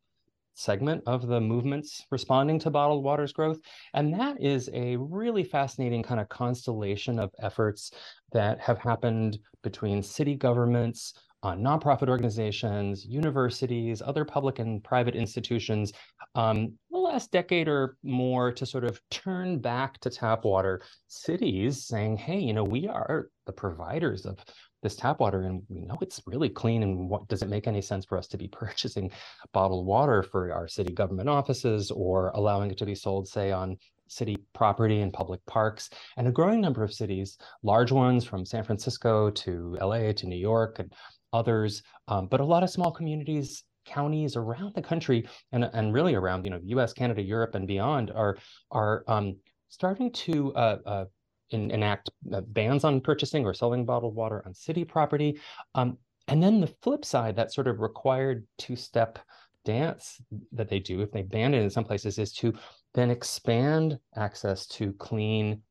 segment 0.57 1.03
of 1.05 1.27
the 1.27 1.39
movements 1.39 2.03
responding 2.09 2.57
to 2.57 2.71
bottled 2.71 3.03
water's 3.03 3.31
growth. 3.31 3.59
And 3.93 4.11
that 4.19 4.41
is 4.41 4.69
a 4.73 4.95
really 4.97 5.43
fascinating 5.43 6.01
kind 6.01 6.19
of 6.19 6.29
constellation 6.29 7.19
of 7.19 7.31
efforts 7.39 7.91
that 8.31 8.59
have 8.59 8.79
happened 8.79 9.37
between 9.61 10.01
city 10.01 10.35
governments, 10.35 11.13
uh, 11.43 11.53
nonprofit 11.53 12.09
organizations, 12.09 13.05
universities, 13.05 14.01
other 14.01 14.25
public 14.25 14.59
and 14.59 14.83
private 14.83 15.15
institutions, 15.15 15.93
um, 16.35 16.73
the 16.91 16.97
last 16.97 17.31
decade 17.31 17.67
or 17.67 17.97
more 18.03 18.51
to 18.51 18.65
sort 18.65 18.83
of 18.83 18.99
turn 19.09 19.59
back 19.59 19.99
to 19.99 20.09
tap 20.09 20.45
water. 20.45 20.81
Cities 21.07 21.85
saying, 21.85 22.17
hey, 22.17 22.39
you 22.39 22.53
know, 22.53 22.63
we 22.63 22.87
are 22.87 23.29
the 23.45 23.53
providers 23.53 24.25
of 24.25 24.39
this 24.83 24.95
tap 24.95 25.19
water 25.19 25.41
and 25.41 25.63
we 25.69 25.81
know 25.81 25.97
it's 26.01 26.21
really 26.25 26.49
clean 26.49 26.83
and 26.83 27.09
what 27.09 27.27
does 27.27 27.41
it 27.41 27.49
make 27.49 27.67
any 27.67 27.81
sense 27.81 28.05
for 28.05 28.17
us 28.17 28.27
to 28.27 28.37
be 28.37 28.47
purchasing 28.51 29.11
bottled 29.53 29.85
water 29.85 30.21
for 30.23 30.51
our 30.53 30.67
city 30.67 30.93
government 30.93 31.29
offices 31.29 31.91
or 31.91 32.29
allowing 32.35 32.69
it 32.69 32.77
to 32.77 32.85
be 32.85 32.95
sold 32.95 33.27
say 33.27 33.51
on 33.51 33.77
city 34.09 34.37
property 34.53 35.01
and 35.01 35.11
public 35.11 35.45
parks 35.45 35.89
and 36.15 36.27
a 36.27 36.31
growing 36.31 36.61
number 36.61 36.83
of 36.83 36.93
cities 36.93 37.37
large 37.63 37.91
ones 37.91 38.23
from 38.23 38.45
san 38.45 38.63
francisco 38.63 39.29
to 39.29 39.77
la 39.81 40.11
to 40.13 40.27
new 40.27 40.37
york 40.37 40.79
and 40.79 40.93
others 41.33 41.81
um, 42.07 42.27
but 42.27 42.39
a 42.39 42.45
lot 42.45 42.63
of 42.63 42.69
small 42.69 42.91
communities 42.91 43.63
counties 43.85 44.35
around 44.35 44.73
the 44.75 44.81
country 44.81 45.27
and, 45.51 45.63
and 45.73 45.93
really 45.93 46.15
around 46.15 46.45
you 46.45 46.51
know 46.51 46.81
us 46.81 46.93
canada 46.93 47.21
europe 47.21 47.55
and 47.55 47.67
beyond 47.67 48.11
are 48.11 48.37
are 48.71 49.03
um, 49.07 49.35
starting 49.69 50.11
to 50.11 50.53
uh, 50.55 50.77
uh, 50.85 51.05
enact 51.51 52.09
uh, 52.33 52.41
bans 52.41 52.83
on 52.83 53.01
purchasing 53.01 53.45
or 53.45 53.53
selling 53.53 53.85
bottled 53.85 54.15
water 54.15 54.43
on 54.45 54.53
city 54.53 54.83
property. 54.83 55.39
Um, 55.75 55.97
and 56.27 56.43
then 56.43 56.59
the 56.59 56.73
flip 56.81 57.05
side, 57.05 57.35
that 57.37 57.53
sort 57.53 57.67
of 57.67 57.79
required 57.79 58.45
two-step 58.57 59.19
dance 59.63 60.21
that 60.51 60.69
they 60.69 60.79
do 60.79 61.01
if 61.01 61.11
they 61.11 61.21
ban 61.21 61.53
it 61.53 61.61
in 61.61 61.69
some 61.69 61.83
places 61.83 62.17
is 62.19 62.31
to 62.33 62.53
then 62.93 63.11
expand 63.11 63.99
access 64.15 64.65
to 64.67 64.93
clean 64.93 65.61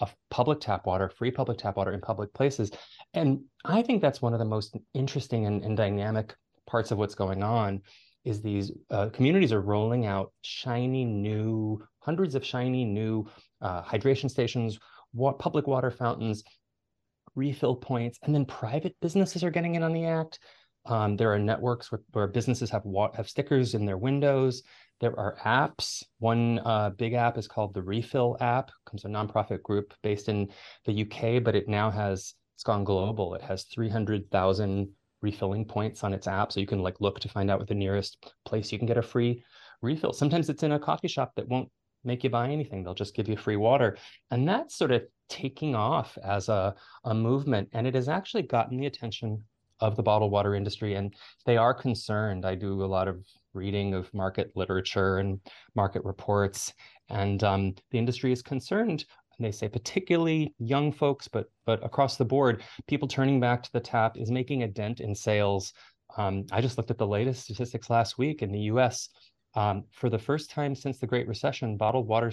of 0.00 0.14
public 0.30 0.60
tap 0.60 0.86
water, 0.86 1.08
free 1.08 1.30
public 1.30 1.58
tap 1.58 1.76
water 1.76 1.92
in 1.92 2.00
public 2.00 2.32
places. 2.32 2.70
And 3.14 3.40
I 3.64 3.82
think 3.82 4.00
that's 4.00 4.22
one 4.22 4.32
of 4.32 4.38
the 4.38 4.44
most 4.44 4.76
interesting 4.94 5.46
and, 5.46 5.64
and 5.64 5.76
dynamic 5.76 6.34
parts 6.66 6.90
of 6.90 6.98
what's 6.98 7.14
going 7.14 7.42
on 7.42 7.82
is 8.24 8.42
these 8.42 8.72
uh, 8.90 9.08
communities 9.08 9.52
are 9.52 9.60
rolling 9.60 10.06
out 10.06 10.32
shiny 10.42 11.04
new, 11.04 11.82
hundreds 12.00 12.34
of 12.34 12.44
shiny 12.44 12.84
new 12.84 13.26
uh, 13.62 13.82
hydration 13.82 14.30
stations, 14.30 14.78
wa- 15.12 15.32
public 15.32 15.66
water 15.66 15.90
fountains, 15.90 16.44
refill 17.34 17.74
points, 17.74 18.18
and 18.22 18.34
then 18.34 18.44
private 18.44 18.94
businesses 19.00 19.42
are 19.42 19.50
getting 19.50 19.76
in 19.76 19.82
on 19.82 19.92
the 19.92 20.04
act. 20.04 20.38
Um, 20.86 21.16
there 21.16 21.32
are 21.32 21.38
networks 21.38 21.90
where, 21.90 22.02
where 22.12 22.26
businesses 22.26 22.70
have 22.70 22.84
wa- 22.84 23.14
have 23.14 23.28
stickers 23.28 23.74
in 23.74 23.86
their 23.86 23.98
windows. 23.98 24.62
There 25.00 25.18
are 25.18 25.36
apps. 25.44 26.02
One 26.18 26.60
uh, 26.64 26.90
big 26.90 27.12
app 27.12 27.38
is 27.38 27.46
called 27.46 27.74
the 27.74 27.82
Refill 27.82 28.36
app. 28.40 28.70
Comes 28.84 29.02
from 29.02 29.14
a 29.14 29.18
nonprofit 29.18 29.62
group 29.62 29.94
based 30.02 30.28
in 30.28 30.48
the 30.86 31.02
UK, 31.02 31.42
but 31.42 31.54
it 31.54 31.68
now 31.68 31.90
has 31.90 32.34
it's 32.54 32.64
gone 32.64 32.82
global. 32.82 33.34
It 33.34 33.42
has 33.42 33.64
300,000 33.64 34.88
refilling 35.20 35.64
points 35.64 36.02
on 36.02 36.12
its 36.12 36.26
app, 36.26 36.50
so 36.50 36.58
you 36.58 36.66
can 36.66 36.82
like 36.82 37.00
look 37.00 37.20
to 37.20 37.28
find 37.28 37.50
out 37.50 37.60
what 37.60 37.68
the 37.68 37.74
nearest 37.74 38.32
place 38.44 38.72
you 38.72 38.78
can 38.78 38.86
get 38.88 38.98
a 38.98 39.02
free 39.02 39.44
refill. 39.80 40.12
Sometimes 40.12 40.48
it's 40.48 40.64
in 40.64 40.72
a 40.72 40.78
coffee 40.78 41.08
shop 41.08 41.32
that 41.36 41.48
won't 41.48 41.70
make 42.02 42.24
you 42.24 42.30
buy 42.30 42.50
anything. 42.50 42.82
They'll 42.82 42.94
just 42.94 43.14
give 43.14 43.28
you 43.28 43.36
free 43.36 43.56
water, 43.56 43.96
and 44.32 44.48
that's 44.48 44.76
sort 44.76 44.90
of 44.90 45.02
taking 45.28 45.76
off 45.76 46.18
as 46.24 46.48
a, 46.48 46.74
a 47.04 47.14
movement, 47.14 47.68
and 47.72 47.86
it 47.86 47.94
has 47.94 48.08
actually 48.08 48.42
gotten 48.42 48.76
the 48.76 48.86
attention 48.86 49.44
of 49.80 49.94
the 49.94 50.02
bottled 50.02 50.32
water 50.32 50.56
industry, 50.56 50.94
and 50.94 51.14
they 51.46 51.56
are 51.56 51.74
concerned. 51.74 52.44
I 52.44 52.56
do 52.56 52.84
a 52.84 52.86
lot 52.86 53.06
of 53.06 53.24
reading 53.54 53.94
of 53.94 54.12
market 54.12 54.52
literature 54.54 55.18
and 55.18 55.40
market 55.74 56.04
reports, 56.04 56.72
and 57.08 57.42
um, 57.44 57.74
the 57.90 57.98
industry 57.98 58.32
is 58.32 58.42
concerned. 58.42 59.04
And 59.38 59.46
they 59.46 59.52
say 59.52 59.68
particularly 59.68 60.54
young 60.58 60.92
folks, 60.92 61.28
but 61.28 61.46
but 61.64 61.84
across 61.84 62.16
the 62.16 62.24
board, 62.24 62.62
people 62.86 63.06
turning 63.06 63.38
back 63.40 63.62
to 63.62 63.72
the 63.72 63.80
tap 63.80 64.16
is 64.16 64.30
making 64.30 64.62
a 64.62 64.68
dent 64.68 65.00
in 65.00 65.14
sales. 65.14 65.72
Um, 66.16 66.46
I 66.50 66.60
just 66.60 66.76
looked 66.76 66.90
at 66.90 66.98
the 66.98 67.06
latest 67.06 67.44
statistics 67.44 67.90
last 67.90 68.18
week 68.18 68.42
in 68.42 68.50
the 68.50 68.60
U.S. 68.72 69.08
Um, 69.54 69.84
for 69.92 70.10
the 70.10 70.18
first 70.18 70.50
time 70.50 70.74
since 70.74 70.98
the 70.98 71.06
Great 71.06 71.26
Recession, 71.26 71.76
bottled 71.76 72.06
water 72.06 72.32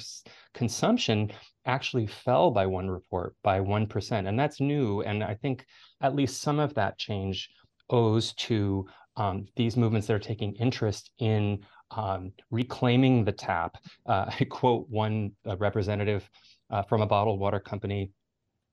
consumption 0.54 1.32
actually 1.66 2.08
fell 2.08 2.52
by 2.52 2.66
one 2.66 2.90
report 2.90 3.36
by 3.42 3.60
1%. 3.60 4.28
And 4.28 4.40
that's 4.40 4.60
new. 4.60 5.02
And 5.02 5.24
I 5.24 5.34
think 5.34 5.66
at 6.02 6.16
least 6.16 6.42
some 6.42 6.60
of 6.60 6.74
that 6.76 6.98
change 6.98 7.50
owes 7.90 8.34
to 8.34 8.86
um, 9.18 9.46
these 9.56 9.78
movements 9.78 10.08
that 10.08 10.14
are 10.14 10.20
taking 10.20 10.54
interest 10.56 11.12
in 11.20 11.60
um, 11.92 12.32
reclaiming 12.52 13.24
the 13.24 13.32
tap. 13.32 13.78
Uh, 14.06 14.26
I 14.40 14.46
quote 14.46 14.88
one 14.90 15.32
uh, 15.48 15.58
representative 15.58 16.30
uh, 16.70 16.82
from 16.84 17.02
a 17.02 17.08
bottled 17.08 17.40
water 17.40 17.60
company 17.60 18.12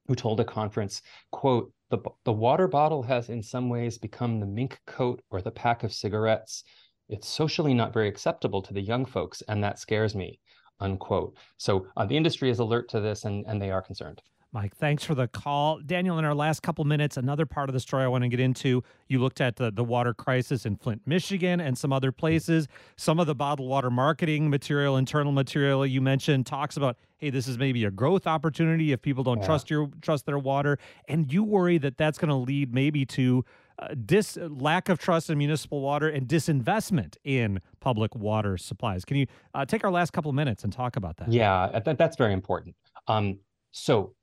who 0.08 0.14
told 0.14 0.40
a 0.40 0.44
conference, 0.44 1.02
quote, 1.30 1.72
the, 1.90 1.98
the 2.24 2.32
water 2.32 2.66
bottle 2.66 3.02
has 3.02 3.28
in 3.28 3.42
some 3.42 3.68
ways 3.68 3.98
become 3.98 4.40
the 4.40 4.46
mink 4.46 4.80
coat 4.86 5.22
or 5.30 5.42
the 5.42 5.50
pack 5.50 5.84
of 5.84 5.92
cigarettes. 5.92 6.64
It's 7.08 7.28
socially 7.28 7.74
not 7.74 7.92
very 7.92 8.08
acceptable 8.08 8.62
to 8.62 8.72
the 8.72 8.80
young 8.80 9.04
folks, 9.04 9.42
and 9.48 9.62
that 9.62 9.78
scares 9.78 10.14
me, 10.14 10.40
unquote. 10.80 11.36
So 11.58 11.86
uh, 11.96 12.06
the 12.06 12.16
industry 12.16 12.48
is 12.50 12.60
alert 12.60 12.88
to 12.90 13.00
this, 13.00 13.24
and, 13.24 13.44
and 13.46 13.60
they 13.60 13.70
are 13.70 13.82
concerned. 13.82 14.22
Mike, 14.54 14.76
thanks 14.76 15.02
for 15.02 15.14
the 15.14 15.26
call. 15.26 15.78
Daniel, 15.78 16.18
in 16.18 16.26
our 16.26 16.34
last 16.34 16.62
couple 16.62 16.84
minutes, 16.84 17.16
another 17.16 17.46
part 17.46 17.70
of 17.70 17.72
the 17.72 17.80
story 17.80 18.04
I 18.04 18.08
want 18.08 18.22
to 18.24 18.28
get 18.28 18.38
into. 18.38 18.84
You 19.08 19.18
looked 19.18 19.40
at 19.40 19.56
the, 19.56 19.70
the 19.70 19.82
water 19.82 20.12
crisis 20.12 20.66
in 20.66 20.76
Flint, 20.76 21.00
Michigan, 21.06 21.58
and 21.58 21.76
some 21.76 21.90
other 21.90 22.12
places. 22.12 22.68
Some 22.96 23.18
of 23.18 23.26
the 23.26 23.34
bottled 23.34 23.66
water 23.66 23.90
marketing 23.90 24.50
material, 24.50 24.98
internal 24.98 25.32
material 25.32 25.86
you 25.86 26.02
mentioned, 26.02 26.44
talks 26.44 26.76
about, 26.76 26.98
hey, 27.16 27.30
this 27.30 27.48
is 27.48 27.56
maybe 27.56 27.86
a 27.86 27.90
growth 27.90 28.26
opportunity 28.26 28.92
if 28.92 29.00
people 29.00 29.24
don't 29.24 29.38
yeah. 29.38 29.46
trust 29.46 29.70
your 29.70 29.88
trust 30.02 30.26
their 30.26 30.38
water, 30.38 30.78
and 31.08 31.32
you 31.32 31.42
worry 31.42 31.78
that 31.78 31.96
that's 31.96 32.18
going 32.18 32.28
to 32.28 32.34
lead 32.34 32.74
maybe 32.74 33.06
to 33.06 33.42
uh, 33.78 33.94
dis 34.04 34.36
lack 34.36 34.90
of 34.90 34.98
trust 34.98 35.30
in 35.30 35.38
municipal 35.38 35.80
water 35.80 36.10
and 36.10 36.28
disinvestment 36.28 37.16
in 37.24 37.58
public 37.80 38.14
water 38.14 38.58
supplies. 38.58 39.06
Can 39.06 39.16
you 39.16 39.26
uh, 39.54 39.64
take 39.64 39.82
our 39.82 39.90
last 39.90 40.12
couple 40.12 40.28
of 40.28 40.34
minutes 40.34 40.62
and 40.62 40.70
talk 40.70 40.96
about 40.96 41.16
that? 41.16 41.32
Yeah, 41.32 41.80
that, 41.82 41.96
that's 41.96 42.16
very 42.18 42.34
important. 42.34 42.76
Um, 43.08 43.38
so 43.70 44.14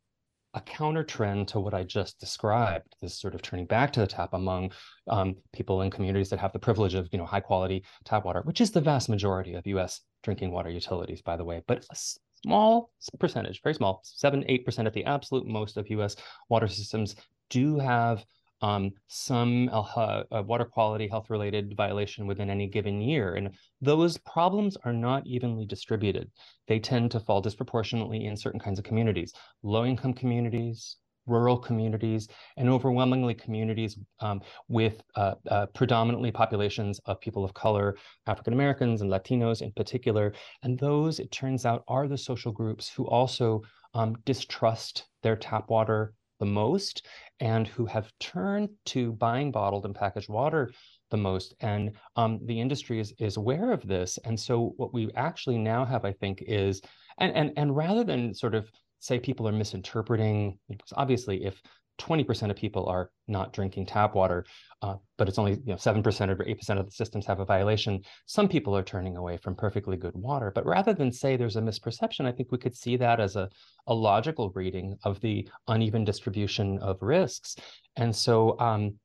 a 0.60 0.62
counter 0.62 1.04
trend 1.04 1.48
to 1.48 1.60
what 1.60 1.74
I 1.74 1.84
just 1.84 2.20
described, 2.20 2.96
this 3.02 3.18
sort 3.18 3.34
of 3.34 3.42
turning 3.42 3.66
back 3.66 3.94
to 3.94 4.02
the 4.02 4.08
tap 4.08 4.34
among 4.34 4.72
um, 5.08 5.38
people 5.54 5.82
in 5.82 5.90
communities 5.90 6.30
that 6.30 6.40
have 6.40 6.52
the 6.52 6.60
privilege 6.60 6.96
of, 6.96 7.08
you 7.14 7.18
know, 7.18 7.26
high 7.26 7.40
quality 7.40 7.86
tap 8.04 8.26
water, 8.26 8.42
which 8.42 8.60
is 8.60 8.72
the 8.72 8.82
vast 8.82 9.08
majority 9.08 9.54
of 9.54 9.66
U.S. 9.68 10.02
drinking 10.22 10.52
water 10.52 10.70
utilities, 10.70 11.22
by 11.22 11.38
the 11.38 11.46
way, 11.46 11.62
but 11.66 11.86
a 11.90 11.96
small 12.44 12.92
percentage, 13.20 13.62
very 13.64 13.74
small, 13.74 14.02
seven, 14.04 14.44
eight 14.48 14.66
percent 14.66 14.86
at 14.86 14.94
the 14.94 15.06
absolute 15.06 15.48
most 15.48 15.78
of 15.78 15.90
U.S. 15.92 16.18
water 16.50 16.68
systems 16.68 17.16
do 17.50 17.80
have 17.80 18.26
um, 18.62 18.92
some 19.08 19.70
uh, 19.72 20.24
uh, 20.32 20.44
water 20.46 20.66
quality 20.66 21.08
health 21.08 21.30
related 21.30 21.76
violation 21.76 22.28
within 22.28 22.50
any 22.50 22.68
given 22.68 23.02
year. 23.02 23.36
And 23.36 23.52
those 23.82 24.18
problems 24.18 24.78
are 24.84 24.94
not 24.94 25.26
evenly 25.26 25.66
distributed. 25.66 26.30
They 26.68 26.80
tend 26.80 27.12
to 27.12 27.20
fall 27.20 27.42
disproportionately 27.42 28.26
in 28.26 28.36
certain 28.36 28.60
kinds 28.60 28.80
of 28.80 28.86
communities, 28.86 29.34
low 29.64 29.86
income 29.86 30.14
communities, 30.14 30.98
rural 31.26 31.58
communities, 31.58 32.28
and 32.58 32.68
overwhelmingly 32.68 33.36
communities 33.36 33.98
um, 34.20 34.42
with 34.68 35.02
uh, 35.16 35.36
uh, 35.50 35.66
predominantly 35.68 36.32
populations 36.32 37.00
of 37.06 37.22
people 37.22 37.46
of 37.46 37.54
color, 37.54 37.96
African 38.28 38.54
Americans 38.54 39.02
and 39.02 39.12
Latinos 39.12 39.62
in 39.62 39.72
particular. 39.74 40.34
And 40.64 40.78
those, 40.80 41.20
it 41.20 41.32
turns 41.32 41.66
out, 41.66 41.84
are 41.88 42.08
the 42.08 42.18
social 42.18 42.52
groups 42.52 42.90
who 42.90 43.08
also 43.08 43.62
um, 43.94 44.16
distrust 44.26 45.06
their 45.24 45.36
tap 45.36 45.70
water 45.70 46.14
the 46.40 46.46
most 46.46 47.06
and 47.40 47.68
who 47.68 47.86
have 47.86 48.12
turned 48.20 48.70
to 48.86 49.14
buying 49.14 49.52
bottled 49.52 49.86
and 49.86 49.96
packaged 49.96 50.30
water 50.30 50.72
the 51.12 51.18
most. 51.18 51.56
And 51.62 51.92
um, 52.16 52.40
the 52.46 52.60
industry 52.60 53.00
is, 53.00 53.14
is 53.20 53.38
aware 53.38 53.72
of 53.72 53.88
this. 53.88 54.20
And 54.26 54.40
so 54.40 54.74
what 54.78 54.94
we 54.94 55.10
actually 55.16 55.58
now 55.58 55.86
have, 55.86 56.06
I 56.06 56.12
think, 56.12 56.44
is, 56.46 56.82
and, 57.18 57.34
and, 57.36 57.52
and 57.58 57.76
rather 57.76 58.04
than 58.04 58.34
sort 58.34 58.56
of 58.56 58.70
say 59.00 59.20
people 59.20 59.48
are 59.48 59.54
misinterpreting, 59.54 60.60
because 60.68 60.94
obviously 60.96 61.46
if 61.46 61.62
20% 62.00 62.50
of 62.50 62.56
people 62.56 62.88
are 62.88 63.12
not 63.28 63.54
drinking 63.54 63.86
tap 63.86 64.16
water, 64.16 64.46
uh, 64.82 64.96
but 65.18 65.28
it's 65.28 65.38
only 65.38 65.54
you 65.54 65.62
know 65.68 65.76
7% 65.76 65.98
or 66.30 66.36
8% 66.36 66.80
of 66.80 66.86
the 66.86 66.92
systems 66.92 67.26
have 67.26 67.40
a 67.40 67.46
violation. 67.46 68.02
Some 68.26 68.48
people 68.48 68.76
are 68.76 68.84
turning 68.84 69.18
away 69.18 69.38
from 69.38 69.56
perfectly 69.56 69.98
good 69.98 70.16
water. 70.16 70.52
But 70.54 70.66
rather 70.66 70.94
than 70.94 71.12
say 71.12 71.36
there's 71.36 71.58
a 71.58 71.62
misperception, 71.62 72.26
I 72.26 72.32
think 72.32 72.52
we 72.52 72.58
could 72.58 72.76
see 72.76 72.98
that 72.98 73.20
as 73.20 73.36
a, 73.36 73.50
a 73.88 73.94
logical 73.94 74.52
reading 74.56 74.98
of 75.04 75.20
the 75.20 75.48
uneven 75.68 76.04
distribution 76.04 76.80
of 76.80 76.98
risks. 77.02 77.56
And 77.96 78.16
so 78.16 78.58
um, 78.60 78.96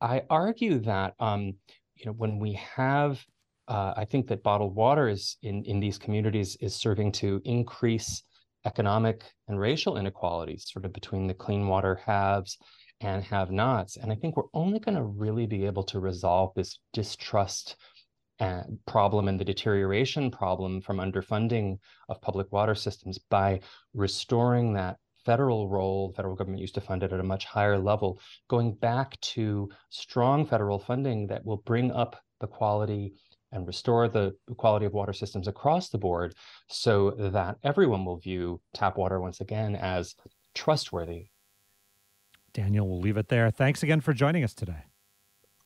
I 0.00 0.22
argue 0.30 0.78
that 0.80 1.14
um, 1.18 1.54
you 1.96 2.06
know 2.06 2.12
when 2.12 2.38
we 2.38 2.52
have 2.76 3.24
uh, 3.68 3.94
I 3.96 4.04
think 4.04 4.28
that 4.28 4.42
bottled 4.42 4.74
water 4.74 5.08
is 5.08 5.36
in, 5.42 5.64
in 5.64 5.80
these 5.80 5.98
communities 5.98 6.56
is 6.60 6.74
serving 6.74 7.12
to 7.12 7.40
increase 7.44 8.22
economic 8.66 9.24
and 9.48 9.58
racial 9.58 9.96
inequalities 9.96 10.66
sort 10.70 10.84
of 10.84 10.92
between 10.92 11.26
the 11.26 11.34
clean 11.34 11.68
water 11.68 12.00
haves 12.04 12.58
and 13.00 13.22
have 13.24 13.50
nots. 13.50 13.96
And 13.96 14.10
I 14.10 14.16
think 14.16 14.36
we're 14.36 14.52
only 14.52 14.78
going 14.78 14.96
to 14.96 15.04
really 15.04 15.46
be 15.46 15.64
able 15.66 15.84
to 15.84 16.00
resolve 16.00 16.52
this 16.54 16.78
distrust 16.92 17.76
uh, 18.40 18.62
problem 18.86 19.28
and 19.28 19.40
the 19.40 19.44
deterioration 19.44 20.30
problem 20.30 20.80
from 20.80 20.98
underfunding 20.98 21.78
of 22.08 22.20
public 22.20 22.52
water 22.52 22.74
systems 22.74 23.18
by 23.30 23.60
restoring 23.94 24.74
that 24.74 24.96
federal 25.24 25.68
role. 25.68 26.08
The 26.08 26.16
federal 26.16 26.36
government 26.36 26.60
used 26.60 26.74
to 26.74 26.80
fund 26.80 27.02
it 27.02 27.12
at 27.12 27.20
a 27.20 27.24
much 27.24 27.44
higher 27.46 27.78
level, 27.78 28.20
going 28.48 28.74
back 28.74 29.18
to 29.20 29.70
strong 29.90 30.46
federal 30.46 30.78
funding 30.78 31.26
that 31.28 31.44
will 31.44 31.58
bring 31.58 31.90
up 31.92 32.20
the 32.40 32.46
quality 32.46 33.14
and 33.56 33.66
restore 33.66 34.06
the 34.06 34.36
quality 34.56 34.86
of 34.86 34.92
water 34.92 35.12
systems 35.12 35.48
across 35.48 35.88
the 35.88 35.98
board 35.98 36.34
so 36.68 37.10
that 37.18 37.56
everyone 37.64 38.04
will 38.04 38.18
view 38.18 38.60
tap 38.74 38.98
water 38.98 39.20
once 39.20 39.40
again 39.40 39.74
as 39.74 40.14
trustworthy. 40.54 41.26
Daniel, 42.52 42.86
we'll 42.88 43.00
leave 43.00 43.16
it 43.16 43.28
there. 43.28 43.50
Thanks 43.50 43.82
again 43.82 44.00
for 44.00 44.12
joining 44.12 44.44
us 44.44 44.54
today. 44.54 44.84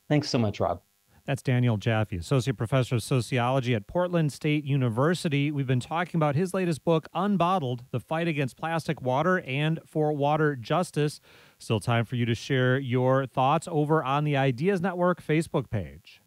Thanks 0.08 0.30
so 0.30 0.38
much, 0.38 0.60
Rob. 0.60 0.80
That's 1.26 1.42
Daniel 1.42 1.76
Jaffee, 1.76 2.16
Associate 2.16 2.56
Professor 2.56 2.96
of 2.96 3.02
Sociology 3.02 3.74
at 3.74 3.86
Portland 3.86 4.32
State 4.32 4.64
University. 4.64 5.50
We've 5.50 5.66
been 5.66 5.78
talking 5.78 6.18
about 6.18 6.34
his 6.34 6.54
latest 6.54 6.82
book, 6.84 7.08
Unbottled 7.14 7.80
The 7.90 8.00
Fight 8.00 8.26
Against 8.26 8.56
Plastic 8.56 9.02
Water 9.02 9.40
and 9.40 9.80
for 9.86 10.12
Water 10.12 10.56
Justice. 10.56 11.20
Still 11.58 11.78
time 11.78 12.04
for 12.04 12.16
you 12.16 12.24
to 12.24 12.34
share 12.34 12.78
your 12.78 13.26
thoughts 13.26 13.68
over 13.70 14.02
on 14.02 14.24
the 14.24 14.36
Ideas 14.36 14.80
Network 14.80 15.22
Facebook 15.22 15.70
page. 15.70 16.19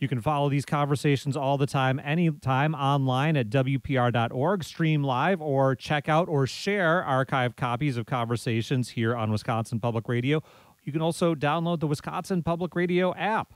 You 0.00 0.08
can 0.08 0.22
follow 0.22 0.48
these 0.48 0.64
conversations 0.64 1.36
all 1.36 1.58
the 1.58 1.66
time, 1.66 2.00
anytime 2.02 2.74
online 2.74 3.36
at 3.36 3.50
WPR.org, 3.50 4.64
stream 4.64 5.04
live, 5.04 5.42
or 5.42 5.76
check 5.76 6.08
out 6.08 6.26
or 6.26 6.46
share 6.46 7.04
archived 7.06 7.56
copies 7.56 7.98
of 7.98 8.06
conversations 8.06 8.88
here 8.88 9.14
on 9.14 9.30
Wisconsin 9.30 9.78
Public 9.78 10.08
Radio. 10.08 10.42
You 10.84 10.92
can 10.92 11.02
also 11.02 11.34
download 11.34 11.80
the 11.80 11.86
Wisconsin 11.86 12.42
Public 12.42 12.74
Radio 12.74 13.14
app. 13.14 13.52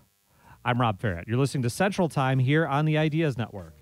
I'm 0.66 0.78
Rob 0.78 1.00
Ferrett. 1.00 1.26
You're 1.26 1.38
listening 1.38 1.62
to 1.62 1.70
Central 1.70 2.10
Time 2.10 2.38
here 2.38 2.66
on 2.66 2.84
the 2.84 2.98
Ideas 2.98 3.38
Network. 3.38 3.72